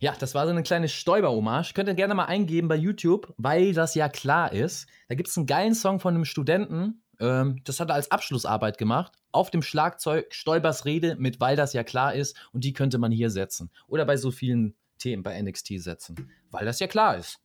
Ja, 0.01 0.15
das 0.19 0.35
war 0.35 0.45
so 0.45 0.51
eine 0.51 0.65
kleine 0.65 0.89
Stäuber-Hommage. 0.89 1.73
Könnt 1.75 1.89
ihr 1.89 1.95
gerne 1.95 2.15
mal 2.15 2.25
eingeben 2.25 2.67
bei 2.67 2.75
YouTube, 2.75 3.33
weil 3.37 3.73
das 3.73 3.95
ja 3.95 4.09
klar 4.09 4.53
ist. 4.53 4.89
Da 5.09 5.15
gibt 5.15 5.29
es 5.29 5.37
einen 5.37 5.47
geilen 5.47 5.75
Song 5.75 6.01
von 6.01 6.15
einem 6.15 6.25
Studenten. 6.25 7.03
Ähm, 7.21 7.61
das 7.65 7.79
hat 7.79 7.91
er 7.91 7.95
als 7.95 8.11
Abschlussarbeit 8.11 8.77
gemacht. 8.77 9.13
Auf 9.31 9.51
dem 9.51 9.63
Schlagzeug 9.63 10.35
Stäubers 10.35 10.85
Rede 10.85 11.15
mit 11.17 11.41
Weil 11.41 11.55
das 11.55 11.73
ja 11.75 11.85
klar 11.85 12.13
ist. 12.13 12.37
Und 12.53 12.65
die 12.65 12.73
könnte 12.73 12.99
man 12.99 13.13
hier 13.13 13.31
setzen. 13.31 13.71
Oder 13.87 14.05
bei 14.05 14.17
so 14.17 14.33
vielen 14.33 14.75
Themen 14.99 15.23
bei 15.23 15.41
NXT 15.41 15.81
setzen. 15.81 16.29
Weil 16.51 16.65
das 16.65 16.81
ja 16.81 16.89
klar 16.89 17.17
ist. 17.17 17.39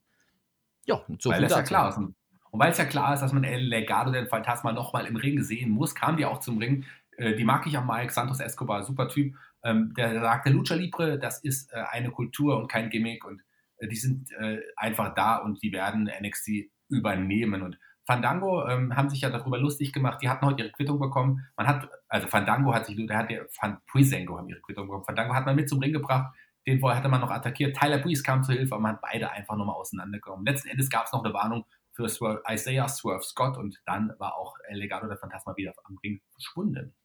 Ja, 0.85 1.03
so 1.19 1.29
weil 1.29 1.37
viel 1.37 1.47
das 1.47 1.51
dazu. 1.51 1.59
ja 1.59 1.63
klar 1.63 1.89
ist. 1.89 1.97
Und 1.97 2.59
weil 2.59 2.71
es 2.71 2.77
ja 2.77 2.85
klar 2.85 3.13
ist, 3.13 3.21
dass 3.21 3.33
man 3.33 3.43
El 3.43 3.61
Legado 3.61 4.11
den 4.11 4.27
Phantasma 4.27 4.71
nochmal 4.73 5.05
im 5.07 5.15
Ring 5.15 5.41
sehen 5.41 5.71
muss, 5.71 5.95
kam 5.95 6.17
die 6.17 6.25
auch 6.25 6.39
zum 6.39 6.59
Ring. 6.59 6.85
Äh, 7.17 7.35
die 7.35 7.43
mag 7.43 7.65
ich 7.67 7.77
auch 7.77 7.85
Mike 7.85 8.11
Santos 8.11 8.39
Escobar, 8.39 8.83
super 8.83 9.07
Typ. 9.07 9.35
Ähm, 9.63 9.93
der 9.95 10.19
sagt, 10.19 10.45
der 10.45 10.53
Lucha 10.53 10.75
Libre, 10.75 11.19
das 11.19 11.43
ist 11.43 11.71
äh, 11.73 11.83
eine 11.91 12.11
Kultur 12.11 12.57
und 12.57 12.67
kein 12.67 12.89
Gimmick 12.89 13.25
und 13.25 13.41
äh, 13.77 13.87
die 13.87 13.95
sind 13.95 14.29
einfach 14.75 15.13
da 15.13 15.37
und 15.37 15.61
die 15.63 15.71
werden 15.71 16.09
NXT 16.21 16.69
übernehmen. 16.89 17.61
Und 17.61 17.79
Fandango 18.05 18.67
ähm, 18.67 18.95
haben 18.95 19.09
sich 19.09 19.21
ja 19.21 19.29
darüber 19.29 19.57
lustig 19.57 19.93
gemacht. 19.93 20.19
Die 20.21 20.29
hatten 20.29 20.45
heute 20.45 20.63
ihre 20.63 20.71
Quittung 20.71 20.99
bekommen. 20.99 21.47
Man 21.55 21.67
hat, 21.67 21.89
also 22.07 22.27
Fandango 22.27 22.73
hat 22.73 22.85
sich, 22.85 22.95
der 23.07 23.17
hat 23.17 23.29
der 23.29 23.47
Fan, 23.49 23.77
Prisengo 23.87 24.37
haben 24.37 24.49
ihre 24.49 24.61
Quittung 24.61 24.87
bekommen. 24.87 25.05
Fandango 25.05 25.33
hat 25.33 25.45
man 25.45 25.55
mit 25.55 25.69
zum 25.69 25.79
Ring 25.79 25.93
gebracht 25.93 26.33
den 26.65 26.79
vorher 26.79 26.97
hatte 26.97 27.09
man 27.09 27.21
noch 27.21 27.31
attackiert. 27.31 27.75
Tyler 27.75 27.99
Breeze 27.99 28.23
kam 28.23 28.43
zur 28.43 28.55
Hilfe, 28.55 28.75
aber 28.75 28.81
man 28.81 28.93
hat 28.93 29.01
beide 29.01 29.31
einfach 29.31 29.55
nochmal 29.55 29.75
auseinandergenommen. 29.75 30.45
Letzten 30.45 30.69
Endes 30.69 30.89
gab 30.89 31.05
es 31.05 31.11
noch 31.11 31.23
eine 31.23 31.33
Warnung 31.33 31.65
für 31.91 32.07
Swerve, 32.09 32.41
Isaiah 32.49 32.87
Swerve 32.87 33.23
Scott 33.23 33.57
und 33.57 33.81
dann 33.85 34.13
war 34.17 34.35
auch 34.35 34.55
El 34.67 34.79
Legado 34.79 35.07
der 35.07 35.17
Phantasma 35.17 35.55
wieder 35.55 35.73
am 35.83 35.97
Ring 36.03 36.21
verschwunden. 36.31 36.95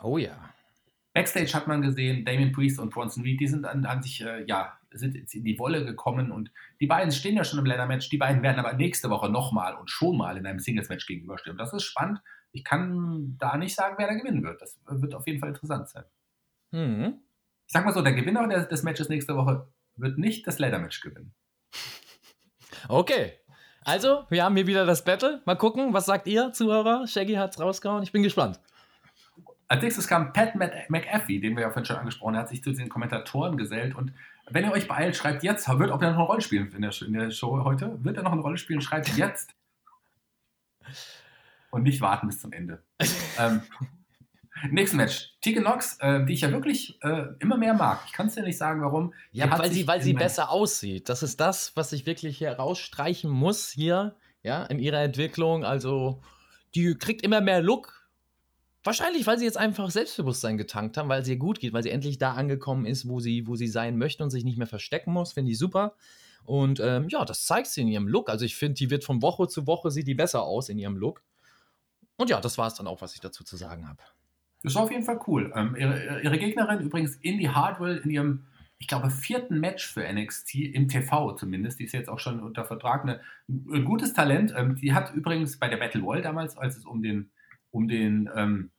Oh 0.00 0.18
ja. 0.18 0.50
Backstage 1.12 1.54
hat 1.54 1.68
man 1.68 1.82
gesehen, 1.82 2.24
Damien 2.24 2.52
Priest 2.52 2.80
und 2.80 2.90
Bronson 2.90 3.22
Reed, 3.22 3.40
die 3.40 3.46
sind 3.46 3.64
an, 3.64 3.86
an 3.86 4.02
sich, 4.02 4.20
äh, 4.20 4.44
ja, 4.46 4.78
sind 4.90 5.14
jetzt 5.14 5.34
in 5.34 5.44
die 5.44 5.58
Wolle 5.58 5.84
gekommen 5.84 6.32
und 6.32 6.50
die 6.80 6.86
beiden 6.86 7.12
stehen 7.12 7.36
ja 7.36 7.44
schon 7.44 7.58
im 7.58 7.66
Leather-Match. 7.66 8.08
Die 8.10 8.18
beiden 8.18 8.42
werden 8.42 8.58
aber 8.58 8.74
nächste 8.74 9.10
Woche 9.10 9.28
nochmal 9.28 9.74
und 9.74 9.90
schon 9.90 10.16
mal 10.16 10.36
in 10.36 10.46
einem 10.46 10.58
Singles-Match 10.58 11.06
gegenüberstehen. 11.06 11.56
Das 11.56 11.72
ist 11.72 11.84
spannend. 11.84 12.20
Ich 12.52 12.64
kann 12.64 13.36
da 13.38 13.56
nicht 13.56 13.74
sagen, 13.74 13.96
wer 13.98 14.06
da 14.06 14.14
gewinnen 14.14 14.42
wird. 14.42 14.60
Das 14.60 14.78
wird 14.86 15.14
auf 15.14 15.26
jeden 15.26 15.40
Fall 15.40 15.50
interessant 15.50 15.88
sein. 15.88 16.04
Mhm 16.70 17.20
ich 17.66 17.72
sag 17.72 17.84
mal 17.84 17.92
so, 17.92 18.02
der 18.02 18.12
Gewinner 18.12 18.46
des, 18.46 18.82
Matches 18.82 19.08
nächste 19.08 19.36
Woche 19.36 19.66
wird 19.96 20.18
nicht 20.18 20.46
das 20.46 20.58
Leather-Match 20.58 21.00
gewinnen. 21.00 21.34
Okay. 22.86 23.32
Also, 23.82 24.26
wir 24.28 24.44
haben 24.44 24.56
hier 24.56 24.66
wieder 24.66 24.84
das 24.84 25.04
Battle. 25.04 25.40
Mal 25.46 25.54
gucken, 25.54 25.94
was 25.94 26.04
sagt 26.04 26.26
ihr, 26.26 26.52
Zuhörer? 26.52 27.06
Shaggy 27.06 27.34
hat's 27.34 27.58
rausgehauen. 27.58 28.02
Ich 28.02 28.12
bin 28.12 28.22
gespannt. 28.22 28.60
Als 29.68 29.82
nächstes 29.82 30.06
kam 30.06 30.32
Pat 30.32 30.54
McAfee, 30.54 31.40
den 31.40 31.56
wir 31.56 31.62
ja 31.62 31.68
vorhin 31.68 31.84
schon 31.84 31.96
angesprochen 31.96 32.36
haben, 32.36 32.42
hat 32.42 32.48
sich 32.48 32.62
zu 32.62 32.72
den 32.72 32.88
Kommentatoren 32.88 33.56
gesellt. 33.56 33.94
Und 33.94 34.12
wenn 34.48 34.64
ihr 34.64 34.72
euch 34.72 34.88
beeilt, 34.88 35.16
schreibt 35.16 35.42
jetzt, 35.42 35.68
wird 35.68 35.90
auch 35.90 36.00
noch 36.00 36.08
eine 36.08 36.18
Rolle 36.18 36.40
spielen 36.40 36.70
in 36.74 36.82
der, 36.82 36.92
in 37.02 37.12
der 37.12 37.30
Show 37.30 37.64
heute. 37.64 37.98
Wird 38.04 38.16
er 38.16 38.22
noch 38.22 38.32
eine 38.32 38.42
Rolle 38.42 38.58
spielen? 38.58 38.80
Schreibt 38.80 39.16
jetzt. 39.16 39.54
Und 41.70 41.82
nicht 41.84 42.00
warten 42.00 42.26
bis 42.26 42.40
zum 42.40 42.52
Ende. 42.52 42.82
ähm, 43.38 43.62
Nächstes 44.70 44.96
Match. 44.96 45.34
Tegan 45.40 45.64
Nox, 45.64 45.98
äh, 46.00 46.24
die 46.24 46.32
ich 46.32 46.42
ja 46.42 46.50
wirklich 46.50 46.98
äh, 47.02 47.24
immer 47.40 47.56
mehr 47.56 47.74
mag. 47.74 48.00
Ich 48.06 48.12
kann 48.12 48.28
es 48.28 48.34
dir 48.34 48.42
nicht 48.42 48.56
sagen, 48.56 48.82
warum. 48.82 49.12
Ja, 49.32 49.50
weil 49.58 49.70
sie, 49.70 49.86
weil 49.86 50.00
sie 50.00 50.14
besser 50.14 50.50
aussieht. 50.50 51.08
Das 51.08 51.22
ist 51.22 51.40
das, 51.40 51.72
was 51.74 51.92
ich 51.92 52.06
wirklich 52.06 52.40
herausstreichen 52.40 53.30
muss 53.30 53.70
hier, 53.70 54.14
ja, 54.42 54.64
in 54.64 54.78
ihrer 54.78 55.02
Entwicklung. 55.02 55.64
Also, 55.64 56.22
die 56.74 56.94
kriegt 56.94 57.22
immer 57.22 57.40
mehr 57.40 57.60
Look. 57.62 58.03
Wahrscheinlich, 58.84 59.26
weil 59.26 59.38
sie 59.38 59.46
jetzt 59.46 59.56
einfach 59.56 59.90
Selbstbewusstsein 59.90 60.58
getankt 60.58 60.98
haben, 60.98 61.08
weil 61.08 61.22
es 61.22 61.28
ihr 61.28 61.38
gut 61.38 61.58
geht, 61.58 61.72
weil 61.72 61.82
sie 61.82 61.90
endlich 61.90 62.18
da 62.18 62.34
angekommen 62.34 62.84
ist, 62.84 63.08
wo 63.08 63.18
sie, 63.18 63.46
wo 63.46 63.56
sie 63.56 63.66
sein 63.66 63.96
möchte 63.96 64.22
und 64.22 64.28
sich 64.30 64.44
nicht 64.44 64.58
mehr 64.58 64.66
verstecken 64.66 65.12
muss. 65.12 65.32
Finde 65.32 65.50
ich 65.50 65.58
super. 65.58 65.94
Und 66.44 66.80
ähm, 66.80 67.08
ja, 67.08 67.24
das 67.24 67.46
zeigt 67.46 67.68
sie 67.68 67.80
in 67.80 67.88
ihrem 67.88 68.06
Look. 68.06 68.28
Also 68.28 68.44
ich 68.44 68.56
finde, 68.56 68.74
die 68.74 68.90
wird 68.90 69.02
von 69.02 69.22
Woche 69.22 69.48
zu 69.48 69.66
Woche 69.66 69.90
sieht 69.90 70.06
die 70.06 70.14
besser 70.14 70.42
aus 70.42 70.68
in 70.68 70.78
ihrem 70.78 70.98
Look. 70.98 71.22
Und 72.16 72.28
ja, 72.28 72.40
das 72.40 72.58
war 72.58 72.66
es 72.66 72.74
dann 72.74 72.86
auch, 72.86 73.00
was 73.00 73.14
ich 73.14 73.20
dazu 73.20 73.42
zu 73.42 73.56
sagen 73.56 73.88
habe. 73.88 74.02
Das 74.62 74.74
war 74.74 74.82
auf 74.82 74.90
jeden 74.90 75.04
Fall 75.04 75.20
cool. 75.26 75.52
Ähm, 75.54 75.74
ihre, 75.76 76.22
ihre, 76.22 76.38
Gegnerin 76.38 76.80
übrigens 76.80 77.16
Indy 77.16 77.44
Hardwell 77.44 77.98
in 77.98 78.10
ihrem, 78.10 78.46
ich 78.78 78.86
glaube, 78.86 79.10
vierten 79.10 79.60
Match 79.60 79.86
für 79.86 80.10
NXT, 80.10 80.54
im 80.56 80.88
TV 80.88 81.32
zumindest, 81.34 81.80
die 81.80 81.84
ist 81.84 81.92
jetzt 81.92 82.08
auch 82.08 82.18
schon 82.18 82.42
unter 82.42 82.64
Vertrag, 82.64 83.02
eine, 83.02 83.20
ein 83.48 83.84
gutes 83.84 84.12
Talent. 84.12 84.54
Ähm, 84.56 84.76
die 84.76 84.92
hat 84.92 85.12
übrigens 85.14 85.58
bei 85.58 85.68
der 85.68 85.78
Battle 85.78 86.02
Royale 86.02 86.22
damals, 86.22 86.56
als 86.56 86.76
es 86.76 86.84
um 86.84 87.02
den, 87.02 87.30
um 87.70 87.88
den, 87.88 88.30
ähm, 88.34 88.70
äh, 88.70 88.73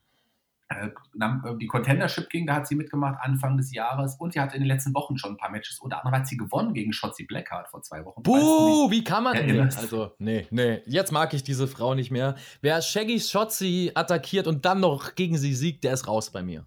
die 1.60 1.66
Contendership 1.66 2.28
ging, 2.28 2.46
da 2.46 2.56
hat 2.56 2.66
sie 2.66 2.74
mitgemacht 2.74 3.18
Anfang 3.20 3.56
des 3.56 3.72
Jahres 3.72 4.16
und 4.16 4.32
sie 4.32 4.40
hat 4.40 4.52
in 4.52 4.60
den 4.60 4.68
letzten 4.68 4.94
Wochen 4.94 5.16
schon 5.16 5.32
ein 5.32 5.36
paar 5.36 5.50
Matches. 5.50 5.78
Unter 5.78 5.98
anderem 5.98 6.18
hat 6.18 6.26
sie 6.26 6.36
gewonnen 6.36 6.74
gegen 6.74 6.92
Shotzi 6.92 7.24
Blackheart 7.24 7.68
vor 7.68 7.82
zwei 7.82 8.04
Wochen. 8.04 8.22
Buh, 8.22 8.90
wie 8.90 9.04
kann 9.04 9.24
man 9.24 9.34
denn? 9.34 9.60
Also, 9.60 10.12
nee, 10.18 10.46
nee, 10.50 10.82
jetzt 10.86 11.12
mag 11.12 11.32
ich 11.34 11.44
diese 11.44 11.68
Frau 11.68 11.94
nicht 11.94 12.10
mehr. 12.10 12.34
Wer 12.62 12.82
Shaggy 12.82 13.20
Shotzi 13.20 13.92
attackiert 13.94 14.46
und 14.48 14.64
dann 14.64 14.80
noch 14.80 15.14
gegen 15.14 15.38
sie 15.38 15.54
siegt, 15.54 15.84
der 15.84 15.92
ist 15.92 16.08
raus 16.08 16.30
bei 16.30 16.42
mir. 16.42 16.66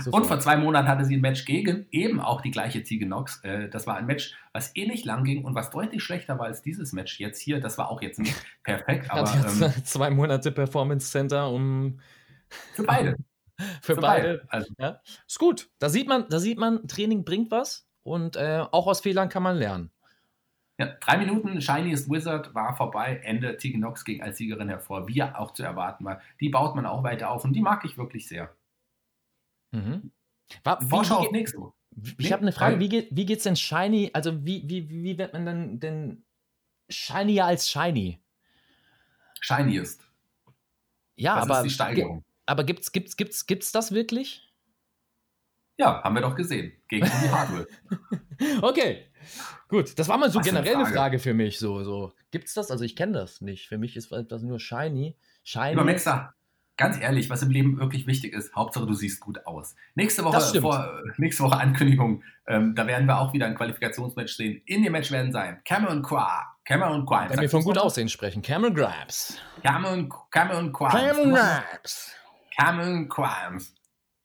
Sofort. 0.00 0.22
Und 0.22 0.26
vor 0.26 0.40
zwei 0.40 0.56
Monaten 0.56 0.88
hatte 0.88 1.04
sie 1.04 1.16
ein 1.16 1.20
Match 1.20 1.44
gegen 1.44 1.86
eben 1.90 2.20
auch 2.20 2.40
die 2.40 2.50
gleiche 2.50 2.82
Tegan 2.82 3.08
Nox. 3.08 3.40
Äh, 3.44 3.68
das 3.68 3.86
war 3.86 3.96
ein 3.96 4.06
Match, 4.06 4.34
was 4.52 4.74
ähnlich 4.74 5.04
lang 5.04 5.24
ging 5.24 5.44
und 5.44 5.54
was 5.54 5.70
deutlich 5.70 6.02
schlechter 6.02 6.38
war 6.38 6.46
als 6.46 6.62
dieses 6.62 6.92
Match 6.92 7.20
jetzt 7.20 7.40
hier. 7.40 7.60
Das 7.60 7.78
war 7.78 7.90
auch 7.90 8.02
jetzt 8.02 8.18
nicht 8.18 8.34
perfekt, 8.64 9.10
aber. 9.10 9.32
Ähm, 9.32 9.72
zwei 9.84 10.10
Monate 10.10 10.50
Performance 10.50 11.10
Center, 11.10 11.50
um 11.50 12.00
für 12.74 12.84
beide. 12.84 13.16
Für, 13.82 13.94
Für 13.94 14.00
beide. 14.00 14.38
beide. 14.38 14.46
Also. 14.48 14.74
Ja. 14.78 15.02
Ist 15.26 15.38
gut. 15.38 15.68
Da 15.78 15.90
sieht 15.90 16.08
man, 16.08 16.26
da 16.30 16.38
sieht 16.38 16.58
man, 16.58 16.88
Training 16.88 17.26
bringt 17.26 17.50
was 17.50 17.86
und 18.02 18.36
äh, 18.36 18.64
auch 18.70 18.86
aus 18.86 19.02
Fehlern 19.02 19.28
kann 19.28 19.42
man 19.42 19.56
lernen. 19.56 19.90
Ja, 20.78 20.86
drei 20.98 21.18
Minuten 21.18 21.60
Shiniest 21.60 22.08
Wizard 22.08 22.54
war 22.54 22.74
vorbei. 22.74 23.20
Ende 23.22 23.58
Tegan 23.58 23.82
Nox 23.82 24.02
ging 24.02 24.22
als 24.22 24.38
Siegerin 24.38 24.70
hervor, 24.70 25.06
wie 25.08 25.22
auch 25.22 25.52
zu 25.52 25.62
erwarten 25.62 26.06
war. 26.06 26.22
Die 26.40 26.48
baut 26.48 26.74
man 26.74 26.86
auch 26.86 27.02
weiter 27.02 27.30
auf 27.30 27.44
und 27.44 27.52
die 27.52 27.60
mag 27.60 27.84
ich 27.84 27.98
wirklich 27.98 28.26
sehr. 28.26 28.56
Mhm. 29.72 30.10
War, 30.64 30.80
Vorschau 30.80 31.16
auf 31.16 31.32
nächste 31.32 31.58
Woche. 31.58 31.74
Ich 32.16 32.32
habe 32.32 32.42
eine 32.42 32.52
Frage, 32.52 32.80
wie, 32.80 32.88
geht, 32.88 33.08
wie 33.10 33.26
geht's 33.26 33.44
denn 33.44 33.56
Shiny, 33.56 34.10
also 34.14 34.44
wie, 34.46 34.62
wie, 34.68 34.88
wie 34.88 35.18
wird 35.18 35.34
man 35.34 35.44
dann 35.44 35.80
denn 35.80 36.24
Shinier 36.88 37.44
als 37.44 37.68
Shiny? 37.68 38.18
Shiniest. 39.40 40.08
Ja, 41.16 41.34
das 41.36 41.44
aber 41.44 41.58
ist 41.58 41.64
die 41.64 41.70
Steigerung. 41.70 42.24
Aber 42.50 42.64
gibt's, 42.64 42.90
gibt's, 42.90 43.16
gibt's, 43.16 43.46
gibt's 43.46 43.70
das 43.70 43.92
wirklich? 43.92 44.42
Ja, 45.76 46.02
haben 46.02 46.16
wir 46.16 46.22
doch 46.22 46.34
gesehen. 46.34 46.72
Gegen 46.88 47.06
die 47.06 47.30
Hardware. 47.30 47.68
okay. 48.62 49.06
Gut, 49.68 49.96
das 49.96 50.08
war 50.08 50.18
mal 50.18 50.32
so 50.32 50.40
Was 50.40 50.46
generell 50.46 50.74
eine 50.74 50.84
Frage. 50.86 50.96
Frage 50.96 51.18
für 51.20 51.32
mich. 51.32 51.60
So, 51.60 51.84
so. 51.84 52.12
Gibt's 52.32 52.52
das? 52.54 52.72
Also 52.72 52.82
ich 52.82 52.96
kenne 52.96 53.12
das 53.12 53.40
nicht. 53.40 53.68
Für 53.68 53.78
mich 53.78 53.96
ist 53.96 54.10
das 54.10 54.42
nur 54.42 54.58
shiny. 54.58 55.16
Shiny. 55.44 55.70
Lieber 55.70 55.84
Mexer, 55.84 56.34
ganz 56.76 56.98
ehrlich, 57.00 57.30
was 57.30 57.40
im 57.42 57.50
Leben 57.50 57.78
wirklich 57.78 58.08
wichtig 58.08 58.34
ist, 58.34 58.52
Hauptsache 58.52 58.84
du 58.84 58.94
siehst 58.94 59.20
gut 59.20 59.46
aus. 59.46 59.76
Nächste 59.94 60.24
Woche, 60.24 60.60
vor, 60.60 61.04
nächste 61.18 61.44
Woche 61.44 61.56
Ankündigung, 61.56 62.24
ähm, 62.48 62.74
da 62.74 62.84
werden 62.88 63.06
wir 63.06 63.20
auch 63.20 63.32
wieder 63.32 63.46
ein 63.46 63.54
Qualifikationsmatch 63.54 64.34
sehen. 64.34 64.60
In 64.66 64.82
dem 64.82 64.90
Match 64.90 65.12
werden 65.12 65.30
sein 65.30 65.60
Cameron 65.64 66.02
Qua, 66.02 66.52
Cameron 66.64 67.06
Qua. 67.06 67.30
Wenn 67.30 67.42
wir 67.42 67.48
von 67.48 67.62
gut 67.62 67.78
aussehen 67.78 68.08
sprechen, 68.08 68.42
Cameron 68.42 68.74
Grabs. 68.74 69.38
Cameron, 69.62 70.12
Cameron 70.32 70.72
Qua. 70.72 70.88
Cameron 70.88 71.30
Grabs. 71.30 72.16
Cameron 72.60 73.08
Grimes. 73.08 73.74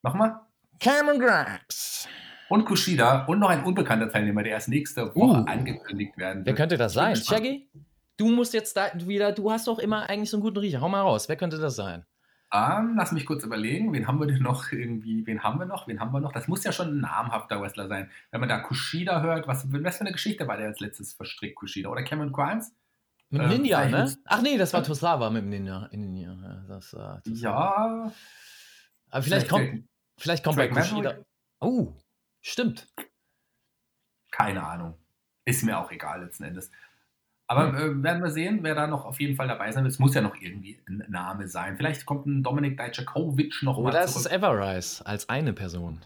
Nochmal? 0.04 0.42
Cameron 0.82 1.20
Grimes. 1.20 2.06
Und 2.50 2.66
Kushida 2.66 3.24
und 3.26 3.40
noch 3.40 3.50
ein 3.50 3.64
unbekannter 3.64 4.10
Teilnehmer, 4.10 4.44
der 4.44 4.52
erst 4.54 4.68
nächste 4.68 5.16
Woche 5.16 5.42
uh. 5.42 5.46
angekündigt 5.46 6.18
werden 6.18 6.40
wird. 6.40 6.48
Wer 6.48 6.56
könnte 6.56 6.78
das 6.78 6.94
sein? 6.94 7.16
Shaggy? 7.16 7.70
Du 8.18 8.28
musst 8.28 8.54
jetzt 8.54 8.76
da 8.76 8.92
wieder, 8.94 9.32
du 9.32 9.50
hast 9.52 9.68
doch 9.68 9.80
immer 9.80 10.10
eigentlich 10.10 10.30
so 10.30 10.38
einen 10.38 10.44
guten 10.44 10.58
Riecher. 10.58 10.82
Hau 10.82 10.90
mal 10.90 11.00
raus. 11.02 11.30
Wer 11.30 11.38
könnte 11.38 11.58
das 11.58 11.78
sein? 11.78 12.06
Um, 12.52 12.62
ähm, 12.62 12.96
lass 12.98 13.14
mich 13.14 13.26
kurz 13.26 13.44
überlegen, 13.44 13.94
wen 13.94 14.06
haben 14.06 14.20
wir 14.20 14.28
denn 14.28 14.44
noch 14.44 14.72
irgendwie, 14.72 15.26
wen 15.26 15.42
haben 15.42 15.58
wir 15.58 15.66
noch, 15.66 15.88
wen 15.88 16.00
haben 16.02 16.12
wir 16.12 16.20
noch? 16.20 16.32
Das 16.34 16.48
muss 16.50 16.64
ja 16.64 16.74
schon 16.74 16.90
ein 16.90 17.00
namhafter 17.02 17.62
Wrestler 17.62 17.88
sein. 17.88 18.12
Wenn 18.32 18.42
man 18.42 18.50
da 18.50 18.60
Kushida 18.60 19.22
hört, 19.22 19.48
was, 19.48 19.66
was 19.72 19.98
für 19.98 20.02
eine 20.02 20.12
Geschichte 20.12 20.46
war 20.48 20.58
der 20.58 20.68
als 20.68 20.82
letztes 20.82 21.14
verstrickt, 21.14 21.56
Kushida? 21.56 21.90
Oder 21.90 22.04
Cameron 22.04 22.34
Grimes? 22.34 22.74
Mit 23.30 23.42
dem 23.42 23.52
äh, 23.52 23.58
Ninja, 23.58 23.86
ne? 23.86 24.16
Ach 24.26 24.42
nee, 24.42 24.58
das 24.58 24.74
war 24.74 24.84
Tosawa 24.84 25.30
mit 25.30 25.44
dem 25.44 25.50
Ninja. 25.50 25.90
Ninja. 25.92 26.34
Ja, 26.42 26.64
das, 26.68 26.94
uh, 26.94 27.20
ja. 27.26 28.12
Aber 29.10 29.24
vielleicht, 29.24 29.48
vielleicht 29.48 29.50
kommt, 29.50 29.88
vielleicht 30.18 30.44
kommt 30.44 30.58
bei 30.58 30.68
Kushida. 30.68 31.18
Oh, 31.60 31.94
stimmt. 32.42 32.88
Keine 34.32 34.64
Ahnung. 34.64 34.96
Ist 35.46 35.64
mir 35.64 35.80
auch 35.80 35.92
egal 35.92 36.24
letzten 36.24 36.44
Endes. 36.44 36.72
Aber 37.48 37.68
hm. 37.68 38.00
äh, 38.00 38.04
werden 38.04 38.24
wir 38.24 38.32
sehen, 38.32 38.60
wer 38.64 38.76
da 38.76 38.88
noch 38.88 39.06
auf 39.06 39.20
jeden 39.20 39.36
Fall 39.36 39.48
dabei 39.48 39.72
sein 39.72 39.84
wird. 39.84 39.94
Es 39.94 40.00
muss 40.00 40.16
ja 40.16 40.22
noch 40.22 40.36
irgendwie 40.36 40.80
ein 40.88 41.04
Name 41.08 41.48
sein. 41.48 41.78
Vielleicht 41.78 42.06
kommt 42.06 42.26
ein 42.26 42.44
Dominik 42.44 42.78
Dijakovic 42.78 43.62
noch 43.62 43.78
Oder 43.78 43.84
mal 43.84 43.92
zurück. 43.92 44.02
Oder 44.02 44.04
ist 44.04 44.16
es 44.16 44.26
Everrise 44.26 45.06
als 45.06 45.30
eine 45.30 45.54
Person. 45.54 46.02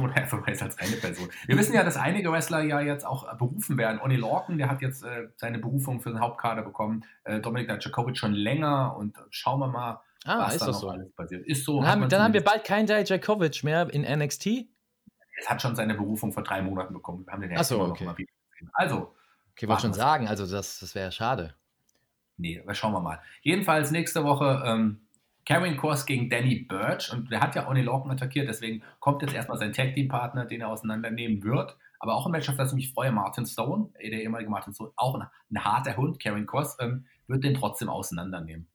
Oder 0.00 0.16
er 0.16 0.26
verweist 0.26 0.62
als 0.62 0.78
eine 0.78 0.96
Person. 0.96 1.28
Wir 1.46 1.56
wissen 1.56 1.74
ja, 1.74 1.82
dass 1.82 1.96
einige 1.96 2.30
Wrestler 2.32 2.62
ja 2.62 2.80
jetzt 2.80 3.06
auch 3.06 3.36
berufen 3.36 3.76
werden. 3.78 4.00
Oni 4.00 4.16
Lorcan, 4.16 4.58
der 4.58 4.68
hat 4.68 4.80
jetzt 4.82 5.02
äh, 5.04 5.28
seine 5.36 5.58
Berufung 5.58 6.00
für 6.00 6.10
den 6.10 6.20
Hauptkader 6.20 6.62
bekommen. 6.62 7.04
Äh, 7.24 7.40
Dominik 7.40 7.68
Dajakovic 7.68 8.16
schon 8.16 8.32
länger 8.32 8.96
und 8.96 9.16
schauen 9.30 9.60
wir 9.60 9.68
mal, 9.68 10.00
ah, 10.24 10.46
was 10.46 10.54
ist 10.54 10.62
da 10.62 10.66
noch 10.66 10.74
so? 10.74 10.88
alles 10.88 11.12
passiert. 11.12 11.46
Ist 11.46 11.64
so. 11.64 11.80
Dann, 11.80 11.90
haben, 11.90 12.08
dann 12.08 12.22
haben 12.22 12.34
wir 12.34 12.44
bald 12.44 12.64
keinen 12.64 12.86
Dajakovic 12.86 13.64
mehr 13.64 13.92
in 13.92 14.02
NXT. 14.02 14.66
Es 15.38 15.48
hat 15.48 15.60
schon 15.60 15.74
seine 15.74 15.94
Berufung 15.94 16.32
vor 16.32 16.42
drei 16.42 16.62
Monaten 16.62 16.94
bekommen. 16.94 17.26
Wir 17.26 17.32
haben 17.32 17.40
den 17.40 17.50
ja 17.50 17.64
so, 17.64 17.80
okay. 17.80 18.04
noch 18.04 18.12
mal 18.12 18.18
wieder 18.18 18.32
gesehen. 18.50 18.70
Also. 18.74 19.14
Okay, 19.52 19.68
wollte 19.68 19.82
schon 19.82 19.92
sagen, 19.92 20.28
also 20.28 20.46
das, 20.46 20.80
das 20.80 20.94
wäre 20.94 21.12
schade. 21.12 21.54
Nee, 22.38 22.60
aber 22.60 22.74
schauen 22.74 22.92
wir 22.92 23.00
mal. 23.00 23.20
Jedenfalls 23.42 23.90
nächste 23.90 24.24
Woche 24.24 24.62
ähm, 24.64 25.01
Karrion 25.44 25.76
Cross 25.76 26.06
gegen 26.06 26.30
Danny 26.30 26.60
Birch 26.60 27.12
und 27.12 27.30
der 27.30 27.40
hat 27.40 27.54
ja 27.54 27.68
Oni 27.68 27.82
Lorcan 27.82 28.12
attackiert, 28.12 28.48
deswegen 28.48 28.82
kommt 29.00 29.22
jetzt 29.22 29.34
erstmal 29.34 29.58
sein 29.58 29.72
Tag 29.72 29.94
Team 29.94 30.08
Partner, 30.08 30.44
den 30.44 30.60
er 30.60 30.68
auseinandernehmen 30.68 31.42
wird. 31.42 31.76
Aber 31.98 32.14
auch 32.14 32.26
ein 32.26 32.32
Match, 32.32 32.48
auf 32.48 32.56
das 32.56 32.70
ich 32.70 32.76
mich 32.76 32.92
freue, 32.92 33.12
Martin 33.12 33.46
Stone, 33.46 33.90
äh, 33.98 34.10
der 34.10 34.22
ehemalige 34.22 34.50
Martin 34.50 34.74
Stone, 34.74 34.92
auch 34.96 35.14
ein, 35.14 35.26
ein 35.50 35.64
harter 35.64 35.96
Hund, 35.96 36.20
Karrion 36.20 36.46
Cross, 36.46 36.76
ähm, 36.80 37.06
wird 37.26 37.44
den 37.44 37.54
trotzdem 37.54 37.88
auseinandernehmen. 37.88 38.68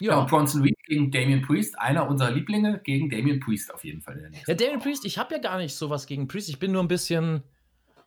Ja. 0.00 0.18
ja 0.18 0.24
Bronson 0.24 0.62
Reed 0.62 0.76
gegen 0.84 1.10
Damien 1.10 1.42
Priest, 1.42 1.78
einer 1.78 2.08
unserer 2.08 2.30
Lieblinge 2.30 2.80
gegen 2.82 3.10
Damien 3.10 3.40
Priest 3.40 3.72
auf 3.72 3.84
jeden 3.84 4.00
Fall. 4.00 4.30
ja, 4.46 4.54
Damien 4.54 4.80
Priest, 4.80 5.04
ich 5.04 5.18
habe 5.18 5.34
ja 5.34 5.40
gar 5.40 5.58
nicht 5.58 5.74
sowas 5.74 6.06
gegen 6.06 6.28
Priest. 6.28 6.48
Ich 6.48 6.58
bin 6.58 6.72
nur 6.72 6.82
ein 6.82 6.88
bisschen, 6.88 7.42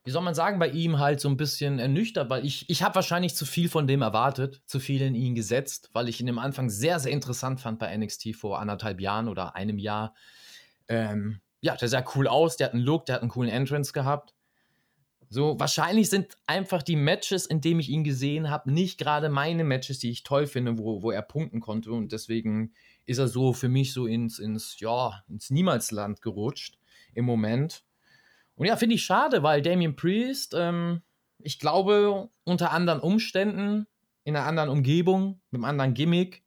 wie 0.03 0.11
soll 0.11 0.21
man 0.21 0.35
sagen, 0.35 0.59
bei 0.59 0.67
ihm 0.67 0.99
halt 0.99 1.21
so 1.21 1.29
ein 1.29 1.37
bisschen 1.37 1.79
ernüchtert, 1.79 2.29
weil 2.29 2.45
ich, 2.45 2.69
ich 2.69 2.83
habe 2.83 2.95
wahrscheinlich 2.95 3.35
zu 3.35 3.45
viel 3.45 3.69
von 3.69 3.87
dem 3.87 4.01
erwartet, 4.01 4.61
zu 4.65 4.79
viel 4.79 5.01
in 5.01 5.15
ihn 5.15 5.33
gesetzt, 5.33 5.89
weil 5.93 6.09
ich 6.09 6.19
ihn 6.19 6.29
am 6.29 6.39
Anfang 6.39 6.69
sehr, 6.69 6.99
sehr 6.99 7.13
interessant 7.13 7.61
fand 7.61 7.79
bei 7.79 7.95
NXT 7.97 8.35
vor 8.35 8.59
anderthalb 8.59 8.99
Jahren 8.99 9.29
oder 9.29 9.55
einem 9.55 9.79
Jahr. 9.79 10.13
Ähm, 10.89 11.39
ja, 11.61 11.77
der 11.77 11.87
sah 11.87 12.03
cool 12.15 12.27
aus, 12.27 12.57
der 12.57 12.67
hat 12.67 12.73
einen 12.73 12.83
Look, 12.83 13.05
der 13.05 13.15
hat 13.15 13.21
einen 13.21 13.31
coolen 13.31 13.49
Entrance 13.49 13.93
gehabt. 13.93 14.33
So, 15.29 15.57
wahrscheinlich 15.57 16.09
sind 16.09 16.37
einfach 16.45 16.83
die 16.83 16.97
Matches, 16.97 17.45
in 17.45 17.61
denen 17.61 17.79
ich 17.79 17.89
ihn 17.89 18.03
gesehen 18.03 18.49
habe, 18.49 18.71
nicht 18.71 18.99
gerade 18.99 19.29
meine 19.29 19.63
Matches, 19.63 19.99
die 19.99 20.11
ich 20.11 20.23
toll 20.23 20.45
finde, 20.45 20.77
wo, 20.77 21.01
wo 21.01 21.11
er 21.11 21.21
punkten 21.21 21.61
konnte. 21.61 21.91
Und 21.91 22.11
deswegen 22.11 22.73
ist 23.05 23.17
er 23.17 23.29
so 23.29 23.53
für 23.53 23.69
mich 23.69 23.93
so 23.93 24.05
ins, 24.05 24.37
ins, 24.37 24.79
ja, 24.79 25.23
ins 25.29 25.49
Niemalsland 25.49 26.21
gerutscht 26.21 26.77
im 27.13 27.25
Moment. 27.25 27.83
Und 28.55 28.67
ja, 28.67 28.75
finde 28.75 28.95
ich 28.95 29.03
schade, 29.03 29.43
weil 29.43 29.61
Damien 29.61 29.95
Priest, 29.95 30.53
ähm, 30.57 31.01
ich 31.39 31.59
glaube, 31.59 32.29
unter 32.43 32.71
anderen 32.71 32.99
Umständen, 32.99 33.87
in 34.23 34.35
einer 34.35 34.45
anderen 34.45 34.69
Umgebung, 34.69 35.41
mit 35.51 35.59
einem 35.59 35.65
anderen 35.65 35.93
Gimmick, 35.93 36.43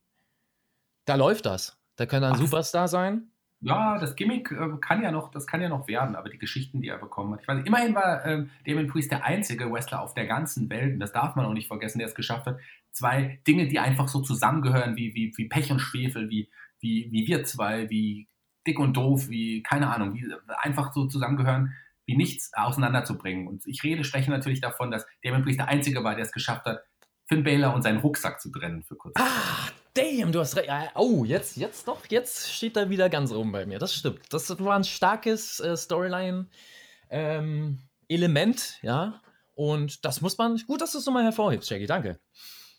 da 1.04 1.14
läuft 1.14 1.46
das. 1.46 1.78
Da 1.96 2.07
könnte 2.07 2.28
ein 2.28 2.34
Ach, 2.34 2.38
Superstar 2.38 2.88
sein. 2.88 3.30
Ja, 3.61 3.98
das 3.98 4.16
Gimmick 4.16 4.50
äh, 4.50 4.76
kann 4.80 5.02
ja 5.02 5.11
noch, 5.11 5.30
das 5.30 5.46
kann 5.46 5.62
ja 5.62 5.68
noch 5.68 5.88
werden, 5.88 6.14
aber 6.14 6.28
die 6.28 6.38
Geschichten, 6.38 6.80
die 6.82 6.88
er 6.88 6.98
bekommen 6.98 7.32
hat. 7.32 7.40
Ich 7.42 7.48
weiß, 7.48 7.64
immerhin 7.64 7.94
war 7.94 8.24
ähm, 8.26 8.50
Damien 8.66 8.86
Priest 8.86 9.11
der 9.11 9.24
einzige 9.24 9.70
Wrestler 9.70 10.02
auf 10.02 10.14
der 10.14 10.26
ganzen 10.26 10.68
Welt, 10.68 10.94
und 10.94 11.00
das 11.00 11.12
darf 11.12 11.36
man 11.36 11.46
auch 11.46 11.52
nicht 11.52 11.68
vergessen, 11.68 11.98
der 11.98 12.09
es 12.09 12.14
geschafft 12.14 12.46
hat, 12.46 12.59
zwei 12.92 13.40
Dinge, 13.46 13.66
die 13.68 13.78
einfach 13.78 14.09
so 14.09 14.20
zusammengehören, 14.20 14.96
wie, 14.96 15.14
wie, 15.14 15.32
wie 15.36 15.48
Pech 15.48 15.70
und 15.70 15.80
Schwefel, 15.80 16.28
wie, 16.28 16.50
wie, 16.80 17.09
wie 17.11 17.26
wir 17.26 17.44
zwei, 17.44 17.88
wie 17.88 18.28
dick 18.66 18.78
und 18.78 18.96
doof, 18.96 19.28
wie, 19.28 19.62
keine 19.62 19.92
Ahnung, 19.92 20.14
wie 20.14 20.26
einfach 20.59 20.92
so 20.92 21.07
zusammengehören, 21.07 21.74
wie 22.07 22.16
nichts 22.16 22.52
auseinanderzubringen. 22.54 23.48
Und 23.48 23.66
ich 23.66 23.82
rede, 23.82 24.04
spreche 24.04 24.30
natürlich 24.30 24.61
davon, 24.61 24.90
dass 24.90 25.04
Damon 25.22 25.42
Priest 25.42 25.59
der 25.59 25.68
Einzige 25.68 26.04
war, 26.04 26.14
der 26.14 26.24
es 26.24 26.32
geschafft 26.32 26.64
hat, 26.64 26.80
Finn 27.26 27.42
Baylor 27.42 27.74
und 27.74 27.82
seinen 27.82 27.98
Rucksack 27.98 28.40
zu 28.40 28.50
trennen 28.50 28.84
für 28.84 28.96
kurz. 28.96 29.14
Ah, 29.18 29.68
damn, 29.94 30.30
du 30.30 30.40
hast 30.40 30.57
recht. 30.57 30.70
Oh, 30.94 31.24
jetzt, 31.24 31.57
jetzt 31.57 31.88
doch, 31.88 32.07
jetzt 32.09 32.52
steht 32.52 32.76
er 32.76 32.88
wieder 32.88 33.09
ganz 33.09 33.32
oben 33.32 33.50
bei 33.50 33.66
mir. 33.66 33.80
Das 33.80 33.94
stimmt. 33.94 34.20
Das 34.30 34.48
war 34.61 34.76
ein 34.76 34.84
starkes 34.84 35.59
äh, 35.61 35.76
Storyline-Element, 35.76 38.09
ähm, 38.11 38.88
ja. 38.88 39.20
Und 39.54 40.04
das 40.04 40.20
muss 40.20 40.38
man, 40.38 40.57
gut, 40.66 40.82
dass 40.82 40.92
du 40.92 40.98
es 40.98 41.07
nochmal 41.07 41.24
hervorhebst, 41.24 41.68
Jackie, 41.68 41.86
danke. 41.86 42.20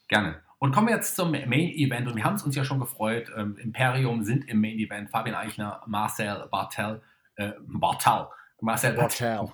Gerne. 0.08 0.42
Und 0.60 0.74
kommen 0.74 0.88
wir 0.88 0.96
jetzt 0.96 1.16
zum 1.16 1.32
Main 1.32 1.52
Event. 1.52 2.08
Und 2.08 2.16
wir 2.16 2.24
haben 2.24 2.36
es 2.36 2.44
uns 2.44 2.56
ja 2.56 2.64
schon 2.64 2.80
gefreut. 2.80 3.32
Ähm, 3.36 3.58
Imperium 3.58 4.24
sind 4.24 4.48
im 4.48 4.62
Main 4.62 4.80
Event. 4.80 5.10
Fabian 5.10 5.36
Eichner, 5.36 5.84
Marcel 5.86 6.48
Bartel, 6.50 7.02
äh, 7.36 7.52
Bartel 7.68 8.28
Marcel 8.62 8.94
Bartel 8.94 9.48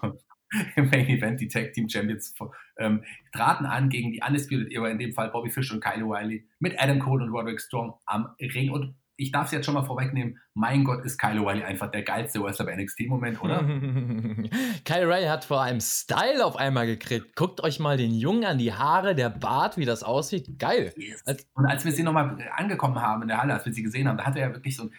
im 0.75 0.89
Main 0.89 1.07
Event, 1.07 1.41
die 1.41 1.47
Tag 1.47 1.73
Team 1.73 1.89
Champions, 1.89 2.33
ähm, 2.77 3.03
traten 3.31 3.65
an 3.65 3.89
gegen 3.89 4.11
die 4.11 4.21
Undisputed 4.25 4.71
Era, 4.71 4.89
in 4.89 4.99
dem 4.99 5.13
Fall 5.13 5.29
Bobby 5.29 5.49
Fish 5.49 5.71
und 5.71 5.83
Kyle 5.83 6.03
O'Reilly, 6.03 6.43
mit 6.59 6.79
Adam 6.79 6.99
Cole 6.99 7.23
und 7.23 7.31
Roderick 7.31 7.61
Strong 7.61 7.95
am 8.05 8.35
Ring. 8.39 8.71
Und 8.71 8.95
ich 9.15 9.31
darf 9.31 9.47
es 9.47 9.51
jetzt 9.51 9.65
schon 9.65 9.73
mal 9.73 9.83
vorwegnehmen, 9.83 10.39
mein 10.53 10.83
Gott, 10.83 11.05
ist 11.05 11.17
Kyle 11.17 11.39
O'Reilly 11.39 11.63
einfach 11.63 11.91
der 11.91 12.03
geilste 12.03 12.41
Wrestler 12.41 12.65
bei 12.65 12.75
NXT-Moment, 12.75 13.41
oder? 13.43 13.59
Kyle 14.85 15.07
O'Reilly 15.07 15.27
hat 15.27 15.45
vor 15.45 15.61
allem 15.61 15.79
Style 15.79 16.43
auf 16.43 16.55
einmal 16.55 16.85
gekriegt. 16.85 17.35
Guckt 17.35 17.61
euch 17.61 17.79
mal 17.79 17.97
den 17.97 18.13
Jungen 18.13 18.45
an, 18.45 18.57
die 18.57 18.73
Haare, 18.73 19.15
der 19.15 19.29
Bart, 19.29 19.77
wie 19.77 19.85
das 19.85 20.03
aussieht. 20.03 20.59
Geil. 20.59 20.93
Yes. 20.97 21.23
Und 21.53 21.65
als 21.65 21.85
wir 21.85 21.91
sie 21.91 22.03
nochmal 22.03 22.37
angekommen 22.55 23.01
haben 23.01 23.23
in 23.23 23.27
der 23.27 23.39
Halle, 23.39 23.53
als 23.53 23.65
wir 23.65 23.73
sie 23.73 23.83
gesehen 23.83 24.07
haben, 24.07 24.17
da 24.17 24.25
hat 24.25 24.35
er 24.35 24.47
ja 24.47 24.53
wirklich 24.53 24.75
so, 24.75 24.89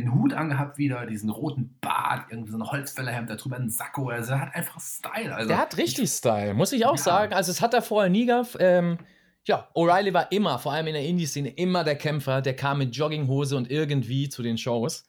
den 0.00 0.14
Hut 0.14 0.32
angehabt 0.32 0.78
wieder, 0.78 1.06
diesen 1.06 1.30
roten 1.30 1.76
Bart, 1.80 2.26
irgendwie 2.30 2.50
so 2.50 2.58
ein 2.58 2.70
Holzfällerhemd, 2.70 3.30
darüber 3.30 3.56
ein 3.56 3.70
Sakko. 3.70 4.08
Also 4.08 4.32
er 4.32 4.40
hat 4.40 4.54
einfach 4.54 4.80
Style. 4.80 5.34
Also, 5.34 5.48
der 5.48 5.58
hat 5.58 5.76
richtig 5.76 6.10
Style, 6.10 6.54
muss 6.54 6.72
ich 6.72 6.86
auch 6.86 6.96
ja. 6.96 7.02
sagen. 7.02 7.34
Also 7.34 7.50
es 7.50 7.60
hat 7.60 7.74
er 7.74 7.82
vorher 7.82 8.10
nie 8.10 8.26
gehabt. 8.26 8.56
Ähm, 8.60 8.98
ja, 9.44 9.68
O'Reilly 9.74 10.12
war 10.12 10.30
immer, 10.30 10.58
vor 10.58 10.72
allem 10.72 10.88
in 10.88 10.94
der 10.94 11.04
Indie-Szene, 11.04 11.50
immer 11.50 11.82
der 11.82 11.96
Kämpfer. 11.96 12.42
Der 12.42 12.54
kam 12.54 12.78
mit 12.78 12.94
Jogginghose 12.94 13.56
und 13.56 13.70
irgendwie 13.70 14.28
zu 14.28 14.42
den 14.42 14.58
Shows. 14.58 15.04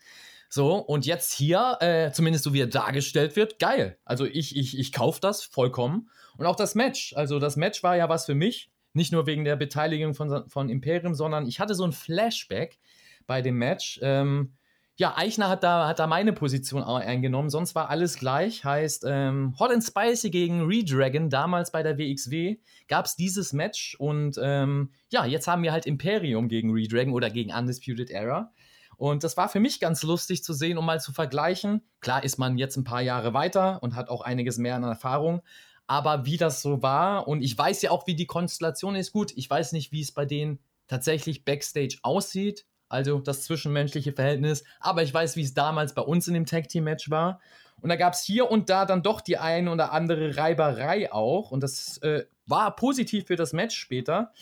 So, 0.49 0.77
und 0.77 1.05
jetzt 1.05 1.33
hier, 1.33 1.77
äh, 1.79 2.11
zumindest 2.11 2.43
so 2.43 2.53
wie 2.53 2.61
er 2.61 2.67
dargestellt 2.67 3.35
wird, 3.35 3.59
geil. 3.59 3.99
Also 4.03 4.25
ich, 4.25 4.55
ich, 4.55 4.79
ich 4.79 4.91
kaufe 4.91 5.19
das 5.21 5.43
vollkommen. 5.43 6.09
Und 6.37 6.45
auch 6.45 6.55
das 6.55 6.73
Match. 6.73 7.13
Also 7.15 7.37
das 7.37 7.55
Match 7.55 7.83
war 7.83 7.95
ja 7.97 8.09
was 8.09 8.25
für 8.25 8.35
mich. 8.35 8.71
Nicht 8.93 9.11
nur 9.11 9.27
wegen 9.27 9.45
der 9.45 9.55
Beteiligung 9.55 10.15
von, 10.15 10.49
von 10.49 10.69
Imperium, 10.69 11.13
sondern 11.13 11.45
ich 11.45 11.59
hatte 11.59 11.75
so 11.75 11.83
ein 11.83 11.91
Flashback 11.91 12.79
bei 13.27 13.43
dem 13.43 13.57
Match. 13.57 13.99
Ähm, 14.01 14.53
ja, 14.99 15.15
Eichner 15.15 15.47
hat 15.47 15.63
da, 15.63 15.87
hat 15.87 15.99
da 15.99 16.07
meine 16.07 16.33
Position 16.33 16.83
eingenommen, 16.83 17.49
sonst 17.49 17.73
war 17.73 17.89
alles 17.89 18.19
gleich. 18.19 18.65
Heißt, 18.65 19.05
ähm, 19.07 19.55
Hot 19.57 19.71
and 19.71 19.81
Spicy 19.81 20.29
gegen 20.29 20.65
Redragon, 20.65 21.29
damals 21.29 21.71
bei 21.71 21.83
der 21.83 21.97
WXW, 21.97 22.57
gab 22.89 23.05
es 23.05 23.15
dieses 23.15 23.53
Match 23.53 23.95
und 23.97 24.37
ähm, 24.43 24.91
ja, 25.09 25.23
jetzt 25.25 25.47
haben 25.47 25.63
wir 25.63 25.71
halt 25.71 25.85
Imperium 25.85 26.49
gegen 26.49 26.73
Redragon 26.73 27.13
oder 27.13 27.29
gegen 27.29 27.53
Undisputed 27.53 28.09
Era. 28.09 28.51
Und 28.97 29.23
das 29.23 29.37
war 29.37 29.47
für 29.47 29.61
mich 29.61 29.79
ganz 29.79 30.03
lustig 30.03 30.43
zu 30.43 30.51
sehen, 30.51 30.77
um 30.77 30.85
mal 30.85 30.99
zu 30.99 31.13
vergleichen. 31.13 31.81
Klar 32.01 32.25
ist 32.25 32.37
man 32.37 32.57
jetzt 32.57 32.75
ein 32.75 32.83
paar 32.83 33.01
Jahre 33.01 33.33
weiter 33.33 33.81
und 33.81 33.95
hat 33.95 34.09
auch 34.09 34.19
einiges 34.19 34.57
mehr 34.57 34.75
an 34.75 34.83
Erfahrung. 34.83 35.41
Aber 35.87 36.25
wie 36.25 36.35
das 36.35 36.61
so 36.61 36.81
war, 36.81 37.25
und 37.25 37.41
ich 37.41 37.57
weiß 37.57 37.81
ja 37.83 37.91
auch, 37.91 38.05
wie 38.05 38.15
die 38.15 38.27
Konstellation 38.27 38.95
ist, 38.95 39.13
gut, 39.13 39.31
ich 39.37 39.49
weiß 39.49 39.71
nicht, 39.71 39.93
wie 39.93 40.01
es 40.01 40.11
bei 40.11 40.25
denen 40.25 40.59
tatsächlich 40.89 41.45
backstage 41.45 41.99
aussieht 42.03 42.65
also 42.89 43.19
das 43.19 43.43
zwischenmenschliche 43.43 44.13
Verhältnis. 44.13 44.63
Aber 44.79 45.03
ich 45.03 45.13
weiß, 45.13 45.35
wie 45.35 45.43
es 45.43 45.53
damals 45.53 45.93
bei 45.93 46.01
uns 46.01 46.27
in 46.27 46.33
dem 46.33 46.45
Tag 46.45 46.67
Team 46.67 46.83
Match 46.83 47.09
war. 47.09 47.39
Und 47.81 47.89
da 47.89 47.95
gab 47.95 48.13
es 48.13 48.23
hier 48.23 48.51
und 48.51 48.69
da 48.69 48.85
dann 48.85 49.03
doch 49.03 49.21
die 49.21 49.37
eine 49.37 49.71
oder 49.71 49.93
andere 49.93 50.35
Reiberei 50.35 51.11
auch. 51.13 51.51
Und 51.51 51.63
das 51.63 51.97
äh, 51.99 52.25
war 52.45 52.75
positiv 52.75 53.27
für 53.27 53.35
das 53.35 53.53
Match 53.53 53.77
später. 53.77 54.33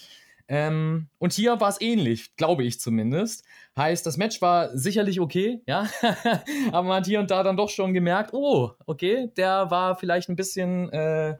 Ähm, 0.50 1.08
und 1.20 1.34
hier 1.34 1.60
war 1.60 1.70
es 1.70 1.82
ähnlich, 1.82 2.36
glaube 2.38 2.64
ich 2.64 2.80
zumindest. 2.80 3.44
Heißt, 3.76 4.06
das 4.06 4.18
Match 4.18 4.42
war 4.42 4.76
sicherlich 4.78 5.20
okay, 5.20 5.62
ja. 5.68 5.88
Aber 6.72 6.88
man 6.88 6.98
hat 6.98 7.06
hier 7.06 7.20
und 7.20 7.30
da 7.30 7.44
dann 7.44 7.58
doch 7.58 7.70
schon 7.70 7.94
gemerkt, 7.94 8.34
oh, 8.34 8.72
okay, 8.86 9.30
der 9.36 9.70
war 9.70 9.98
vielleicht 9.98 10.30
ein 10.30 10.38
bisschen 10.38 10.90
äh, 10.94 11.36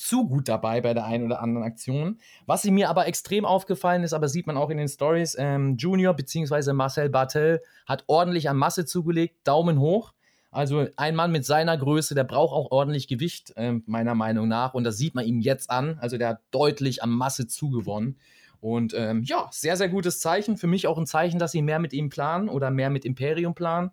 zu 0.00 0.26
gut 0.26 0.48
dabei 0.48 0.80
bei 0.80 0.94
der 0.94 1.04
einen 1.04 1.26
oder 1.26 1.42
anderen 1.42 1.66
Aktion. 1.66 2.18
Was 2.46 2.64
mir 2.64 2.88
aber 2.88 3.06
extrem 3.06 3.44
aufgefallen 3.44 4.02
ist, 4.02 4.14
aber 4.14 4.28
sieht 4.28 4.46
man 4.46 4.56
auch 4.56 4.70
in 4.70 4.78
den 4.78 4.88
Stories, 4.88 5.36
ähm, 5.38 5.76
Junior 5.76 6.14
bzw. 6.14 6.72
Marcel 6.72 7.10
Bartel 7.10 7.60
hat 7.84 8.04
ordentlich 8.06 8.48
an 8.48 8.56
Masse 8.56 8.86
zugelegt, 8.86 9.36
Daumen 9.44 9.78
hoch. 9.78 10.14
Also 10.50 10.86
ein 10.96 11.14
Mann 11.14 11.30
mit 11.32 11.44
seiner 11.44 11.76
Größe, 11.76 12.14
der 12.14 12.24
braucht 12.24 12.54
auch 12.54 12.70
ordentlich 12.70 13.08
Gewicht, 13.08 13.52
äh, 13.56 13.74
meiner 13.84 14.14
Meinung 14.14 14.48
nach. 14.48 14.72
Und 14.72 14.84
das 14.84 14.96
sieht 14.96 15.14
man 15.14 15.26
ihm 15.26 15.40
jetzt 15.40 15.70
an. 15.70 15.98
Also 16.00 16.16
der 16.16 16.28
hat 16.30 16.40
deutlich 16.50 17.02
an 17.02 17.10
Masse 17.10 17.46
zugewonnen. 17.46 18.18
Und 18.58 18.94
ähm, 18.96 19.22
ja, 19.22 19.48
sehr, 19.52 19.76
sehr 19.76 19.90
gutes 19.90 20.18
Zeichen. 20.18 20.56
Für 20.56 20.66
mich 20.66 20.86
auch 20.86 20.96
ein 20.96 21.06
Zeichen, 21.06 21.38
dass 21.38 21.52
sie 21.52 21.60
mehr 21.60 21.78
mit 21.78 21.92
ihm 21.92 22.08
planen 22.08 22.48
oder 22.48 22.70
mehr 22.70 22.88
mit 22.88 23.04
Imperium 23.04 23.54
planen. 23.54 23.90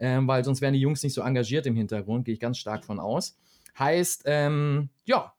Ähm, 0.00 0.26
weil 0.26 0.44
sonst 0.44 0.60
wären 0.60 0.74
die 0.74 0.80
Jungs 0.80 1.04
nicht 1.04 1.14
so 1.14 1.22
engagiert 1.22 1.66
im 1.66 1.76
Hintergrund, 1.76 2.24
gehe 2.24 2.34
ich 2.34 2.40
ganz 2.40 2.58
stark 2.58 2.84
von 2.84 2.98
aus. 2.98 3.38
Heißt, 3.78 4.22
ähm, 4.26 4.90
ja, 5.04 5.32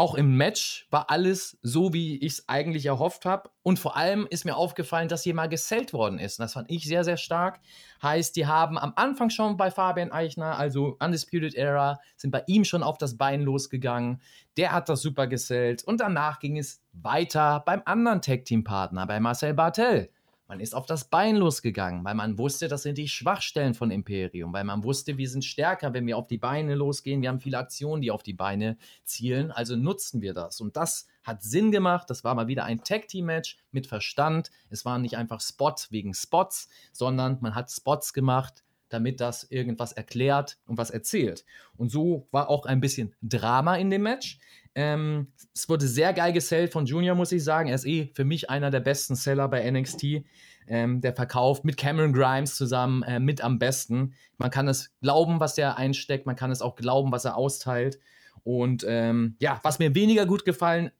auch 0.00 0.14
im 0.14 0.34
Match 0.38 0.86
war 0.90 1.10
alles 1.10 1.58
so, 1.60 1.92
wie 1.92 2.16
ich 2.16 2.32
es 2.32 2.48
eigentlich 2.48 2.86
erhofft 2.86 3.26
habe. 3.26 3.50
Und 3.62 3.78
vor 3.78 3.98
allem 3.98 4.26
ist 4.30 4.46
mir 4.46 4.56
aufgefallen, 4.56 5.08
dass 5.08 5.24
hier 5.24 5.34
mal 5.34 5.50
gesellt 5.50 5.92
worden 5.92 6.18
ist. 6.18 6.38
Und 6.38 6.44
das 6.44 6.54
fand 6.54 6.70
ich 6.70 6.84
sehr, 6.84 7.04
sehr 7.04 7.18
stark. 7.18 7.60
Heißt, 8.02 8.34
die 8.34 8.46
haben 8.46 8.78
am 8.78 8.94
Anfang 8.96 9.28
schon 9.28 9.58
bei 9.58 9.70
Fabian 9.70 10.10
Eichner, 10.10 10.58
also 10.58 10.96
Undisputed 11.00 11.54
Era, 11.54 12.00
sind 12.16 12.30
bei 12.30 12.42
ihm 12.46 12.64
schon 12.64 12.82
auf 12.82 12.96
das 12.96 13.18
Bein 13.18 13.42
losgegangen. 13.42 14.22
Der 14.56 14.72
hat 14.72 14.88
das 14.88 15.02
super 15.02 15.26
gesellt. 15.26 15.84
Und 15.84 16.00
danach 16.00 16.38
ging 16.38 16.56
es 16.56 16.80
weiter 16.92 17.62
beim 17.66 17.82
anderen 17.84 18.22
Tag-Team-Partner, 18.22 19.06
bei 19.06 19.20
Marcel 19.20 19.52
Bartel. 19.52 20.08
Man 20.50 20.58
ist 20.58 20.74
auf 20.74 20.84
das 20.84 21.04
Bein 21.04 21.36
losgegangen, 21.36 22.04
weil 22.04 22.16
man 22.16 22.36
wusste, 22.36 22.66
das 22.66 22.82
sind 22.82 22.98
die 22.98 23.06
Schwachstellen 23.06 23.72
von 23.72 23.92
Imperium, 23.92 24.52
weil 24.52 24.64
man 24.64 24.82
wusste, 24.82 25.16
wir 25.16 25.28
sind 25.28 25.44
stärker, 25.44 25.94
wenn 25.94 26.08
wir 26.08 26.18
auf 26.18 26.26
die 26.26 26.38
Beine 26.38 26.74
losgehen. 26.74 27.22
Wir 27.22 27.28
haben 27.28 27.38
viele 27.38 27.56
Aktionen, 27.56 28.02
die 28.02 28.10
auf 28.10 28.24
die 28.24 28.32
Beine 28.32 28.76
zielen, 29.04 29.52
also 29.52 29.76
nutzen 29.76 30.22
wir 30.22 30.34
das. 30.34 30.60
Und 30.60 30.76
das 30.76 31.06
hat 31.22 31.44
Sinn 31.44 31.70
gemacht. 31.70 32.10
Das 32.10 32.24
war 32.24 32.34
mal 32.34 32.48
wieder 32.48 32.64
ein 32.64 32.82
Tag-Team-Match 32.82 33.58
mit 33.70 33.86
Verstand. 33.86 34.50
Es 34.70 34.84
waren 34.84 35.02
nicht 35.02 35.16
einfach 35.16 35.40
Spots 35.40 35.92
wegen 35.92 36.14
Spots, 36.14 36.68
sondern 36.90 37.38
man 37.40 37.54
hat 37.54 37.70
Spots 37.70 38.12
gemacht, 38.12 38.64
damit 38.88 39.20
das 39.20 39.44
irgendwas 39.44 39.92
erklärt 39.92 40.58
und 40.66 40.78
was 40.78 40.90
erzählt. 40.90 41.44
Und 41.76 41.92
so 41.92 42.26
war 42.32 42.50
auch 42.50 42.66
ein 42.66 42.80
bisschen 42.80 43.14
Drama 43.22 43.76
in 43.76 43.88
dem 43.88 44.02
Match. 44.02 44.40
Ähm, 44.74 45.32
es 45.54 45.68
wurde 45.68 45.86
sehr 45.86 46.12
geil 46.12 46.32
gesellt 46.32 46.72
von 46.72 46.86
Junior, 46.86 47.16
muss 47.16 47.32
ich 47.32 47.42
sagen. 47.42 47.68
Er 47.68 47.74
ist 47.74 47.86
eh 47.86 48.10
für 48.14 48.24
mich 48.24 48.50
einer 48.50 48.70
der 48.70 48.80
besten 48.80 49.16
Seller 49.16 49.48
bei 49.48 49.68
NXT. 49.68 50.24
Ähm, 50.66 51.00
der 51.00 51.14
verkauft 51.14 51.64
mit 51.64 51.76
Cameron 51.76 52.12
Grimes 52.12 52.54
zusammen 52.54 53.02
äh, 53.02 53.18
mit 53.18 53.40
am 53.40 53.58
besten. 53.58 54.14
Man 54.38 54.50
kann 54.50 54.68
es 54.68 54.92
glauben, 55.00 55.40
was 55.40 55.58
er 55.58 55.76
einsteckt, 55.76 56.26
man 56.26 56.36
kann 56.36 56.52
es 56.52 56.62
auch 56.62 56.76
glauben, 56.76 57.10
was 57.10 57.24
er 57.24 57.36
austeilt. 57.36 57.98
Und 58.44 58.84
ähm, 58.86 59.36
ja, 59.40 59.58
was 59.62 59.80
mir 59.80 59.94
weniger 59.94 60.26
gut 60.26 60.44
gefallen 60.44 60.92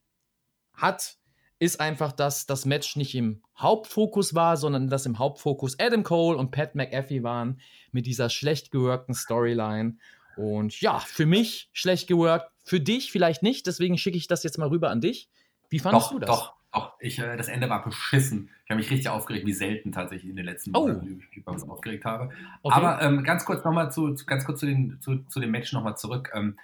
hat, 0.74 1.18
ist 1.60 1.78
einfach, 1.78 2.12
dass 2.12 2.46
das 2.46 2.64
Match 2.64 2.96
nicht 2.96 3.14
im 3.14 3.42
Hauptfokus 3.56 4.34
war, 4.34 4.56
sondern 4.56 4.88
dass 4.88 5.06
im 5.06 5.18
Hauptfokus 5.18 5.78
Adam 5.78 6.02
Cole 6.02 6.38
und 6.38 6.50
Pat 6.50 6.74
McAfee 6.74 7.22
waren 7.22 7.60
mit 7.92 8.06
dieser 8.06 8.30
schlecht 8.30 8.70
geworkten 8.70 9.14
Storyline. 9.14 9.96
Und 10.36 10.80
ja, 10.80 10.98
für 11.00 11.26
mich 11.26 11.68
schlecht 11.72 12.08
geworkt, 12.08 12.50
für 12.70 12.78
dich 12.78 13.10
vielleicht 13.10 13.42
nicht, 13.42 13.66
deswegen 13.66 13.98
schicke 13.98 14.16
ich 14.16 14.28
das 14.28 14.44
jetzt 14.44 14.56
mal 14.56 14.68
rüber 14.68 14.90
an 14.90 15.00
dich. 15.00 15.28
Wie 15.70 15.80
fandest 15.80 16.06
doch, 16.06 16.12
du 16.12 16.18
das? 16.20 16.28
Doch, 16.28 16.54
doch. 16.72 16.92
Ich, 17.00 17.18
äh, 17.18 17.36
das 17.36 17.48
Ende 17.48 17.68
war 17.68 17.82
beschissen. 17.82 18.48
Ich 18.64 18.70
habe 18.70 18.78
mich 18.78 18.88
richtig 18.92 19.08
aufgeregt, 19.08 19.44
wie 19.44 19.52
selten 19.52 19.90
tatsächlich 19.90 20.30
in 20.30 20.36
den 20.36 20.44
letzten 20.44 20.70
oh. 20.76 20.82
Monaten 20.82 21.20
ich 21.32 21.36
mich 21.36 21.46
aufgeregt 21.48 22.04
habe. 22.04 22.32
Okay. 22.62 22.76
Aber 22.76 23.02
ähm, 23.02 23.24
ganz 23.24 23.44
kurz 23.44 23.64
nochmal 23.64 23.90
zu, 23.90 24.14
ganz 24.24 24.44
kurz 24.44 24.60
zu, 24.60 24.66
den, 24.66 25.00
zu, 25.00 25.18
zu 25.24 25.40
dem 25.40 25.50
Match 25.50 25.72
nochmal 25.72 25.96
zurück. 25.96 26.30
Ähm, 26.32 26.60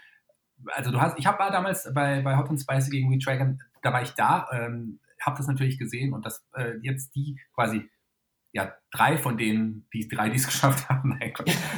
also 0.67 0.93
du 0.93 1.01
hast, 1.01 1.19
ich 1.19 1.27
habe 1.27 1.39
damals 1.51 1.93
bei, 1.93 2.23
bei 2.23 2.37
Hot 2.37 2.51
and 2.51 2.61
Spicy 2.61 2.91
gegen 2.91 3.11
We 3.11 3.19
Dragon, 3.19 3.61
da 3.83 3.93
war 3.93 4.03
ich 4.03 4.13
da, 4.13 4.47
ähm, 4.53 5.01
habe 5.21 5.39
das 5.39 5.49
natürlich 5.49 5.77
gesehen 5.77 6.13
und 6.13 6.25
das 6.25 6.47
äh, 6.55 6.75
jetzt 6.83 7.17
die 7.17 7.41
quasi 7.53 7.91
ja, 8.57 8.73
drei 8.91 9.19
von 9.19 9.37
denen, 9.37 9.87
die 9.93 10.09
drei, 10.09 10.31
die 10.31 10.37
es 10.37 10.47
geschafft 10.47 10.89
haben, 10.89 11.21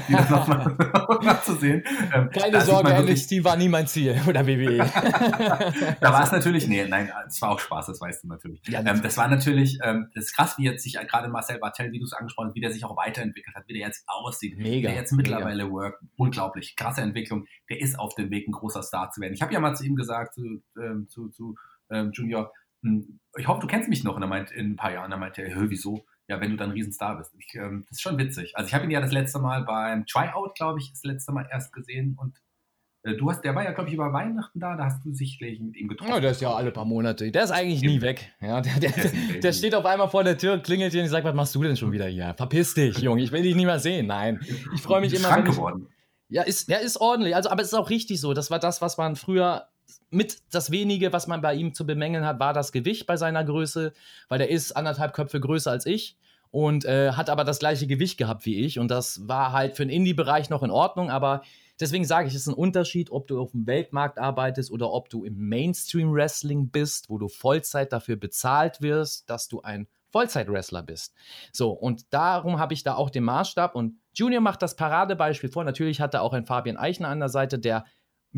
die 0.08 0.12
das 0.12 0.30
nochmal 0.30 0.76
noch 1.22 1.42
zu 1.42 1.56
sehen. 1.56 1.82
Ähm, 2.14 2.30
Keine 2.30 2.60
Sorge, 2.60 3.02
NXT 3.02 3.42
war 3.42 3.56
nie 3.56 3.68
mein 3.68 3.88
Ziel 3.88 4.16
oder 4.28 4.46
WWE. 4.46 4.78
da 6.00 6.12
war 6.12 6.22
es 6.22 6.30
natürlich, 6.30 6.68
nee, 6.68 6.86
nein, 6.86 7.10
es 7.26 7.42
war 7.42 7.50
auch 7.50 7.58
Spaß, 7.58 7.86
das 7.86 8.00
weißt 8.00 8.22
du 8.22 8.28
natürlich. 8.28 8.62
Ja, 8.68 8.78
ähm, 8.86 9.02
das 9.02 9.16
war 9.16 9.26
natürlich, 9.26 9.80
ähm, 9.82 10.08
das 10.14 10.26
ist 10.26 10.36
krass, 10.36 10.56
wie 10.56 10.66
jetzt 10.66 10.84
sich 10.84 10.92
gerade 10.92 11.28
Marcel 11.28 11.58
Bartel, 11.58 11.90
wie 11.90 11.98
du 11.98 12.04
es 12.04 12.12
angesprochen 12.12 12.50
hast, 12.50 12.54
wie 12.54 12.60
der 12.60 12.70
sich 12.70 12.84
auch 12.84 12.96
weiterentwickelt 12.96 13.56
hat, 13.56 13.64
wie 13.66 13.72
der 13.72 13.88
jetzt 13.88 14.04
aussieht, 14.06 14.56
mega, 14.56 14.70
wie 14.70 14.82
der 14.82 14.94
jetzt 14.94 15.12
mittlerweile 15.12 15.64
mega. 15.64 15.74
work, 15.74 16.00
unglaublich, 16.14 16.76
krasse 16.76 17.00
Entwicklung, 17.00 17.46
der 17.68 17.80
ist 17.80 17.98
auf 17.98 18.14
dem 18.14 18.30
Weg, 18.30 18.46
ein 18.46 18.52
großer 18.52 18.84
Star 18.84 19.10
zu 19.10 19.20
werden. 19.20 19.34
Ich 19.34 19.42
habe 19.42 19.52
ja 19.52 19.58
mal 19.58 19.74
zu 19.74 19.84
ihm 19.84 19.96
gesagt, 19.96 20.34
zu, 20.34 20.62
ähm, 20.80 21.08
zu, 21.08 21.28
zu 21.30 21.56
ähm, 21.90 22.12
Junior, 22.12 22.52
hm, 22.82 23.18
ich 23.36 23.48
hoffe, 23.48 23.60
du 23.60 23.66
kennst 23.66 23.88
mich 23.88 24.04
noch. 24.04 24.14
Und 24.14 24.22
er 24.22 24.28
meint, 24.28 24.52
in 24.52 24.72
ein 24.72 24.76
paar 24.76 24.92
Jahren, 24.92 25.10
er 25.10 25.18
meinte, 25.18 25.42
wieso? 25.68 26.04
Ja, 26.28 26.40
wenn 26.40 26.50
du 26.50 26.56
dann 26.56 26.70
Riesenstar 26.70 27.16
bist. 27.16 27.34
Ich, 27.38 27.54
ähm, 27.54 27.84
das 27.88 27.98
ist 27.98 28.02
schon 28.02 28.18
witzig. 28.18 28.52
Also 28.56 28.68
ich 28.68 28.74
habe 28.74 28.84
ihn 28.84 28.90
ja 28.90 29.00
das 29.00 29.12
letzte 29.12 29.38
Mal 29.38 29.64
beim 29.64 30.06
Tryout, 30.06 30.54
glaube 30.54 30.78
ich, 30.78 30.90
das 30.90 31.02
letzte 31.02 31.32
Mal 31.32 31.48
erst 31.50 31.72
gesehen 31.72 32.16
und 32.20 32.36
äh, 33.02 33.14
du 33.14 33.30
hast, 33.30 33.42
der 33.42 33.54
war 33.54 33.64
ja, 33.64 33.72
glaube 33.72 33.88
ich, 33.88 33.94
über 33.94 34.12
Weihnachten 34.12 34.60
da, 34.60 34.76
da 34.76 34.84
hast 34.84 35.04
du 35.04 35.12
sicherlich 35.12 35.58
mit 35.60 35.76
ihm 35.76 35.88
getroffen. 35.88 36.12
Ja, 36.12 36.20
der 36.20 36.32
ist 36.32 36.42
ja 36.42 36.52
alle 36.52 36.70
paar 36.70 36.84
Monate. 36.84 37.30
Der 37.30 37.44
ist 37.44 37.50
eigentlich 37.50 37.80
nie 37.80 38.00
weg. 38.02 38.30
Ja, 38.40 38.60
der, 38.60 38.78
der, 38.78 38.90
der, 38.90 39.40
der 39.42 39.52
steht 39.52 39.74
auf 39.74 39.86
einmal 39.86 40.08
vor 40.08 40.22
der 40.22 40.36
Tür, 40.36 40.58
klingelt 40.58 40.92
hier 40.92 41.02
und 41.02 41.08
sagt, 41.08 41.24
was 41.24 41.34
machst 41.34 41.54
du 41.54 41.62
denn 41.62 41.76
schon 41.76 41.92
wieder 41.92 42.06
hier? 42.06 42.34
Verpiss 42.36 42.74
dich, 42.74 42.98
Junge, 42.98 43.22
ich 43.22 43.32
will 43.32 43.42
dich 43.42 43.54
nicht 43.54 43.66
mehr 43.66 43.78
sehen. 43.78 44.06
Nein, 44.06 44.40
ich 44.74 44.82
freue 44.82 45.00
mich 45.00 45.14
immer. 45.14 45.38
Ich, 45.38 45.44
geworden. 45.44 45.88
Ja, 46.28 46.42
ist, 46.42 46.68
ja, 46.68 46.76
ist 46.76 47.00
ordentlich. 47.00 47.34
Also, 47.34 47.48
aber 47.48 47.62
es 47.62 47.68
ist 47.68 47.74
auch 47.74 47.88
richtig 47.88 48.20
so. 48.20 48.34
Das 48.34 48.50
war 48.50 48.58
das, 48.58 48.82
was 48.82 48.98
man 48.98 49.16
früher 49.16 49.66
mit 50.10 50.38
das 50.50 50.70
wenige, 50.70 51.12
was 51.12 51.26
man 51.26 51.40
bei 51.40 51.54
ihm 51.54 51.74
zu 51.74 51.86
bemängeln 51.86 52.24
hat, 52.24 52.40
war 52.40 52.52
das 52.52 52.72
Gewicht 52.72 53.06
bei 53.06 53.16
seiner 53.16 53.44
Größe, 53.44 53.92
weil 54.28 54.38
der 54.38 54.50
ist 54.50 54.72
anderthalb 54.72 55.12
Köpfe 55.12 55.40
größer 55.40 55.70
als 55.70 55.86
ich 55.86 56.16
und 56.50 56.84
äh, 56.84 57.12
hat 57.12 57.30
aber 57.30 57.44
das 57.44 57.58
gleiche 57.58 57.86
Gewicht 57.86 58.18
gehabt 58.18 58.46
wie 58.46 58.64
ich. 58.64 58.78
Und 58.78 58.90
das 58.90 59.28
war 59.28 59.52
halt 59.52 59.76
für 59.76 59.84
den 59.84 59.94
Indie-Bereich 59.94 60.50
noch 60.50 60.62
in 60.62 60.70
Ordnung, 60.70 61.10
aber 61.10 61.42
deswegen 61.78 62.04
sage 62.04 62.28
ich, 62.28 62.34
es 62.34 62.42
ist 62.42 62.48
ein 62.48 62.54
Unterschied, 62.54 63.10
ob 63.10 63.26
du 63.26 63.40
auf 63.40 63.52
dem 63.52 63.66
Weltmarkt 63.66 64.18
arbeitest 64.18 64.70
oder 64.70 64.90
ob 64.90 65.10
du 65.10 65.24
im 65.24 65.48
Mainstream-Wrestling 65.48 66.70
bist, 66.70 67.10
wo 67.10 67.18
du 67.18 67.28
Vollzeit 67.28 67.92
dafür 67.92 68.16
bezahlt 68.16 68.80
wirst, 68.80 69.28
dass 69.28 69.48
du 69.48 69.60
ein 69.60 69.88
Vollzeit-Wrestler 70.10 70.82
bist. 70.82 71.14
So, 71.52 71.70
und 71.70 72.12
darum 72.14 72.58
habe 72.58 72.72
ich 72.72 72.82
da 72.82 72.94
auch 72.94 73.10
den 73.10 73.24
Maßstab 73.24 73.74
und 73.74 73.98
Junior 74.14 74.40
macht 74.40 74.62
das 74.62 74.74
Paradebeispiel 74.74 75.50
vor. 75.50 75.64
Natürlich 75.64 76.00
hat 76.00 76.14
er 76.14 76.22
auch 76.22 76.32
ein 76.32 76.46
Fabian 76.46 76.78
Eichner 76.78 77.08
an 77.08 77.20
der 77.20 77.28
Seite, 77.28 77.58
der 77.58 77.84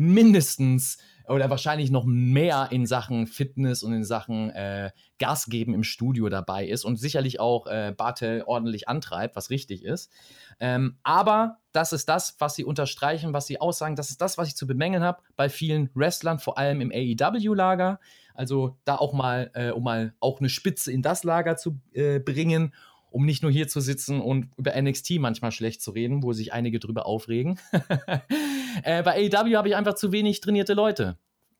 mindestens 0.01 0.97
oder 1.27 1.49
wahrscheinlich 1.49 1.91
noch 1.91 2.05
mehr 2.05 2.69
in 2.71 2.85
Sachen 2.85 3.27
Fitness 3.27 3.83
und 3.83 3.93
in 3.93 4.03
Sachen 4.03 4.49
äh, 4.49 4.89
Gas 5.19 5.45
geben 5.45 5.73
im 5.73 5.83
Studio 5.83 6.27
dabei 6.27 6.65
ist 6.65 6.83
und 6.83 6.97
sicherlich 6.97 7.39
auch 7.39 7.67
äh, 7.67 7.93
Bartel 7.95 8.43
ordentlich 8.45 8.89
antreibt, 8.89 9.35
was 9.35 9.51
richtig 9.51 9.83
ist. 9.83 10.11
Ähm, 10.59 10.97
aber 11.03 11.59
das 11.71 11.93
ist 11.93 12.09
das, 12.09 12.35
was 12.39 12.55
sie 12.55 12.65
unterstreichen, 12.65 13.33
was 13.33 13.45
sie 13.45 13.61
aussagen. 13.61 13.95
Das 13.95 14.09
ist 14.09 14.21
das, 14.21 14.37
was 14.37 14.47
ich 14.49 14.55
zu 14.55 14.67
bemängeln 14.67 15.03
habe 15.03 15.21
bei 15.35 15.47
vielen 15.47 15.89
Wrestlern, 15.93 16.39
vor 16.39 16.57
allem 16.57 16.81
im 16.81 16.91
AEW-Lager. 16.91 17.99
Also 18.33 18.77
da 18.85 18.95
auch 18.95 19.13
mal, 19.13 19.51
äh, 19.53 19.69
um 19.69 19.83
mal 19.83 20.13
auch 20.19 20.39
eine 20.39 20.49
Spitze 20.49 20.91
in 20.91 21.01
das 21.01 21.23
Lager 21.23 21.57
zu 21.57 21.79
äh, 21.93 22.19
bringen 22.19 22.73
um 23.11 23.25
nicht 23.25 23.43
nur 23.43 23.51
hier 23.51 23.67
zu 23.67 23.81
sitzen 23.81 24.21
und 24.21 24.49
über 24.57 24.79
NXT 24.81 25.19
manchmal 25.19 25.51
schlecht 25.51 25.81
zu 25.81 25.91
reden, 25.91 26.23
wo 26.23 26.33
sich 26.33 26.53
einige 26.53 26.79
drüber 26.79 27.05
aufregen. 27.05 27.59
äh, 28.83 29.03
bei 29.03 29.29
AEW 29.31 29.55
habe 29.55 29.69
ich 29.69 29.75
einfach 29.75 29.93
zu 29.95 30.11
wenig 30.11 30.41
trainierte 30.41 30.73
Leute. 30.73 31.17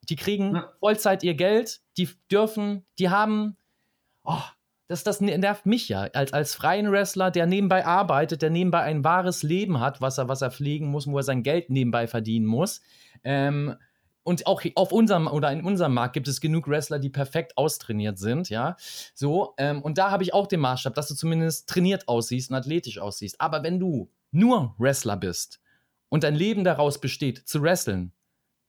Die 0.09 0.15
kriegen 0.15 0.55
ja. 0.55 0.71
Vollzeit 0.79 1.23
ihr 1.23 1.35
Geld, 1.35 1.81
die 1.97 2.09
dürfen, 2.31 2.85
die 2.97 3.09
haben, 3.09 3.57
oh, 4.23 4.41
das, 4.87 5.03
das 5.03 5.21
nervt 5.21 5.65
mich 5.65 5.89
ja, 5.89 6.01
als, 6.13 6.33
als 6.33 6.55
freien 6.55 6.91
Wrestler, 6.91 7.31
der 7.31 7.45
nebenbei 7.45 7.85
arbeitet, 7.85 8.41
der 8.41 8.49
nebenbei 8.49 8.81
ein 8.81 9.03
wahres 9.03 9.43
Leben 9.43 9.79
hat, 9.79 10.01
was 10.01 10.17
er, 10.17 10.27
was 10.27 10.41
er 10.41 10.51
pflegen 10.51 10.87
muss, 10.87 11.07
wo 11.07 11.17
er 11.17 11.23
sein 11.23 11.43
Geld 11.43 11.69
nebenbei 11.69 12.07
verdienen 12.07 12.45
muss. 12.45 12.81
Ähm, 13.23 13.75
und 14.23 14.45
auch 14.45 14.61
auf 14.75 14.91
unserem 14.91 15.27
oder 15.27 15.51
in 15.51 15.63
unserem 15.63 15.93
Markt 15.93 16.13
gibt 16.13 16.27
es 16.27 16.41
genug 16.41 16.67
Wrestler, 16.67 16.99
die 16.99 17.09
perfekt 17.09 17.57
austrainiert 17.57 18.19
sind, 18.19 18.49
ja. 18.49 18.75
So, 19.13 19.53
ähm, 19.57 19.81
und 19.81 19.97
da 19.97 20.11
habe 20.11 20.23
ich 20.23 20.33
auch 20.33 20.47
den 20.47 20.59
Maßstab, 20.59 20.93
dass 20.93 21.07
du 21.07 21.15
zumindest 21.15 21.67
trainiert 21.67 22.07
aussiehst 22.07 22.51
und 22.51 22.55
athletisch 22.55 22.99
aussiehst. 22.99 23.41
Aber 23.41 23.63
wenn 23.63 23.79
du 23.79 24.11
nur 24.31 24.75
Wrestler 24.77 25.17
bist 25.17 25.59
und 26.09 26.23
dein 26.23 26.35
Leben 26.35 26.63
daraus 26.63 27.01
besteht, 27.01 27.47
zu 27.47 27.61
wresteln, 27.61 28.13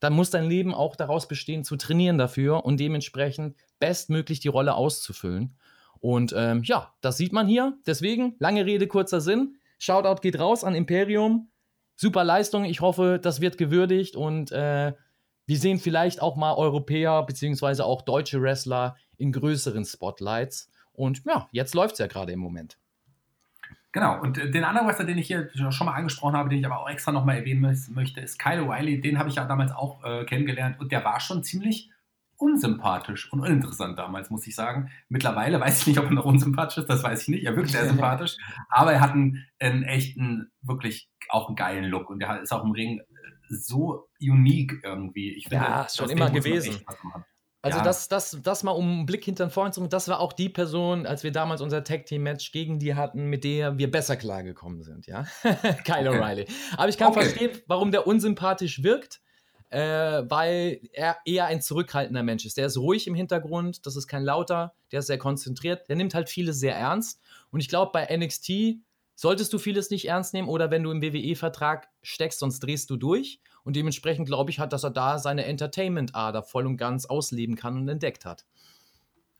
dann 0.00 0.14
muss 0.14 0.30
dein 0.30 0.48
Leben 0.48 0.74
auch 0.74 0.96
daraus 0.96 1.28
bestehen, 1.28 1.62
zu 1.62 1.76
trainieren 1.76 2.18
dafür 2.18 2.64
und 2.64 2.80
dementsprechend 2.80 3.56
bestmöglich 3.78 4.40
die 4.40 4.48
Rolle 4.48 4.74
auszufüllen. 4.74 5.56
Und 6.00 6.34
ähm, 6.36 6.62
ja, 6.64 6.92
das 7.00 7.16
sieht 7.16 7.32
man 7.32 7.46
hier. 7.46 7.78
Deswegen, 7.86 8.34
lange 8.40 8.66
Rede, 8.66 8.88
kurzer 8.88 9.20
Sinn. 9.20 9.56
Shoutout 9.78 10.20
geht 10.20 10.40
raus 10.40 10.64
an 10.64 10.74
Imperium. 10.74 11.52
Super 11.94 12.24
Leistung. 12.24 12.64
Ich 12.64 12.80
hoffe, 12.80 13.20
das 13.22 13.40
wird 13.40 13.58
gewürdigt 13.58 14.16
und 14.16 14.50
äh, 14.50 14.94
wir 15.52 15.58
sehen 15.58 15.78
vielleicht 15.78 16.22
auch 16.22 16.36
mal 16.36 16.54
Europäer 16.54 17.24
beziehungsweise 17.24 17.84
auch 17.84 18.00
deutsche 18.00 18.40
Wrestler 18.40 18.96
in 19.18 19.32
größeren 19.32 19.84
Spotlights. 19.84 20.70
Und 20.94 21.24
ja, 21.26 21.46
jetzt 21.52 21.74
läuft 21.74 21.92
es 21.92 21.98
ja 21.98 22.06
gerade 22.06 22.32
im 22.32 22.38
Moment. 22.38 22.78
Genau, 23.92 24.18
und 24.22 24.38
äh, 24.38 24.50
den 24.50 24.64
anderen 24.64 24.88
Wrestler, 24.88 25.04
den 25.04 25.18
ich 25.18 25.26
hier 25.26 25.50
schon 25.70 25.84
mal 25.84 25.92
angesprochen 25.92 26.38
habe, 26.38 26.48
den 26.48 26.60
ich 26.60 26.64
aber 26.64 26.80
auch 26.80 26.88
extra 26.88 27.12
nochmal 27.12 27.36
erwähnen 27.36 27.60
möchte, 27.60 28.20
ist 28.22 28.38
Kyle 28.38 28.62
O'Reilly. 28.62 29.02
Den 29.02 29.18
habe 29.18 29.28
ich 29.28 29.34
ja 29.34 29.44
damals 29.44 29.72
auch 29.72 30.02
äh, 30.02 30.24
kennengelernt 30.24 30.80
und 30.80 30.90
der 30.90 31.04
war 31.04 31.20
schon 31.20 31.44
ziemlich 31.44 31.90
unsympathisch 32.38 33.30
und 33.30 33.40
uninteressant 33.40 33.98
damals, 33.98 34.30
muss 34.30 34.46
ich 34.46 34.54
sagen. 34.54 34.90
Mittlerweile 35.10 35.60
weiß 35.60 35.82
ich 35.82 35.86
nicht, 35.88 35.98
ob 35.98 36.06
er 36.06 36.12
noch 36.12 36.24
unsympathisch 36.24 36.78
ist, 36.78 36.88
das 36.88 37.02
weiß 37.02 37.24
ich 37.24 37.28
nicht. 37.28 37.44
Er 37.44 37.56
wirkt 37.56 37.68
sehr 37.68 37.86
sympathisch, 37.90 38.38
aber 38.70 38.94
er 38.94 39.02
hat 39.02 39.12
einen, 39.12 39.46
einen 39.60 39.82
echten, 39.82 40.50
wirklich 40.62 41.10
auch 41.28 41.48
einen 41.48 41.56
geilen 41.56 41.84
Look 41.84 42.08
und 42.08 42.22
er 42.22 42.40
ist 42.40 42.52
auch 42.52 42.64
im 42.64 42.70
Ring 42.70 43.02
so 43.52 44.08
unique 44.20 44.80
irgendwie. 44.82 45.34
Ich 45.34 45.48
finde, 45.48 45.64
ja, 45.64 45.86
schon 45.88 46.10
immer 46.10 46.30
gewesen. 46.30 46.80
Also 47.64 47.78
ja. 47.78 47.84
das, 47.84 48.08
das, 48.08 48.38
das 48.42 48.64
mal 48.64 48.72
um 48.72 48.90
einen 48.90 49.06
Blick 49.06 49.24
hinter 49.24 49.46
den 49.46 49.52
Vorhang 49.52 49.72
zu 49.72 49.80
machen, 49.80 49.90
das 49.90 50.08
war 50.08 50.18
auch 50.18 50.32
die 50.32 50.48
Person, 50.48 51.06
als 51.06 51.22
wir 51.22 51.30
damals 51.30 51.60
unser 51.60 51.84
Tag-Team-Match 51.84 52.50
gegen 52.50 52.80
die 52.80 52.96
hatten, 52.96 53.26
mit 53.26 53.44
der 53.44 53.78
wir 53.78 53.88
besser 53.88 54.16
klargekommen 54.16 54.82
sind, 54.82 55.06
ja. 55.06 55.26
Kyle 55.84 56.10
O'Reilly. 56.10 56.48
Aber 56.76 56.88
ich 56.88 56.98
kann 56.98 57.12
okay. 57.12 57.22
verstehen, 57.22 57.50
warum 57.68 57.92
der 57.92 58.08
unsympathisch 58.08 58.82
wirkt, 58.82 59.20
äh, 59.70 59.78
weil 59.80 60.80
er 60.92 61.18
eher 61.24 61.46
ein 61.46 61.62
zurückhaltender 61.62 62.24
Mensch 62.24 62.44
ist. 62.44 62.56
Der 62.56 62.66
ist 62.66 62.78
ruhig 62.78 63.06
im 63.06 63.14
Hintergrund, 63.14 63.86
das 63.86 63.94
ist 63.94 64.08
kein 64.08 64.24
lauter, 64.24 64.74
der 64.90 64.98
ist 64.98 65.06
sehr 65.06 65.18
konzentriert, 65.18 65.88
der 65.88 65.94
nimmt 65.94 66.14
halt 66.14 66.28
vieles 66.28 66.58
sehr 66.58 66.74
ernst. 66.74 67.20
Und 67.52 67.60
ich 67.60 67.68
glaube, 67.68 67.92
bei 67.92 68.14
NXT 68.14 68.80
solltest 69.22 69.52
du 69.52 69.58
vieles 69.58 69.88
nicht 69.90 70.08
ernst 70.08 70.34
nehmen 70.34 70.48
oder 70.48 70.72
wenn 70.72 70.82
du 70.82 70.90
im 70.90 71.00
WWE-Vertrag 71.00 71.88
steckst, 72.02 72.40
sonst 72.40 72.58
drehst 72.58 72.90
du 72.90 72.96
durch. 72.96 73.40
Und 73.62 73.76
dementsprechend 73.76 74.26
glaube 74.26 74.50
ich 74.50 74.58
halt, 74.58 74.72
dass 74.72 74.82
er 74.82 74.90
da 74.90 75.20
seine 75.20 75.44
Entertainment-Ader 75.44 76.42
voll 76.42 76.66
und 76.66 76.76
ganz 76.76 77.06
ausleben 77.06 77.54
kann 77.54 77.76
und 77.76 77.88
entdeckt 77.88 78.24
hat. 78.24 78.44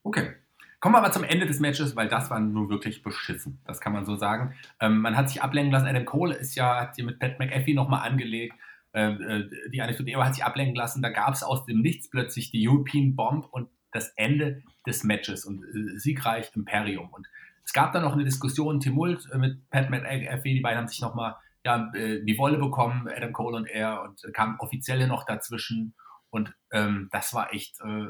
Okay. 0.04 0.34
Kommen 0.78 0.94
wir 0.94 0.98
aber 0.98 1.10
zum 1.10 1.24
Ende 1.24 1.46
des 1.46 1.58
Matches, 1.58 1.96
weil 1.96 2.06
das 2.06 2.30
war 2.30 2.38
nun 2.38 2.70
wirklich 2.70 3.02
beschissen. 3.02 3.60
Das 3.64 3.80
kann 3.80 3.92
man 3.92 4.04
so 4.04 4.14
sagen. 4.14 4.54
Ähm, 4.78 5.00
man 5.00 5.16
hat 5.16 5.28
sich 5.28 5.42
ablenken 5.42 5.72
lassen. 5.72 5.86
Adam 5.86 6.04
Cole 6.04 6.34
ist 6.34 6.54
ja, 6.54 6.80
hat 6.80 6.94
hier 6.94 7.04
mit 7.04 7.18
Pat 7.18 7.40
McAfee 7.40 7.74
nochmal 7.74 8.08
angelegt. 8.08 8.54
Ähm, 8.94 9.20
äh, 9.20 9.70
die 9.70 9.82
Anekdote 9.82 10.16
hat 10.24 10.36
sich 10.36 10.44
ablenken 10.44 10.76
lassen. 10.76 11.02
Da 11.02 11.08
gab 11.08 11.34
es 11.34 11.42
aus 11.42 11.66
dem 11.66 11.80
Nichts 11.80 12.08
plötzlich 12.08 12.52
die 12.52 12.68
European 12.68 13.16
Bomb 13.16 13.48
und 13.50 13.68
das 13.90 14.10
Ende 14.10 14.62
des 14.86 15.02
Matches 15.02 15.44
und 15.44 15.64
äh, 15.64 15.98
siegreich 15.98 16.52
Imperium. 16.54 17.08
Und 17.10 17.26
es 17.64 17.72
gab 17.72 17.92
dann 17.92 18.02
noch 18.02 18.12
eine 18.12 18.24
Diskussion, 18.24 18.80
Tumult 18.80 19.28
äh, 19.32 19.38
mit 19.38 19.68
Pat 19.70 19.90
McAfee. 19.90 20.54
Die 20.54 20.60
beiden 20.60 20.78
haben 20.78 20.88
sich 20.88 21.00
nochmal 21.00 21.36
ja, 21.64 21.90
äh, 21.94 22.24
die 22.24 22.38
Wolle 22.38 22.58
bekommen, 22.58 23.08
Adam 23.08 23.32
Cole 23.32 23.56
und 23.56 23.66
er, 23.66 24.02
und 24.02 24.20
kamen 24.32 24.58
Offizielle 24.58 25.06
noch 25.06 25.24
dazwischen. 25.24 25.94
Und 26.30 26.54
ähm, 26.72 27.08
das 27.12 27.34
war 27.34 27.52
echt 27.52 27.80
äh, 27.80 28.08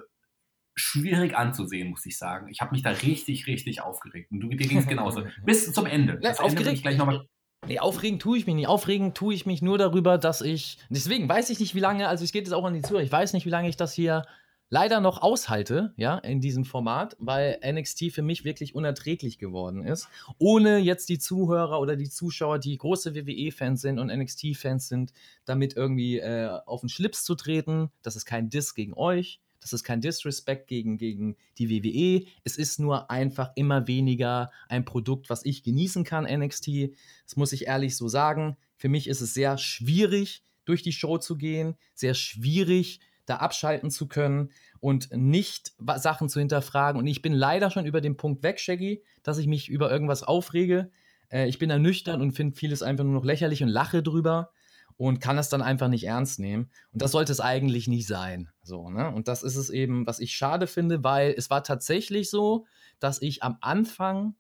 schwierig 0.75 1.37
anzusehen, 1.37 1.91
muss 1.91 2.07
ich 2.07 2.17
sagen. 2.17 2.49
Ich 2.49 2.61
habe 2.61 2.73
mich 2.73 2.83
da 2.83 2.91
richtig, 2.91 3.47
richtig 3.47 3.83
aufgeregt. 3.83 4.31
Und 4.31 4.41
du, 4.41 4.49
dir 4.49 4.67
ging 4.67 4.79
es 4.79 4.87
genauso. 4.87 5.25
Bis 5.45 5.73
zum 5.73 5.87
Ende. 5.87 6.19
Das 6.21 6.39
ja, 6.39 6.45
aufgeregt. 6.45 6.69
Ende 6.69 6.83
gleich 6.83 6.99
noch 6.99 7.07
mal 7.07 7.27
Nee, 7.65 7.79
aufregen 7.79 8.19
tue 8.19 8.39
ich 8.39 8.47
mich 8.47 8.57
nicht. 8.57 8.67
Aufregen 8.67 9.15
tue 9.15 9.35
ich 9.35 9.47
mich 9.47 9.63
nur 9.63 9.79
darüber, 9.79 10.19
dass 10.19 10.41
ich. 10.41 10.79
Deswegen 10.89 11.29
weiß 11.29 11.49
ich 11.51 11.61
nicht, 11.61 11.77
wie 11.77 11.81
lange, 11.81 12.09
also 12.09 12.25
es 12.25 12.33
geht 12.33 12.45
jetzt 12.45 12.55
auch 12.55 12.65
an 12.65 12.75
die 12.75 12.83
Zuhörer, 12.83 13.05
ich 13.05 13.13
weiß 13.13 13.35
nicht, 13.35 13.47
wie 13.47 13.51
lange 13.51 13.69
ich 13.69 13.77
das 13.77 13.93
hier 13.93 14.25
leider 14.73 15.03
noch 15.03 15.21
aushalte, 15.21 15.93
ja, 15.99 16.17
in 16.17 16.41
diesem 16.41 16.65
Format, 16.65 17.15
weil 17.19 17.61
NXT 17.63 18.11
für 18.11 18.23
mich 18.23 18.47
wirklich 18.47 18.75
unerträglich 18.75 19.37
geworden 19.37 19.85
ist. 19.85 20.09
Ohne 20.39 20.79
jetzt 20.79 21.11
die 21.11 21.19
Zuhörer 21.19 21.79
oder 21.79 21.95
die 21.95 22.09
Zuschauer, 22.09 22.59
die 22.59 22.79
große 22.79 23.15
WWE-Fans 23.15 23.83
sind 23.83 23.99
und 23.99 24.09
NXT-Fans 24.09 24.89
sind, 24.89 25.13
damit 25.45 25.77
irgendwie 25.77 26.21
äh, 26.21 26.49
auf 26.65 26.81
den 26.81 26.89
Schlips 26.89 27.23
zu 27.23 27.35
treten. 27.35 27.91
Das 28.01 28.17
ist 28.17 28.25
kein 28.25 28.49
Diss 28.49 28.75
gegen 28.75 28.95
euch. 28.95 29.43
Das 29.61 29.75
ist 29.75 29.85
kein 29.85 30.01
Disrespect 30.01 30.69
gegen, 30.69 30.97
gegen 30.97 31.37
die 31.59 31.69
WWE. 31.69 32.27
Es 32.43 32.57
ist 32.57 32.81
nur 32.81 33.11
einfach 33.11 33.53
immer 33.57 33.87
weniger 33.87 34.51
ein 34.71 34.87
Produkt, 34.87 35.29
was 35.29 35.45
ich 35.45 35.63
genießen 35.63 36.03
kann, 36.03 36.25
NXT. 36.25 36.95
Das 37.27 37.37
muss 37.37 37.53
ich 37.53 37.67
ehrlich 37.67 37.95
so 37.95 38.09
sagen. 38.09 38.57
Für 38.79 38.89
mich 38.89 39.07
ist 39.07 39.21
es 39.21 39.35
sehr 39.35 39.59
schwierig, 39.59 40.43
durch 40.65 40.83
die 40.83 40.93
Show 40.93 41.19
zu 41.19 41.37
gehen. 41.37 41.77
Sehr 41.95 42.15
schwierig, 42.15 43.01
da 43.33 43.37
abschalten 43.39 43.91
zu 43.91 44.07
können 44.07 44.51
und 44.81 45.11
nicht 45.13 45.73
Sachen 45.97 46.29
zu 46.29 46.39
hinterfragen. 46.39 47.01
Und 47.01 47.07
ich 47.07 47.23
bin 47.23 47.33
leider 47.33 47.71
schon 47.71 47.87
über 47.87 48.01
den 48.01 48.17
Punkt 48.17 48.43
weg, 48.43 48.61
Shaggy, 48.61 49.03
dass 49.23 49.39
ich 49.39 49.47
mich 49.47 49.69
über 49.69 49.91
irgendwas 49.91 50.23
aufrege. 50.23 50.91
Äh, 51.31 51.49
ich 51.49 51.59
bin 51.59 51.71
ernüchtert 51.71 52.21
und 52.21 52.33
finde 52.33 52.57
vieles 52.57 52.83
einfach 52.83 53.05
nur 53.05 53.15
noch 53.15 53.25
lächerlich 53.25 53.63
und 53.63 53.69
lache 53.69 54.03
drüber 54.03 54.51
und 54.97 55.21
kann 55.21 55.39
es 55.39 55.49
dann 55.49 55.63
einfach 55.63 55.89
nicht 55.89 56.05
ernst 56.05 56.39
nehmen. 56.39 56.71
Und 56.93 57.03
das 57.03 57.13
sollte 57.13 57.33
es 57.33 57.41
eigentlich 57.41 57.89
nicht 57.89 58.07
sein. 58.07 58.51
So, 58.63 58.91
ne? 58.91 59.11
Und 59.11 59.29
das 59.29 59.43
ist 59.43 59.57
es 59.57 59.71
eben, 59.71 60.07
was 60.07 60.21
ich 60.21 60.35
schade 60.35 60.67
finde, 60.67 61.03
weil 61.03 61.35
es 61.37 61.49
war 61.49 61.65
tatsächlich 61.65 62.29
so, 62.29 62.67
dass 63.01 63.21
ich 63.23 63.43
am 63.43 63.57
Anfang 63.63 64.35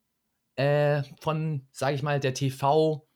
äh, 0.56 1.02
von, 1.20 1.66
sage 1.72 1.94
ich 1.94 2.02
mal, 2.02 2.20
der 2.20 2.34
TV, 2.34 3.06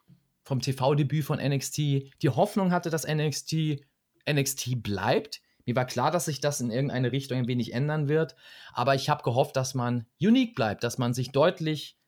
vom 0.42 0.60
TV-Debüt 0.60 1.24
von 1.24 1.38
NXT 1.38 1.78
die 1.78 2.30
Hoffnung 2.30 2.72
hatte, 2.72 2.88
dass 2.88 3.06
NXT 3.06 3.84
NXT 4.28 4.82
bleibt. 4.82 5.40
Mir 5.66 5.76
war 5.76 5.84
klar, 5.84 6.10
dass 6.10 6.26
sich 6.26 6.40
das 6.40 6.60
in 6.60 6.70
irgendeine 6.70 7.12
Richtung 7.12 7.38
ein 7.38 7.48
wenig 7.48 7.74
ändern 7.74 8.08
wird, 8.08 8.36
aber 8.72 8.94
ich 8.94 9.08
habe 9.08 9.24
gehofft, 9.24 9.56
dass 9.56 9.74
man 9.74 10.06
unique 10.20 10.54
bleibt, 10.54 10.84
dass 10.84 10.96
man 10.96 11.12
sich 11.12 11.32
deutlich 11.32 11.98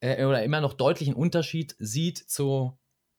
äh, 0.00 0.24
oder 0.24 0.44
immer 0.44 0.60
noch 0.60 0.74
deutlichen 0.74 1.14
Unterschied 1.14 1.74
sieht 1.78 2.18
zu 2.18 2.78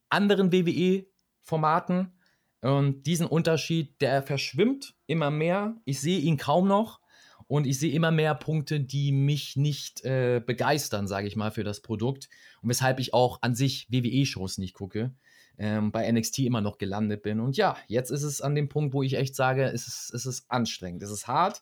anderen 0.10 0.52
WWE-Formaten. 0.52 2.14
Und 2.62 3.04
diesen 3.04 3.26
Unterschied, 3.26 4.02
der 4.02 4.22
verschwimmt 4.22 4.96
immer 5.08 5.32
mehr. 5.32 5.78
Ich 5.86 6.02
sehe 6.02 6.20
ihn 6.20 6.38
kaum 6.38 6.68
noch. 6.68 7.00
Und 7.48 7.66
ich 7.66 7.80
sehe 7.80 7.94
immer 7.94 8.12
mehr 8.12 8.36
Punkte, 8.36 8.80
die 8.80 9.12
mich 9.12 9.56
nicht 9.56 10.06
äh, 10.06 10.40
begeistern, 10.46 11.08
sage 11.08 11.28
ich 11.28 11.36
mal, 11.36 11.50
für 11.50 11.64
das 11.64 11.82
Produkt. 11.82 12.30
Und 12.62 12.70
weshalb 12.70 13.00
ich 13.00 13.14
auch 13.14 13.42
an 13.42 13.56
sich 13.56 13.88
WWE-Shows 13.90 14.60
nicht 14.60 14.76
gucke 14.76 15.16
ähm, 15.60 15.92
bei 15.92 16.10
NXT 16.12 16.40
immer 16.40 16.62
noch 16.62 16.78
gelandet 16.78 17.22
bin. 17.22 17.40
Und 17.40 17.58
ja, 17.58 17.76
jetzt 17.88 18.10
ist 18.10 18.24
es 18.24 18.42
an 18.42 18.56
dem 18.56 18.70
Punkt, 18.70 18.94
wo 18.94 19.04
ich 19.04 19.16
echt 19.16 19.36
sage, 19.36 19.66
es 19.66 19.88
ist, 19.88 20.14
es 20.14 20.26
ist 20.26 20.50
anstrengend, 20.50 21.04
es 21.04 21.12
ist 21.12 21.28
hart. 21.28 21.62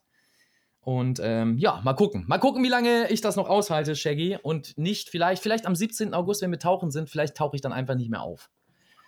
Und 0.80 1.20
ähm, 1.22 1.58
ja, 1.58 1.82
mal 1.84 1.96
gucken. 1.96 2.24
Mal 2.28 2.38
gucken, 2.38 2.64
wie 2.64 2.70
lange 2.70 3.10
ich 3.10 3.20
das 3.20 3.36
noch 3.36 3.50
aushalte, 3.50 3.94
Shaggy. 3.96 4.38
Und 4.42 4.78
nicht 4.78 5.10
vielleicht, 5.10 5.44
vielleicht 5.44 5.66
am 5.66 5.76
17. 5.76 6.14
August, 6.14 6.42
wenn 6.42 6.52
wir 6.52 6.60
tauchen 6.60 6.92
sind, 6.92 7.10
vielleicht 7.10 7.36
tauche 7.36 7.58
ich 7.58 7.62
dann 7.62 7.74
einfach 7.74 7.96
nicht 7.96 8.10
mehr 8.10 8.22
auf. 8.22 8.50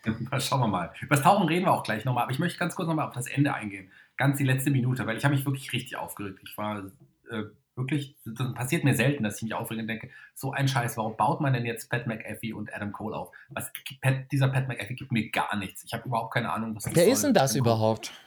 Schauen 0.40 0.60
wir 0.60 0.68
mal. 0.68 0.92
Über 1.00 1.16
das 1.16 1.24
Tauchen 1.24 1.48
reden 1.48 1.66
wir 1.66 1.72
auch 1.72 1.84
gleich 1.84 2.04
nochmal. 2.04 2.24
Aber 2.24 2.34
ich 2.34 2.40
möchte 2.40 2.60
ganz 2.60 2.76
kurz 2.76 2.88
nochmal 2.88 3.08
auf 3.08 3.14
das 3.14 3.28
Ende 3.28 3.54
eingehen. 3.54 3.92
Ganz 4.18 4.38
die 4.38 4.44
letzte 4.44 4.72
Minute, 4.72 5.06
weil 5.06 5.16
ich 5.18 5.24
habe 5.24 5.36
mich 5.36 5.46
wirklich 5.46 5.72
richtig 5.72 5.96
aufgeregt. 5.96 6.40
Ich 6.44 6.58
war 6.58 6.84
äh, 7.30 7.44
wirklich, 7.80 8.16
das 8.26 8.54
passiert 8.54 8.84
mir 8.84 8.94
selten, 8.94 9.24
dass 9.24 9.38
ich 9.38 9.44
mich 9.44 9.54
aufrege 9.54 9.82
und 9.82 9.88
denke, 9.88 10.10
so 10.36 10.52
ein 10.52 10.68
Scheiß, 10.68 10.98
warum 10.98 11.18
baut 11.18 11.42
man 11.42 11.54
denn 11.54 11.66
jetzt 11.66 11.90
Pat 11.90 12.06
McAfee 12.06 12.54
und 12.54 12.74
Adam 12.74 12.92
Cole 12.92 13.16
auf? 13.16 13.32
Was, 13.50 13.72
Pat, 14.02 14.32
dieser 14.32 14.50
Pat 14.50 14.68
McAfee 14.68 14.94
gibt 14.94 15.12
mir 15.12 15.30
gar 15.32 15.56
nichts. 15.56 15.84
Ich 15.84 15.94
habe 15.94 16.04
überhaupt 16.06 16.34
keine 16.34 16.52
Ahnung, 16.52 16.76
was 16.76 16.84
das 16.84 16.96
Wer 16.96 17.04
soll. 17.06 17.14
ist 17.14 17.24
denn 17.24 17.34
das 17.34 17.56
überhaupt? 17.56 18.12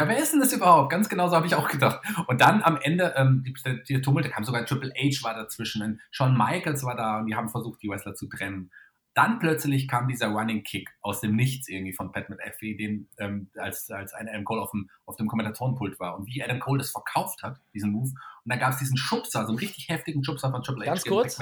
Ja, 0.00 0.08
wer 0.08 0.18
ist 0.18 0.32
denn 0.32 0.40
das 0.40 0.52
überhaupt? 0.52 0.90
Ganz 0.90 1.08
genau 1.08 1.28
so 1.28 1.36
habe 1.36 1.46
ich 1.46 1.54
auch 1.54 1.68
gedacht. 1.68 2.00
Und 2.26 2.40
dann 2.40 2.60
am 2.60 2.76
Ende, 2.76 3.14
ähm, 3.16 3.44
die, 3.46 3.54
die 3.84 4.00
Tumulte 4.00 4.28
kam 4.30 4.42
sogar 4.42 4.66
Triple 4.66 4.92
H 4.96 5.22
war 5.22 5.32
dazwischen, 5.34 6.00
Shawn 6.10 6.36
Michaels 6.36 6.82
war 6.82 6.96
da 6.96 7.20
und 7.20 7.26
die 7.26 7.36
haben 7.36 7.48
versucht, 7.48 7.80
die 7.82 7.88
Wrestler 7.88 8.16
zu 8.16 8.26
trennen. 8.26 8.72
Dann 9.16 9.38
plötzlich 9.38 9.88
kam 9.88 10.08
dieser 10.08 10.26
Running 10.26 10.62
Kick 10.62 10.90
aus 11.00 11.22
dem 11.22 11.36
Nichts 11.36 11.68
irgendwie 11.68 11.94
von 11.94 12.12
Pat 12.12 12.28
McAfee, 12.28 12.76
den 12.76 13.08
ähm, 13.16 13.48
als, 13.56 13.90
als 13.90 14.12
ein 14.12 14.28
Adam 14.28 14.44
Cole 14.44 14.60
auf 14.60 14.72
dem, 14.72 14.90
auf 15.06 15.16
dem 15.16 15.26
Kommentatorenpult 15.26 15.98
war. 15.98 16.18
Und 16.18 16.26
wie 16.26 16.42
Adam 16.42 16.60
Cole 16.60 16.76
das 16.80 16.90
verkauft 16.90 17.42
hat, 17.42 17.58
diesen 17.72 17.92
Move. 17.92 18.10
Und 18.10 18.14
dann 18.44 18.58
gab 18.58 18.74
es 18.74 18.78
diesen 18.78 18.98
Schubser, 18.98 19.44
so 19.44 19.48
einen 19.48 19.58
richtig 19.58 19.88
heftigen 19.88 20.22
Schubser 20.22 20.50
von 20.50 20.62
Triple 20.62 20.84
H. 20.84 20.90
Ganz 20.90 21.04
kurz, 21.06 21.38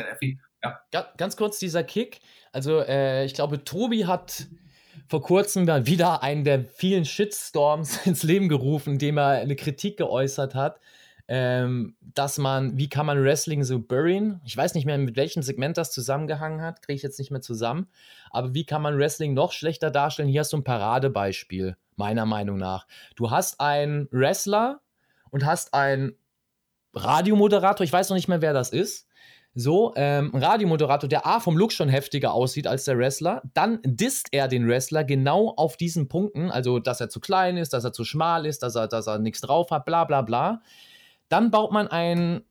ja. 0.62 1.12
ganz 1.16 1.36
kurz 1.36 1.58
dieser 1.58 1.82
Kick. 1.82 2.20
Also 2.52 2.78
äh, 2.78 3.24
ich 3.24 3.34
glaube, 3.34 3.64
Tobi 3.64 4.06
hat 4.06 4.46
vor 5.08 5.22
kurzem 5.22 5.66
wieder 5.66 6.22
einen 6.22 6.44
der 6.44 6.64
vielen 6.64 7.04
Shitstorms 7.04 7.96
ins 8.06 8.22
Leben 8.22 8.48
gerufen, 8.48 8.92
indem 8.92 9.18
er 9.18 9.40
eine 9.40 9.56
Kritik 9.56 9.96
geäußert 9.96 10.54
hat 10.54 10.78
ähm, 11.26 11.96
dass 12.00 12.38
man, 12.38 12.76
wie 12.76 12.88
kann 12.88 13.06
man 13.06 13.22
Wrestling 13.22 13.64
so 13.64 13.78
burien? 13.78 14.40
Ich 14.44 14.56
weiß 14.56 14.74
nicht 14.74 14.84
mehr, 14.84 14.98
mit 14.98 15.16
welchem 15.16 15.42
Segment 15.42 15.78
das 15.78 15.90
zusammengehangen 15.90 16.60
hat, 16.60 16.82
kriege 16.82 16.96
ich 16.96 17.02
jetzt 17.02 17.18
nicht 17.18 17.30
mehr 17.30 17.40
zusammen. 17.40 17.88
Aber 18.30 18.54
wie 18.54 18.66
kann 18.66 18.82
man 18.82 18.98
Wrestling 18.98 19.32
noch 19.32 19.52
schlechter 19.52 19.90
darstellen? 19.90 20.28
Hier 20.28 20.40
hast 20.40 20.52
du 20.52 20.58
ein 20.58 20.64
Paradebeispiel, 20.64 21.76
meiner 21.96 22.26
Meinung 22.26 22.58
nach. 22.58 22.86
Du 23.16 23.30
hast 23.30 23.60
einen 23.60 24.08
Wrestler 24.10 24.80
und 25.30 25.46
hast 25.46 25.72
einen 25.72 26.16
Radiomoderator, 26.94 27.84
ich 27.84 27.92
weiß 27.92 28.10
noch 28.10 28.16
nicht 28.16 28.28
mehr, 28.28 28.42
wer 28.42 28.52
das 28.52 28.70
ist. 28.70 29.08
So, 29.56 29.92
ähm, 29.94 30.34
ein 30.34 30.42
Radiomoderator, 30.42 31.08
der 31.08 31.26
A 31.26 31.38
vom 31.38 31.56
Look 31.56 31.72
schon 31.72 31.88
heftiger 31.88 32.34
aussieht 32.34 32.66
als 32.66 32.84
der 32.84 32.98
Wrestler, 32.98 33.40
dann 33.54 33.78
disst 33.84 34.28
er 34.32 34.48
den 34.48 34.66
Wrestler 34.66 35.04
genau 35.04 35.54
auf 35.56 35.76
diesen 35.76 36.08
Punkten, 36.08 36.50
also 36.50 36.80
dass 36.80 37.00
er 37.00 37.08
zu 37.08 37.20
klein 37.20 37.56
ist, 37.56 37.72
dass 37.72 37.84
er 37.84 37.92
zu 37.92 38.04
schmal 38.04 38.46
ist, 38.46 38.64
dass 38.64 38.74
er, 38.74 38.88
dass 38.88 39.06
er 39.06 39.20
nichts 39.20 39.40
drauf 39.42 39.70
hat, 39.70 39.84
bla 39.84 40.04
bla 40.04 40.22
bla. 40.22 40.60
Dann 41.28 41.50
baut 41.50 41.72
man 41.72 41.88
ein, 41.88 42.44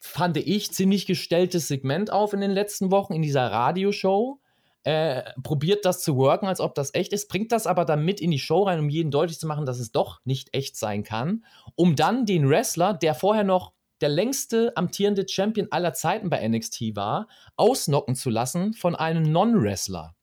fand 0.00 0.36
ich, 0.36 0.72
ziemlich 0.72 1.06
gestelltes 1.06 1.68
Segment 1.68 2.12
auf 2.12 2.32
in 2.32 2.40
den 2.40 2.50
letzten 2.50 2.90
Wochen 2.90 3.14
in 3.14 3.22
dieser 3.22 3.50
Radioshow. 3.50 4.40
Äh, 4.84 5.32
probiert 5.42 5.84
das 5.84 6.00
zu 6.02 6.16
worken, 6.16 6.46
als 6.46 6.60
ob 6.60 6.76
das 6.76 6.94
echt 6.94 7.12
ist, 7.12 7.28
bringt 7.28 7.50
das 7.50 7.66
aber 7.66 7.84
dann 7.84 8.04
mit 8.04 8.20
in 8.20 8.30
die 8.30 8.38
Show 8.38 8.62
rein, 8.62 8.78
um 8.78 8.88
jedem 8.88 9.10
deutlich 9.10 9.40
zu 9.40 9.48
machen, 9.48 9.66
dass 9.66 9.80
es 9.80 9.90
doch 9.90 10.20
nicht 10.24 10.54
echt 10.54 10.76
sein 10.76 11.02
kann, 11.02 11.44
um 11.74 11.96
dann 11.96 12.24
den 12.24 12.48
Wrestler, 12.48 12.94
der 12.94 13.16
vorher 13.16 13.42
noch 13.42 13.72
der 14.00 14.10
längste 14.10 14.76
amtierende 14.76 15.26
Champion 15.28 15.68
aller 15.70 15.92
Zeiten 15.92 16.30
bei 16.30 16.46
NXT 16.46 16.94
war, 16.94 17.26
ausnocken 17.56 18.14
zu 18.14 18.30
lassen 18.30 18.74
von 18.74 18.94
einem 18.94 19.24
Non-Wrestler. 19.24 20.14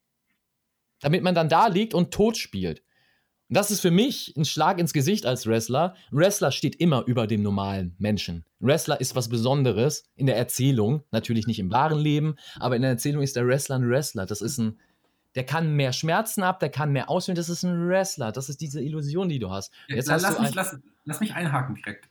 Damit 1.02 1.24
man 1.24 1.36
dann 1.36 1.50
da 1.50 1.68
liegt 1.68 1.94
und 1.94 2.12
tot 2.12 2.38
spielt. 2.38 2.84
Das 3.50 3.72
ist 3.72 3.82
für 3.82 3.92
mich 3.92 4.34
ein 4.38 4.46
Schlag 4.46 4.80
ins 4.80 4.94
Gesicht 4.94 5.26
als 5.26 5.46
Wrestler. 5.46 5.96
Ein 6.12 6.18
Wrestler 6.18 6.52
steht 6.52 6.76
immer 6.78 7.04
über 7.06 7.28
dem 7.28 7.44
normalen 7.44 7.96
Menschen. 8.00 8.46
Ein 8.62 8.68
Wrestler 8.68 9.00
ist 9.00 9.16
was 9.16 9.30
Besonderes 9.30 10.06
in 10.16 10.26
der 10.26 10.38
Erzählung, 10.38 11.04
natürlich 11.12 11.46
nicht 11.46 11.60
im 11.60 11.72
wahren 11.72 12.00
Leben, 12.00 12.36
aber 12.60 12.76
in 12.76 12.82
der 12.82 12.92
Erzählung 12.92 13.22
ist 13.22 13.36
der 13.36 13.46
Wrestler 13.46 13.76
ein 13.76 13.90
Wrestler. 13.90 14.26
Das 14.26 14.42
ist 14.42 14.58
ein, 14.58 14.80
der 15.36 15.46
kann 15.46 15.76
mehr 15.76 15.94
Schmerzen 15.94 16.44
ab, 16.44 16.60
der 16.60 16.70
kann 16.70 16.92
mehr 16.92 17.10
ausführen. 17.10 17.36
Das 17.36 17.50
ist 17.50 17.64
ein 17.64 17.88
Wrestler. 17.88 18.32
Das 18.32 18.50
ist 18.50 18.62
diese 18.62 18.82
Illusion, 18.82 19.30
die 19.30 19.40
du 19.40 19.50
hast. 19.50 19.72
Jetzt 19.88 20.08
lass, 20.08 20.26
hast 20.26 20.38
du 20.38 20.44
mich, 20.44 20.56
lass, 20.56 20.78
lass, 21.06 21.20
mich 21.20 21.34
einhaken 21.34 21.76
direkt. 21.76 22.08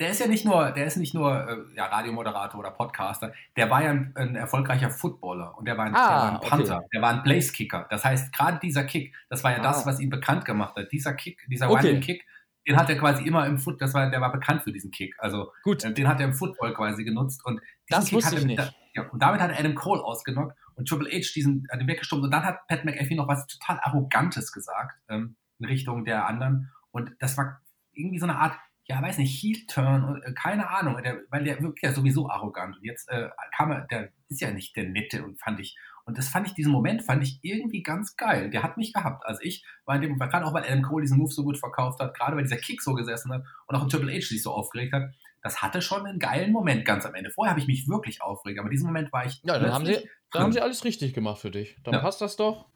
Äh, 0.00 0.04
äh, 0.04 0.06
der 0.06 0.10
ist 0.10 0.20
ja 0.20 0.26
nicht 0.26 0.44
nur, 0.44 0.70
der 0.72 0.86
ist 0.86 0.96
nicht 0.96 1.14
nur 1.14 1.48
äh, 1.48 1.76
ja, 1.76 1.86
Radiomoderator 1.86 2.58
oder 2.58 2.70
Podcaster, 2.70 3.32
der 3.56 3.70
war 3.70 3.84
ja 3.84 3.90
ein, 3.90 4.12
ein 4.16 4.36
erfolgreicher 4.36 4.90
Footballer 4.90 5.56
und 5.56 5.66
der 5.66 5.76
war 5.76 5.86
ein, 5.86 5.94
ah, 5.94 6.08
der 6.08 6.16
war 6.16 6.32
ein 6.32 6.48
Panther, 6.48 6.76
okay. 6.78 6.88
der 6.94 7.02
war 7.02 7.10
ein 7.10 7.22
Placekicker. 7.22 7.86
Das 7.90 8.04
heißt, 8.04 8.32
gerade 8.32 8.58
dieser 8.60 8.84
Kick, 8.84 9.14
das 9.28 9.44
war 9.44 9.52
ja 9.52 9.58
ah. 9.58 9.62
das, 9.62 9.86
was 9.86 10.00
ihn 10.00 10.10
bekannt 10.10 10.44
gemacht 10.44 10.76
hat. 10.76 10.90
Dieser 10.92 11.14
Kick, 11.14 11.46
dieser 11.48 11.70
okay. 11.70 11.86
Running 11.86 12.00
Kick, 12.00 12.26
den 12.66 12.76
hat 12.76 12.88
er 12.88 12.98
quasi 12.98 13.24
immer 13.24 13.46
im 13.46 13.58
Foot, 13.58 13.80
das 13.80 13.94
war, 13.94 14.10
der 14.10 14.20
war 14.20 14.32
bekannt 14.32 14.62
für 14.62 14.72
diesen 14.72 14.90
Kick. 14.90 15.14
Also 15.18 15.52
Gut. 15.62 15.84
Äh, 15.84 15.92
den 15.92 16.08
hat 16.08 16.20
er 16.20 16.26
im 16.26 16.34
Football 16.34 16.74
quasi 16.74 17.04
genutzt 17.04 17.44
und 17.44 17.60
das 17.88 18.06
Kick 18.06 18.14
wusste 18.14 18.36
ich 18.36 18.44
nicht. 18.44 18.74
Ja, 18.94 19.08
und 19.08 19.22
damit 19.22 19.40
hat 19.40 19.52
er 19.52 19.58
Adam 19.58 19.74
Cole 19.74 20.02
ausgenockt 20.02 20.56
und 20.74 20.88
Triple 20.88 21.08
H 21.10 21.32
diesen 21.34 21.66
den 21.72 21.86
weggestummt 21.86 22.24
und 22.24 22.30
dann 22.32 22.44
hat 22.44 22.66
Pat 22.66 22.84
McAfee 22.84 23.14
noch 23.14 23.28
was 23.28 23.46
total 23.46 23.78
arrogantes 23.82 24.50
gesagt 24.50 24.98
ähm, 25.08 25.36
in 25.60 25.66
Richtung 25.66 26.04
der 26.04 26.26
anderen 26.26 26.72
und 26.90 27.12
das 27.20 27.36
war 27.36 27.60
irgendwie 27.92 28.18
so 28.18 28.26
eine 28.26 28.36
Art 28.36 28.54
ja, 28.90 29.00
weiß 29.00 29.18
nicht, 29.18 29.40
Heel-Turn, 29.40 30.20
äh, 30.24 30.32
keine 30.32 30.68
Ahnung, 30.68 31.00
der, 31.00 31.20
weil 31.30 31.44
der 31.44 31.62
wirkt 31.62 31.80
ja 31.80 31.92
sowieso 31.92 32.28
arrogant. 32.28 32.76
Und 32.76 32.84
jetzt 32.84 33.08
äh, 33.08 33.28
kam 33.56 33.70
er, 33.70 33.82
der 33.82 34.10
ist 34.28 34.40
ja 34.40 34.50
nicht 34.50 34.74
der 34.74 34.88
Nette 34.88 35.24
und 35.24 35.40
fand 35.40 35.60
ich, 35.60 35.78
und 36.06 36.18
das 36.18 36.28
fand 36.28 36.48
ich, 36.48 36.54
diesen 36.54 36.72
Moment 36.72 37.04
fand 37.04 37.22
ich 37.22 37.38
irgendwie 37.42 37.84
ganz 37.84 38.16
geil. 38.16 38.50
Der 38.50 38.64
hat 38.64 38.76
mich 38.76 38.92
gehabt. 38.92 39.24
Also 39.24 39.42
ich 39.44 39.64
war 39.84 39.94
in 39.94 40.02
dem 40.02 40.10
Moment, 40.10 40.32
gerade 40.32 40.44
auch 40.44 40.52
weil 40.52 40.64
Adam 40.64 40.82
Cole 40.82 41.02
diesen 41.02 41.18
Move 41.18 41.30
so 41.30 41.44
gut 41.44 41.56
verkauft 41.56 42.00
hat, 42.00 42.14
gerade 42.14 42.34
weil 42.34 42.42
dieser 42.42 42.56
Kick 42.56 42.82
so 42.82 42.94
gesessen 42.94 43.32
hat 43.32 43.44
und 43.68 43.76
auch 43.76 43.86
Triple 43.86 44.12
H 44.12 44.26
sich 44.26 44.42
so 44.42 44.50
aufgeregt 44.50 44.92
hat, 44.92 45.12
das 45.40 45.62
hatte 45.62 45.80
schon 45.80 46.04
einen 46.04 46.18
geilen 46.18 46.50
Moment 46.50 46.84
ganz 46.84 47.06
am 47.06 47.14
Ende. 47.14 47.30
Vorher 47.30 47.50
habe 47.50 47.60
ich 47.60 47.68
mich 47.68 47.86
wirklich 47.86 48.20
aufgeregt, 48.22 48.58
aber 48.58 48.70
diesen 48.70 48.86
Moment 48.86 49.12
war 49.12 49.24
ich. 49.24 49.40
Ja, 49.44 49.60
dann 49.60 49.72
haben 49.72 49.86
sie, 49.86 49.98
dann 50.32 50.42
haben 50.42 50.52
sie 50.52 50.60
alles 50.60 50.84
richtig 50.84 51.14
gemacht 51.14 51.40
für 51.40 51.52
dich. 51.52 51.76
Dann 51.84 51.94
ja. 51.94 52.00
passt 52.00 52.20
das 52.20 52.34
doch. 52.34 52.66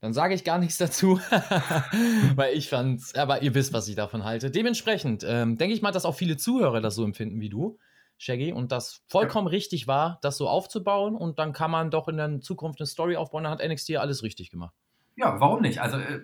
Dann 0.00 0.12
sage 0.12 0.34
ich 0.34 0.44
gar 0.44 0.58
nichts 0.58 0.78
dazu, 0.78 1.18
weil 2.36 2.56
ich 2.56 2.68
fand, 2.68 3.02
aber 3.16 3.42
ihr 3.42 3.54
wisst, 3.54 3.72
was 3.72 3.88
ich 3.88 3.96
davon 3.96 4.24
halte. 4.24 4.50
Dementsprechend 4.50 5.24
ähm, 5.26 5.58
denke 5.58 5.74
ich 5.74 5.82
mal, 5.82 5.90
dass 5.90 6.04
auch 6.04 6.14
viele 6.14 6.36
Zuhörer 6.36 6.80
das 6.80 6.94
so 6.94 7.04
empfinden 7.04 7.40
wie 7.40 7.48
du, 7.48 7.78
Shaggy, 8.16 8.52
und 8.52 8.70
das 8.70 9.02
vollkommen 9.08 9.48
ja. 9.48 9.52
richtig 9.52 9.88
war, 9.88 10.18
das 10.22 10.36
so 10.36 10.48
aufzubauen 10.48 11.16
und 11.16 11.38
dann 11.38 11.52
kann 11.52 11.70
man 11.70 11.90
doch 11.90 12.08
in 12.08 12.16
der 12.16 12.40
Zukunft 12.40 12.80
eine 12.80 12.86
Story 12.86 13.16
aufbauen. 13.16 13.44
Dann 13.44 13.52
hat 13.52 13.66
NXT 13.66 13.96
alles 13.96 14.22
richtig 14.22 14.50
gemacht. 14.50 14.74
Ja, 15.16 15.40
warum 15.40 15.62
nicht? 15.62 15.80
Also 15.80 15.98
äh, 15.98 16.20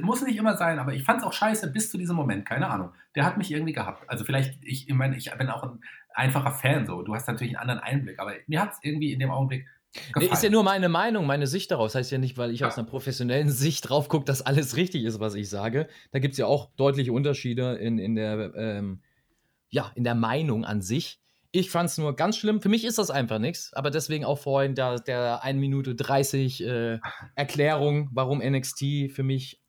muss 0.00 0.22
nicht 0.22 0.36
immer 0.36 0.56
sein, 0.56 0.80
aber 0.80 0.92
ich 0.92 1.04
fand 1.04 1.20
es 1.20 1.26
auch 1.26 1.32
scheiße 1.32 1.70
bis 1.70 1.90
zu 1.90 1.98
diesem 1.98 2.16
Moment, 2.16 2.46
keine 2.46 2.68
Ahnung. 2.68 2.92
Der 3.14 3.24
hat 3.24 3.38
mich 3.38 3.52
irgendwie 3.52 3.72
gehabt. 3.72 4.08
Also 4.08 4.24
vielleicht, 4.24 4.58
ich, 4.64 4.88
ich 4.88 4.94
meine, 4.94 5.16
ich 5.16 5.30
bin 5.36 5.50
auch 5.50 5.62
ein 5.62 5.80
einfacher 6.14 6.50
Fan 6.50 6.86
so. 6.86 7.02
Du 7.02 7.14
hast 7.14 7.28
natürlich 7.28 7.56
einen 7.56 7.68
anderen 7.68 7.80
Einblick, 7.80 8.18
aber 8.18 8.32
mir 8.46 8.60
hat 8.60 8.72
es 8.72 8.78
irgendwie 8.82 9.12
in 9.12 9.20
dem 9.20 9.30
Augenblick 9.30 9.68
Nee, 10.16 10.26
ist 10.26 10.42
ja 10.42 10.50
nur 10.50 10.62
meine 10.62 10.88
Meinung, 10.88 11.26
meine 11.26 11.46
Sicht 11.46 11.70
daraus. 11.70 11.94
Heißt 11.94 12.10
ja 12.10 12.18
nicht, 12.18 12.36
weil 12.36 12.50
ich 12.50 12.60
ja. 12.60 12.68
aus 12.68 12.76
einer 12.78 12.86
professionellen 12.86 13.48
Sicht 13.50 13.88
drauf 13.88 14.08
gucke, 14.08 14.24
dass 14.24 14.42
alles 14.42 14.76
richtig 14.76 15.04
ist, 15.04 15.20
was 15.20 15.34
ich 15.34 15.48
sage. 15.48 15.88
Da 16.10 16.18
gibt 16.18 16.32
es 16.32 16.38
ja 16.38 16.46
auch 16.46 16.70
deutliche 16.76 17.12
Unterschiede 17.12 17.74
in, 17.74 17.98
in, 17.98 18.14
der, 18.14 18.54
ähm, 18.56 19.00
ja, 19.70 19.92
in 19.94 20.04
der 20.04 20.14
Meinung 20.14 20.64
an 20.64 20.82
sich. 20.82 21.20
Ich 21.52 21.70
fand 21.70 21.88
es 21.88 21.98
nur 21.98 22.16
ganz 22.16 22.36
schlimm. 22.36 22.60
Für 22.60 22.68
mich 22.68 22.84
ist 22.84 22.98
das 22.98 23.10
einfach 23.10 23.38
nichts. 23.38 23.72
Aber 23.74 23.90
deswegen 23.90 24.24
auch 24.24 24.38
vorhin 24.38 24.74
der, 24.74 24.98
der 24.98 25.44
1 25.44 25.60
Minute 25.60 25.94
30 25.94 26.64
äh, 26.64 26.98
Erklärung, 27.36 28.10
warum 28.12 28.38
NXT 28.38 29.12
für 29.12 29.22
mich 29.22 29.60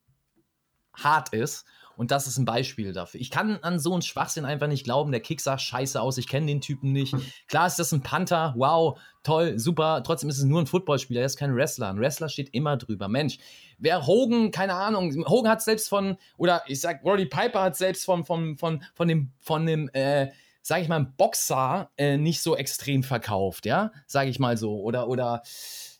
hart 0.95 1.34
ist. 1.34 1.65
Und 1.97 2.11
das 2.11 2.27
ist 2.27 2.37
ein 2.37 2.45
Beispiel 2.45 2.93
dafür. 2.93 3.21
Ich 3.21 3.31
kann 3.31 3.57
an 3.61 3.79
so 3.79 3.93
einen 3.93 4.01
Schwachsinn 4.01 4.45
einfach 4.45 4.67
nicht 4.67 4.83
glauben. 4.83 5.11
Der 5.11 5.21
Kick 5.21 5.41
sah 5.41 5.57
scheiße 5.57 6.01
aus. 6.01 6.17
Ich 6.17 6.27
kenne 6.27 6.47
den 6.47 6.61
Typen 6.61 6.91
nicht. 6.91 7.13
Hm. 7.13 7.21
Klar 7.47 7.67
ist 7.67 7.79
das 7.79 7.91
ein 7.91 8.01
Panther. 8.01 8.53
Wow, 8.57 8.99
toll, 9.23 9.59
super. 9.59 10.03
Trotzdem 10.03 10.29
ist 10.29 10.37
es 10.37 10.43
nur 10.43 10.61
ein 10.61 10.67
Footballspieler. 10.67 11.21
Er 11.21 11.25
ist 11.25 11.37
kein 11.37 11.55
Wrestler. 11.55 11.89
Ein 11.89 11.99
Wrestler 11.99 12.29
steht 12.29 12.53
immer 12.53 12.77
drüber. 12.77 13.07
Mensch, 13.07 13.37
wer 13.77 14.05
Hogan, 14.05 14.51
keine 14.51 14.73
Ahnung. 14.73 15.13
Hogan 15.27 15.51
hat 15.51 15.61
selbst 15.61 15.89
von, 15.89 16.17
oder 16.37 16.63
ich 16.67 16.81
sag, 16.81 17.03
Roddy 17.03 17.25
Piper 17.25 17.61
hat 17.61 17.75
selbst 17.75 18.05
von, 18.05 18.25
von, 18.25 18.57
von, 18.57 18.83
von 18.93 19.07
dem, 19.07 19.31
von 19.39 19.65
dem, 19.65 19.89
äh, 19.93 20.31
sag 20.61 20.81
ich 20.81 20.87
mal, 20.87 21.05
Boxer 21.17 21.91
äh, 21.95 22.17
nicht 22.17 22.41
so 22.41 22.55
extrem 22.55 23.03
verkauft, 23.03 23.65
ja? 23.65 23.91
Sag 24.07 24.27
ich 24.27 24.39
mal 24.39 24.57
so. 24.57 24.81
Oder, 24.81 25.07
oder, 25.07 25.43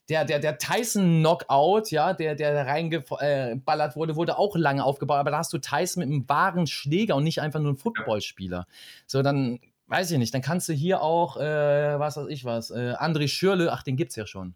der, 0.10 0.26
der, 0.26 0.40
der 0.40 0.58
Tyson-Knockout, 0.58 1.92
ja, 1.92 2.14
der, 2.14 2.36
der 2.36 2.66
reingeballert 2.66 3.96
wurde, 3.96 4.16
wurde 4.16 4.38
auch 4.38 4.56
lange 4.56 4.84
aufgebaut, 4.84 5.18
aber 5.18 5.32
da 5.32 5.40
hast 5.40 5.54
du 5.54 5.58
Tyson 5.58 6.02
mit 6.02 6.12
einem 6.12 6.30
wahren 6.30 6.68
Schläger 6.68 7.16
und 7.16 7.24
nicht 7.24 7.42
einfach 7.42 7.60
nur 7.60 7.70
einen 7.70 7.78
Footballspieler. 7.78 8.68
So, 9.08 9.22
dann, 9.22 9.60
weiß 9.88 10.12
ich 10.12 10.18
nicht, 10.18 10.34
dann 10.34 10.42
kannst 10.42 10.70
du 10.70 10.74
hier 10.74 11.02
auch, 11.02 11.38
äh, 11.38 12.00
was 12.00 12.18
weiß 12.18 12.28
ich 12.30 12.46
was, 12.46 12.72
äh, 12.72 12.94
André 12.98 13.28
Schürle, 13.28 13.72
ach, 13.72 13.84
den 13.84 13.98
gibt's 13.98 14.16
ja 14.16 14.26
schon 14.26 14.56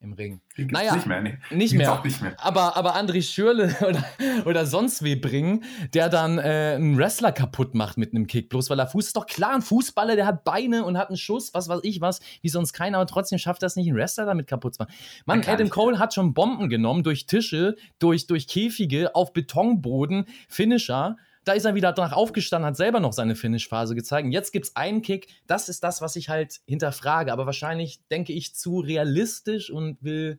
im 0.00 0.12
Ring. 0.12 0.40
Den 0.56 0.68
naja, 0.68 0.94
nicht 0.94 1.06
mehr. 1.06 1.20
Nee. 1.20 1.38
Nicht, 1.50 1.74
mehr. 1.74 2.00
nicht 2.04 2.22
mehr. 2.22 2.34
Aber, 2.38 2.76
aber 2.76 2.96
André 2.96 3.22
Schürle 3.22 3.74
oder, 3.80 4.04
oder 4.46 4.66
sonst 4.66 5.02
wie 5.02 5.16
bringen, 5.16 5.64
der 5.92 6.08
dann 6.08 6.38
äh, 6.38 6.74
einen 6.76 6.96
Wrestler 6.96 7.32
kaputt 7.32 7.74
macht 7.74 7.98
mit 7.98 8.14
einem 8.14 8.28
Kick, 8.28 8.48
bloß 8.48 8.70
weil 8.70 8.78
er 8.78 8.86
Fuß 8.86 9.08
ist 9.08 9.16
doch 9.16 9.26
klar, 9.26 9.54
ein 9.54 9.62
Fußballer, 9.62 10.14
der 10.14 10.26
hat 10.26 10.44
Beine 10.44 10.84
und 10.84 10.96
hat 10.96 11.08
einen 11.08 11.16
Schuss, 11.16 11.52
was 11.52 11.68
weiß 11.68 11.80
ich 11.82 12.00
was, 12.00 12.20
wie 12.42 12.48
sonst 12.48 12.72
keiner, 12.72 12.98
aber 12.98 13.06
trotzdem 13.06 13.38
schafft 13.38 13.62
das 13.62 13.74
nicht, 13.74 13.88
einen 13.88 13.96
Wrestler 13.96 14.24
damit 14.24 14.46
kaputt 14.46 14.74
zu 14.74 14.82
machen. 14.82 14.94
Mann, 15.26 15.42
Adam 15.46 15.68
Cole 15.68 15.98
hat 15.98 16.14
schon 16.14 16.32
Bomben 16.32 16.68
genommen 16.68 17.02
durch 17.02 17.26
Tische, 17.26 17.74
durch, 17.98 18.26
durch 18.26 18.46
Käfige, 18.46 19.16
auf 19.16 19.32
Betonboden, 19.32 20.26
Finisher 20.48 21.16
da 21.48 21.54
ist 21.54 21.64
er 21.64 21.74
wieder 21.74 21.92
danach 21.92 22.12
aufgestanden, 22.12 22.66
hat 22.66 22.76
selber 22.76 23.00
noch 23.00 23.14
seine 23.14 23.34
Finish-Phase 23.34 23.94
gezeigt. 23.94 24.26
Und 24.26 24.32
jetzt 24.32 24.52
gibt 24.52 24.66
es 24.66 24.76
einen 24.76 25.00
Kick. 25.00 25.28
Das 25.46 25.68
ist 25.68 25.82
das, 25.82 26.02
was 26.02 26.14
ich 26.16 26.28
halt 26.28 26.60
hinterfrage. 26.66 27.32
Aber 27.32 27.46
wahrscheinlich 27.46 28.00
denke 28.08 28.34
ich 28.34 28.54
zu 28.54 28.80
realistisch 28.80 29.70
und 29.70 30.02
will. 30.02 30.38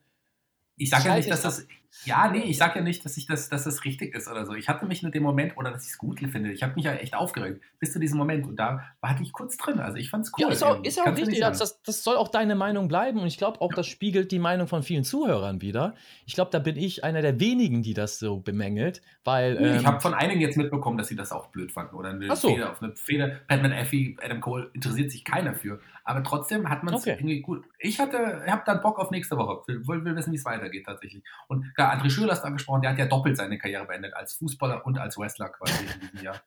Ich 0.77 0.91
sage 0.91 1.09
ja 1.09 1.15
nicht, 1.15 1.31
dass 1.31 1.41
das. 1.41 1.65
Ja, 2.05 2.29
nee, 2.31 2.43
ich 2.43 2.57
sag 2.57 2.75
ja 2.75 2.81
nicht, 2.81 3.03
dass 3.03 3.17
ich 3.17 3.25
das, 3.25 3.49
dass 3.49 3.63
das 3.63 3.83
richtig 3.83 4.15
ist 4.15 4.27
oder 4.27 4.45
so. 4.45 4.53
Ich 4.53 4.69
hatte 4.69 4.85
mich 4.85 5.03
nur 5.03 5.11
dem 5.11 5.23
Moment, 5.23 5.57
oder 5.57 5.71
dass 5.71 5.83
ich 5.83 5.89
es 5.89 5.97
gut 5.97 6.19
finde. 6.19 6.51
Ich 6.51 6.63
habe 6.63 6.75
mich 6.75 6.85
ja 6.85 6.93
echt 6.93 7.15
aufgeregt 7.15 7.61
bis 7.79 7.93
zu 7.93 7.99
diesem 7.99 8.17
Moment. 8.17 8.45
Und 8.45 8.57
da 8.57 8.85
war 9.01 9.19
ich 9.19 9.31
kurz 9.31 9.57
drin. 9.57 9.79
Also 9.79 9.97
ich 9.97 10.09
fand 10.09 10.25
es 10.25 10.31
cool. 10.33 10.43
Ja, 10.43 10.49
ist 10.49 10.63
auch, 10.63 10.83
ist 10.83 10.99
auch 10.99 11.15
richtig. 11.15 11.39
Das, 11.39 11.81
das, 11.81 12.03
soll 12.03 12.15
auch 12.15 12.27
deine 12.27 12.55
Meinung 12.55 12.87
bleiben. 12.87 13.19
Und 13.19 13.27
ich 13.27 13.37
glaube 13.37 13.61
auch, 13.61 13.71
ja. 13.71 13.77
das 13.77 13.87
spiegelt 13.87 14.31
die 14.31 14.39
Meinung 14.39 14.67
von 14.67 14.83
vielen 14.83 15.03
Zuhörern 15.03 15.61
wieder. 15.61 15.95
Ich 16.25 16.35
glaube, 16.35 16.51
da 16.51 16.59
bin 16.59 16.75
ich 16.75 17.03
einer 17.03 17.21
der 17.21 17.39
wenigen, 17.39 17.81
die 17.81 17.93
das 17.93 18.19
so 18.19 18.39
bemängelt. 18.39 19.01
Weil, 19.23 19.57
ähm, 19.57 19.77
ich 19.77 19.85
habe 19.85 19.99
von 19.99 20.13
einigen 20.13 20.41
jetzt 20.41 20.57
mitbekommen, 20.57 20.97
dass 20.97 21.07
sie 21.07 21.15
das 21.15 21.31
auch 21.31 21.47
blöd 21.47 21.71
fanden. 21.71 21.95
Oder 21.95 22.09
eine 22.09 22.35
so. 22.35 22.49
Feder 22.49 22.71
auf 22.71 22.81
eine 22.81 22.95
Feder. 22.95 23.39
Batman 23.47 23.71
Effie, 23.71 24.17
Adam 24.21 24.41
Cole 24.41 24.69
interessiert 24.73 25.11
sich 25.11 25.23
keiner 25.23 25.55
für. 25.55 25.79
Aber 26.03 26.23
trotzdem 26.23 26.69
hat 26.69 26.83
man 26.83 26.95
es 26.95 27.01
okay. 27.01 27.11
irgendwie 27.11 27.41
gut. 27.41 27.65
Ich 27.77 27.99
hatte, 27.99 28.43
habe 28.47 28.63
dann 28.65 28.81
Bock 28.81 28.97
auf 28.99 29.11
nächste 29.11 29.37
Woche. 29.37 29.61
Will, 29.67 30.03
will 30.03 30.15
wissen, 30.15 30.31
wie 30.31 30.37
es 30.37 30.45
weitergeht 30.45 30.85
tatsächlich. 30.85 31.23
Und 31.47 31.65
klar, 31.79 31.93
André 31.93 32.09
Schürler 32.09 32.33
ist 32.33 32.43
angesprochen, 32.43 32.81
der 32.81 32.91
hat 32.91 32.97
ja 32.97 33.05
doppelt 33.05 33.37
seine 33.37 33.57
Karriere 33.57 33.85
beendet, 33.85 34.13
als 34.13 34.33
Fußballer 34.33 34.85
und 34.85 34.97
als 34.99 35.17
Wrestler 35.17 35.47
quasi 35.47 35.85
in 35.85 35.99
diesem 36.01 36.25
Jahr. 36.25 36.41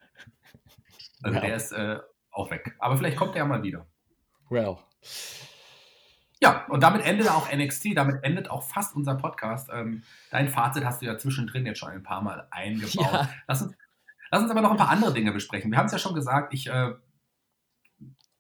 Also 1.22 1.37
ja. 1.37 1.41
der 1.41 1.57
ist 1.57 1.72
äh, 1.72 1.99
auch 2.30 2.51
weg. 2.51 2.74
Aber 2.78 2.97
vielleicht 2.99 3.16
kommt 3.16 3.35
er 3.35 3.39
ja 3.39 3.45
mal 3.47 3.62
wieder. 3.62 3.87
Well. 4.51 4.76
Ja, 6.41 6.66
und 6.66 6.83
damit 6.83 7.07
endet 7.07 7.30
auch 7.30 7.51
NXT, 7.51 7.97
damit 7.97 8.24
endet 8.24 8.51
auch 8.51 8.62
fast 8.62 8.95
unser 8.95 9.14
Podcast. 9.14 9.70
Ähm, 9.72 10.03
dein 10.30 10.49
Fazit 10.49 10.85
hast 10.85 11.01
du 11.01 11.07
ja 11.07 11.16
zwischendrin 11.16 11.64
jetzt 11.64 11.78
schon 11.78 11.91
ein 11.91 12.03
paar 12.03 12.20
Mal 12.20 12.47
eingebaut. 12.51 13.12
Ja. 13.12 13.30
Lass, 13.47 13.62
uns, 13.62 13.74
lass 14.30 14.43
uns 14.43 14.51
aber 14.51 14.61
noch 14.61 14.72
ein 14.72 14.76
paar 14.76 14.91
andere 14.91 15.14
Dinge 15.14 15.33
besprechen. 15.33 15.70
Wir 15.70 15.78
haben 15.78 15.87
es 15.87 15.93
ja 15.93 15.99
schon 15.99 16.14
gesagt, 16.14 16.53
ich 16.53 16.66
äh, 16.66 16.93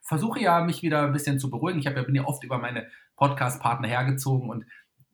versuche 0.02 0.40
ja, 0.40 0.60
mich 0.60 0.82
wieder 0.82 1.04
ein 1.04 1.12
bisschen 1.12 1.38
zu 1.38 1.48
beruhigen. 1.48 1.78
Ich 1.78 1.86
ja, 1.86 1.92
bin 1.92 2.14
ja 2.14 2.24
oft 2.24 2.44
über 2.44 2.58
meine 2.58 2.88
Podcast-Partner 3.16 3.88
hergezogen 3.88 4.50
und 4.50 4.66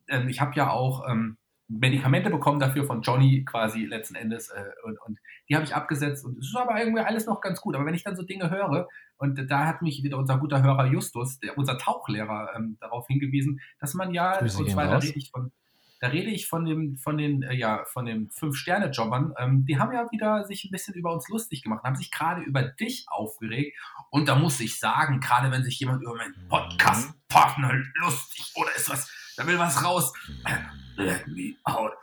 ähm, 0.09 0.27
ich 0.27 0.41
habe 0.41 0.55
ja 0.55 0.71
auch 0.71 1.07
ähm, 1.07 1.37
Medikamente 1.69 2.31
bekommen 2.31 2.59
dafür 2.59 2.83
von 2.83 3.03
Johnny 3.03 3.45
quasi 3.45 3.85
letzten 3.85 4.15
Endes 4.15 4.49
äh, 4.49 4.63
und, 4.83 4.99
und, 5.05 5.19
die 5.47 5.55
habe 5.55 5.63
ich 5.63 5.75
abgesetzt 5.75 6.25
und 6.25 6.39
es 6.39 6.47
ist 6.47 6.57
aber 6.57 6.79
irgendwie 6.79 7.01
alles 7.01 7.27
noch 7.27 7.41
ganz 7.41 7.61
gut. 7.61 7.75
Aber 7.75 7.85
wenn 7.85 7.93
ich 7.93 8.03
dann 8.03 8.15
so 8.15 8.23
Dinge 8.23 8.49
höre 8.49 8.87
und 9.17 9.49
da 9.49 9.65
hat 9.67 9.81
mich 9.81 10.03
wieder 10.03 10.17
unser 10.17 10.37
guter 10.37 10.63
Hörer 10.63 10.87
Justus, 10.87 11.39
der, 11.39 11.57
unser 11.57 11.77
Tauchlehrer, 11.77 12.49
ähm, 12.55 12.77
darauf 12.79 13.07
hingewiesen, 13.07 13.61
dass 13.79 13.93
man 13.93 14.13
ja, 14.13 14.39
Grüße 14.39 14.57
und 14.57 14.71
zwar 14.71 14.87
da 14.87 14.97
rede 14.97 15.17
ich 15.17 15.29
von, 15.29 15.51
da 15.99 16.07
rede 16.07 16.31
ich 16.31 16.47
von 16.47 16.65
dem, 16.65 16.97
von 16.97 17.17
den, 17.17 17.43
äh, 17.43 17.53
ja, 17.53 17.83
von 17.85 18.05
den 18.05 18.29
Fünf-Sterne-Jobbern, 18.31 19.33
ähm, 19.37 19.65
die 19.65 19.77
haben 19.77 19.93
ja 19.93 20.09
wieder 20.11 20.45
sich 20.45 20.65
ein 20.65 20.71
bisschen 20.71 20.95
über 20.95 21.13
uns 21.13 21.27
lustig 21.29 21.61
gemacht, 21.61 21.83
haben 21.83 21.95
sich 21.95 22.09
gerade 22.09 22.41
über 22.41 22.63
dich 22.63 23.05
aufgeregt. 23.09 23.77
Und 24.09 24.27
da 24.27 24.35
muss 24.35 24.59
ich 24.59 24.79
sagen, 24.79 25.19
gerade 25.19 25.51
wenn 25.51 25.63
sich 25.63 25.79
jemand 25.79 26.01
über 26.01 26.15
meinen 26.15 26.35
mhm. 26.43 26.47
Podcast-Partner 26.47 27.73
lustig 27.95 28.53
oder 28.55 28.75
ist 28.75 28.89
was, 28.89 29.11
da 29.37 29.45
will 29.45 29.59
was 29.59 29.83
raus. 29.83 30.13
Let 30.99 31.27
me 31.27 31.55
out. 31.63 31.93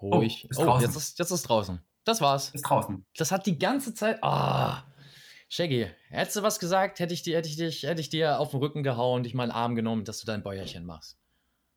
Ruhig. 0.00 0.46
Oh, 0.46 0.50
ist 0.50 0.58
oh, 0.58 0.78
jetzt, 0.80 0.96
ist, 0.96 1.18
jetzt 1.18 1.30
ist 1.30 1.42
draußen. 1.42 1.80
Das 2.04 2.20
war's. 2.20 2.50
Ist 2.54 2.62
draußen. 2.62 3.04
Das 3.16 3.30
hat 3.32 3.46
die 3.46 3.58
ganze 3.58 3.94
Zeit. 3.94 4.18
Ah. 4.22 4.78
Oh. 4.78 4.90
Shaggy, 5.52 5.88
hättest 6.08 6.36
du 6.36 6.42
was 6.42 6.60
gesagt, 6.60 7.00
hätte 7.00 7.12
ich, 7.12 7.22
dir, 7.22 7.36
hätte, 7.36 7.48
ich 7.48 7.56
dich, 7.56 7.82
hätte 7.82 8.00
ich 8.00 8.08
dir 8.08 8.38
auf 8.38 8.52
den 8.52 8.60
Rücken 8.60 8.82
gehauen, 8.84 9.24
dich 9.24 9.34
mal 9.34 9.44
in 9.44 9.50
den 9.50 9.56
Arm 9.56 9.74
genommen, 9.74 10.04
dass 10.04 10.20
du 10.20 10.26
dein 10.26 10.44
Bäuerchen 10.44 10.86
machst. 10.86 11.18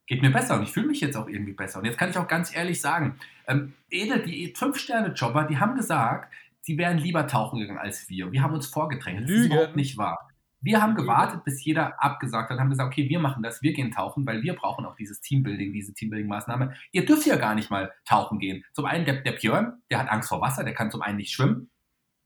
Geht 0.05 0.21
mir 0.21 0.31
besser 0.31 0.57
und 0.57 0.63
ich 0.63 0.71
fühle 0.71 0.87
mich 0.87 1.01
jetzt 1.01 1.17
auch 1.17 1.27
irgendwie 1.27 1.53
besser. 1.53 1.79
Und 1.79 1.85
jetzt 1.85 1.97
kann 1.97 2.11
ich 2.11 2.17
auch 2.17 2.27
ganz 2.27 2.55
ehrlich 2.55 2.79
sagen, 2.79 3.19
ähm, 3.47 3.73
Edel, 3.89 4.21
die 4.21 4.53
Fünf-Sterne-Jobber, 4.55 5.45
die 5.45 5.57
haben 5.57 5.75
gesagt, 5.75 6.31
sie 6.61 6.77
wären 6.77 6.99
lieber 6.99 7.25
tauchen 7.27 7.59
gegangen 7.59 7.79
als 7.79 8.07
wir. 8.09 8.31
Wir 8.31 8.43
haben 8.43 8.53
uns 8.53 8.67
vorgedrängt. 8.67 9.23
Das 9.23 9.31
ist 9.31 9.45
überhaupt 9.47 9.75
nicht 9.75 9.97
wahr. 9.97 10.29
Wir 10.63 10.81
haben 10.81 10.95
gewartet, 10.95 11.43
bis 11.43 11.63
jeder 11.63 12.01
abgesagt 12.01 12.49
hat, 12.49 12.59
haben 12.59 12.69
gesagt, 12.69 12.87
okay, 12.87 13.09
wir 13.09 13.19
machen 13.19 13.43
das, 13.43 13.61
wir 13.61 13.73
gehen 13.73 13.91
tauchen, 13.91 14.25
weil 14.25 14.41
wir 14.41 14.55
brauchen 14.55 14.85
auch 14.85 14.95
dieses 14.95 15.19
Teambuilding, 15.21 15.73
diese 15.73 15.93
Teambuilding-Maßnahme. 15.93 16.73
Ihr 16.91 17.05
dürft 17.05 17.25
ja 17.27 17.35
gar 17.35 17.53
nicht 17.53 17.69
mal 17.69 17.91
tauchen 18.05 18.39
gehen. 18.39 18.63
Zum 18.73 18.85
einen, 18.85 19.05
der, 19.05 19.21
der 19.21 19.33
Björn, 19.33 19.81
der 19.91 19.99
hat 19.99 20.09
Angst 20.09 20.29
vor 20.29 20.41
Wasser, 20.41 20.63
der 20.63 20.73
kann 20.73 20.89
zum 20.89 21.01
einen 21.01 21.17
nicht 21.17 21.31
schwimmen 21.31 21.69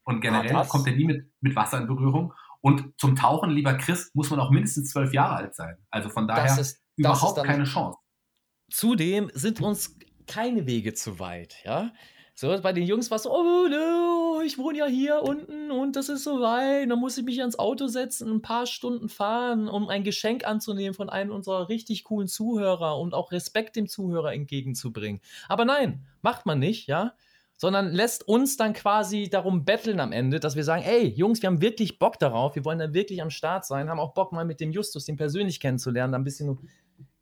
und 0.04 0.22
generell 0.22 0.56
ah, 0.56 0.66
kommt 0.66 0.88
er 0.88 0.96
nie 0.96 1.06
mit, 1.06 1.30
mit 1.42 1.56
Wasser 1.56 1.80
in 1.80 1.88
Berührung. 1.88 2.34
Und 2.62 2.94
zum 2.98 3.16
Tauchen, 3.16 3.50
lieber 3.50 3.74
Chris, 3.74 4.12
muss 4.14 4.30
man 4.30 4.40
auch 4.40 4.52
mindestens 4.52 4.92
zwölf 4.92 5.14
Jahre 5.14 5.36
alt 5.36 5.56
sein. 5.56 5.78
Also 5.90 6.10
von 6.10 6.28
daher 6.28 6.58
ist, 6.60 6.82
überhaupt 6.96 7.44
keine 7.44 7.64
Chance. 7.64 7.98
Zudem 8.70 9.30
sind 9.34 9.62
uns 9.62 9.98
keine 10.28 10.68
Wege 10.68 10.94
zu 10.94 11.20
weit, 11.20 11.58
ja. 11.64 11.92
So, 12.40 12.56
bei 12.62 12.72
den 12.72 12.84
Jungs 12.84 13.10
war 13.10 13.16
es 13.16 13.24
so, 13.24 13.34
oh 13.34 13.68
no, 13.68 14.42
ich 14.46 14.60
wohne 14.60 14.78
ja 14.78 14.86
hier 14.86 15.24
unten 15.24 15.72
und 15.72 15.96
das 15.96 16.08
ist 16.08 16.24
so 16.24 16.40
weit. 16.40 16.88
Dann 16.88 17.00
muss 17.00 17.18
ich 17.18 17.26
mich 17.26 17.40
ans 17.40 17.58
Auto 17.58 17.88
setzen, 17.88 18.32
ein 18.32 18.44
paar 18.44 18.68
Stunden 18.68 19.10
fahren, 19.10 19.68
um 19.68 19.90
ein 19.90 20.04
Geschenk 20.04 20.46
anzunehmen 20.46 20.94
von 20.94 21.10
einem 21.10 21.32
unserer 21.32 21.68
richtig 21.68 22.04
coolen 22.04 22.28
Zuhörer 22.28 23.00
und 23.00 23.16
auch 23.16 23.32
Respekt 23.32 23.76
dem 23.76 23.88
Zuhörer 23.88 24.34
entgegenzubringen. 24.34 25.20
Aber 25.50 25.66
nein, 25.66 26.06
macht 26.22 26.46
man 26.46 26.60
nicht, 26.60 26.86
ja. 26.86 27.16
Sondern 27.56 27.92
lässt 27.92 28.28
uns 28.28 28.56
dann 28.56 28.74
quasi 28.74 29.32
darum 29.32 29.66
betteln 29.66 30.00
am 30.00 30.12
Ende, 30.12 30.40
dass 30.40 30.56
wir 30.56 30.64
sagen, 30.64 30.84
ey, 30.84 31.08
Jungs, 31.08 31.42
wir 31.42 31.48
haben 31.48 31.62
wirklich 31.62 31.98
Bock 31.98 32.20
darauf, 32.20 32.56
wir 32.56 32.66
wollen 32.66 32.78
da 32.78 32.94
wirklich 32.94 33.20
am 33.24 33.32
Start 33.32 33.66
sein, 33.66 33.90
haben 33.90 34.00
auch 34.00 34.14
Bock 34.14 34.32
mal 34.32 34.46
mit 34.46 34.60
dem 34.60 34.72
Justus, 34.72 35.06
den 35.06 35.18
persönlich 35.18 35.60
kennenzulernen, 35.60 36.12
da 36.12 36.20
ein 36.20 36.24
bisschen, 36.24 36.60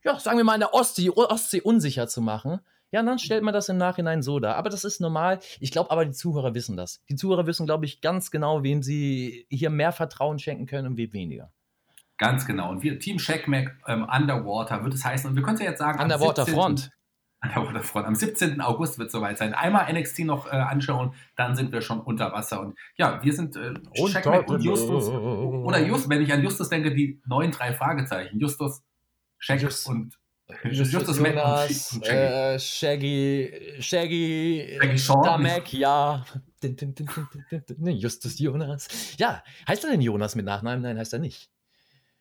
ja, 0.03 0.19
sagen 0.19 0.35
wir 0.35 0.43
mal 0.43 0.55
in 0.55 0.59
der 0.59 0.73
Ostsee, 0.73 1.09
Ostsee 1.09 1.61
unsicher 1.61 2.09
zu 2.09 2.19
machen. 2.19 2.59
Ja, 2.91 3.03
dann 3.03 3.19
stellt 3.19 3.43
man 3.43 3.53
das 3.53 3.67
im 3.69 3.77
Nachhinein 3.77 4.21
so 4.21 4.39
dar. 4.39 4.55
Aber 4.55 4.69
das 4.69 4.83
ist 4.83 5.01
normal. 5.01 5.39
Ich 5.59 5.71
glaube 5.71 5.91
aber, 5.91 6.05
die 6.05 6.11
Zuhörer 6.11 6.53
wissen 6.53 6.77
das. 6.77 7.03
Die 7.09 7.15
Zuhörer 7.15 7.45
wissen, 7.45 7.65
glaube 7.65 7.85
ich, 7.85 8.01
ganz 8.01 8.31
genau, 8.31 8.63
wem 8.63 8.83
sie 8.83 9.45
hier 9.49 9.69
mehr 9.69 9.91
Vertrauen 9.91 10.39
schenken 10.39 10.65
können 10.65 10.87
und 10.87 10.97
wem 10.97 11.11
weniger. 11.13 11.51
Ganz 12.17 12.45
genau. 12.45 12.69
Und 12.69 12.83
wir, 12.83 12.97
Team 12.99 13.17
Checkmack 13.17 13.75
ähm, 13.87 14.03
Underwater 14.03 14.83
wird 14.83 14.93
es 14.93 15.03
heißen. 15.03 15.29
Und 15.29 15.35
wir 15.35 15.43
können 15.43 15.55
es 15.55 15.61
ja 15.61 15.69
jetzt 15.69 15.79
sagen. 15.79 16.01
Underwater 16.01 16.45
Front. 16.45 16.91
Underwater 17.43 17.83
Front. 17.83 18.07
Am 18.07 18.15
17. 18.15 18.61
August 18.61 18.97
wird 18.97 19.07
es 19.07 19.11
soweit 19.11 19.37
sein. 19.37 19.53
Einmal 19.53 19.91
NXT 19.91 20.19
noch 20.19 20.47
äh, 20.47 20.51
anschauen, 20.51 21.13
dann 21.35 21.55
sind 21.55 21.73
wir 21.73 21.81
schon 21.81 21.99
unter 21.99 22.31
Wasser. 22.31 22.61
Und 22.61 22.77
ja, 22.97 23.21
wir 23.21 23.33
sind 23.33 23.57
äh, 23.57 23.73
Checkmack 23.93 24.49
und 24.49 24.63
Justus. 24.63 25.09
Oder 25.09 25.79
Justus, 25.79 26.09
wenn 26.09 26.21
ich 26.21 26.31
an 26.31 26.41
Justus 26.41 26.69
denke, 26.69 26.93
die 26.93 27.21
neuen 27.25 27.51
drei 27.51 27.73
Fragezeichen. 27.73 28.39
Justus, 28.39 28.81
Check 29.39 29.61
Just. 29.61 29.87
und 29.87 30.17
Justus 30.63 31.17
Jonas, 31.17 31.93
und 31.93 32.05
Shaggy. 32.05 32.17
Äh, 32.17 32.59
Shaggy, 32.59 33.75
Shaggy, 33.79 34.77
Shaggy 34.79 34.97
Sean. 34.97 35.41
Mac, 35.41 35.73
ja. 35.73 36.23
Justus 37.83 38.37
Jonas. 38.39 38.87
Ja, 39.17 39.43
heißt 39.67 39.83
er 39.83 39.91
denn 39.91 40.01
Jonas 40.01 40.35
mit 40.35 40.45
Nachnamen? 40.45 40.83
Nein, 40.83 40.97
heißt 40.97 41.13
er 41.13 41.19
nicht. 41.19 41.49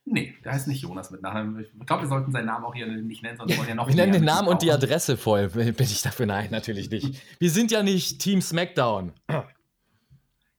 Nee, 0.06 0.34
der 0.44 0.52
heißt 0.52 0.68
nicht 0.68 0.82
Jonas 0.82 1.10
mit 1.10 1.22
Nachnamen. 1.22 1.60
Ich 1.60 1.86
glaube, 1.86 2.02
wir 2.02 2.08
sollten 2.08 2.30
seinen 2.30 2.46
Namen 2.46 2.64
auch 2.64 2.74
hier 2.74 2.86
nicht 2.86 3.22
nennen, 3.22 3.38
sonst 3.38 3.56
wollen 3.56 3.68
ja 3.68 3.74
noch 3.74 3.88
Wir 3.88 3.94
nennen 3.94 4.12
den 4.12 4.24
Namen 4.24 4.48
und 4.48 4.60
die 4.62 4.70
Adresse 4.70 5.16
voll. 5.16 5.48
Bin 5.48 5.74
ich 5.78 6.02
dafür? 6.02 6.26
Nein, 6.26 6.50
natürlich 6.50 6.90
nicht. 6.90 7.22
Wir 7.38 7.50
sind 7.50 7.70
ja 7.70 7.82
nicht 7.82 8.20
Team 8.20 8.42
SmackDown. 8.42 9.12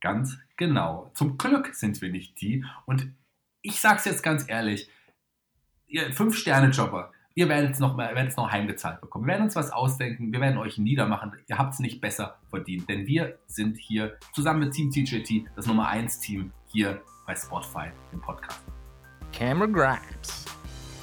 Ganz 0.01 0.37
genau. 0.57 1.11
Zum 1.15 1.37
Glück 1.37 1.73
sind 1.75 2.01
wir 2.01 2.09
nicht 2.09 2.39
die. 2.41 2.65
Und 2.85 3.07
ich 3.61 3.79
sag's 3.79 4.05
jetzt 4.05 4.23
ganz 4.23 4.45
ehrlich: 4.47 4.89
ihr 5.87 6.11
Fünf-Sterne-Jobber, 6.11 7.11
Ihr 7.37 7.49
werdet 7.49 7.71
es 7.71 7.79
noch, 7.79 7.97
werdet 7.97 8.37
noch 8.37 8.49
heimgezahlt 8.49 9.01
bekommen. 9.01 9.25
Wir 9.25 9.33
werden 9.33 9.43
uns 9.43 9.57
was 9.57 9.69
ausdenken. 9.69 10.31
Wir 10.31 10.39
werden 10.39 10.57
euch 10.57 10.77
niedermachen. 10.77 11.33
Ihr 11.47 11.57
habt 11.57 11.73
es 11.73 11.79
nicht 11.79 11.99
besser 11.99 12.37
verdient. 12.49 12.87
Denn 12.87 13.07
wir 13.07 13.37
sind 13.45 13.75
hier 13.77 14.17
zusammen 14.33 14.61
mit 14.61 14.71
Team 14.71 14.89
TJT 14.89 15.45
das 15.53 15.65
Nummer 15.67 15.89
1 15.89 16.21
Team 16.21 16.53
hier 16.67 17.01
bei 17.27 17.35
Spotify 17.35 17.87
im 18.13 18.21
Podcast. 18.21 18.63
Cameron 19.33 19.73
Grimes. 19.73 20.45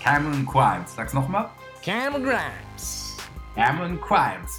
Cameron 0.03 0.47
Grimes. 0.47 0.95
Sag's 0.95 1.13
nochmal. 1.13 1.51
Cameron 1.85 2.23
Grimes. 2.25 3.19
Cameron 3.55 4.01
Grimes. 4.01 4.59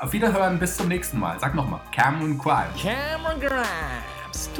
Auf 0.00 0.12
Wiederhören, 0.12 0.58
bis 0.58 0.76
zum 0.76 0.88
nächsten 0.88 1.20
Mal. 1.20 1.38
Sag 1.38 1.54
nochmal. 1.54 1.82
Cameron 1.92 2.36
Grimes. 2.36 2.82
Cameron 2.82 3.40
Grimes. 3.40 4.50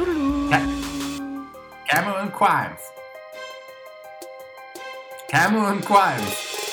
Cameron 1.88 2.30
Grimes. 2.30 2.95
Hammer 5.36 5.70
and 5.70 5.82
Quines. 5.84 6.65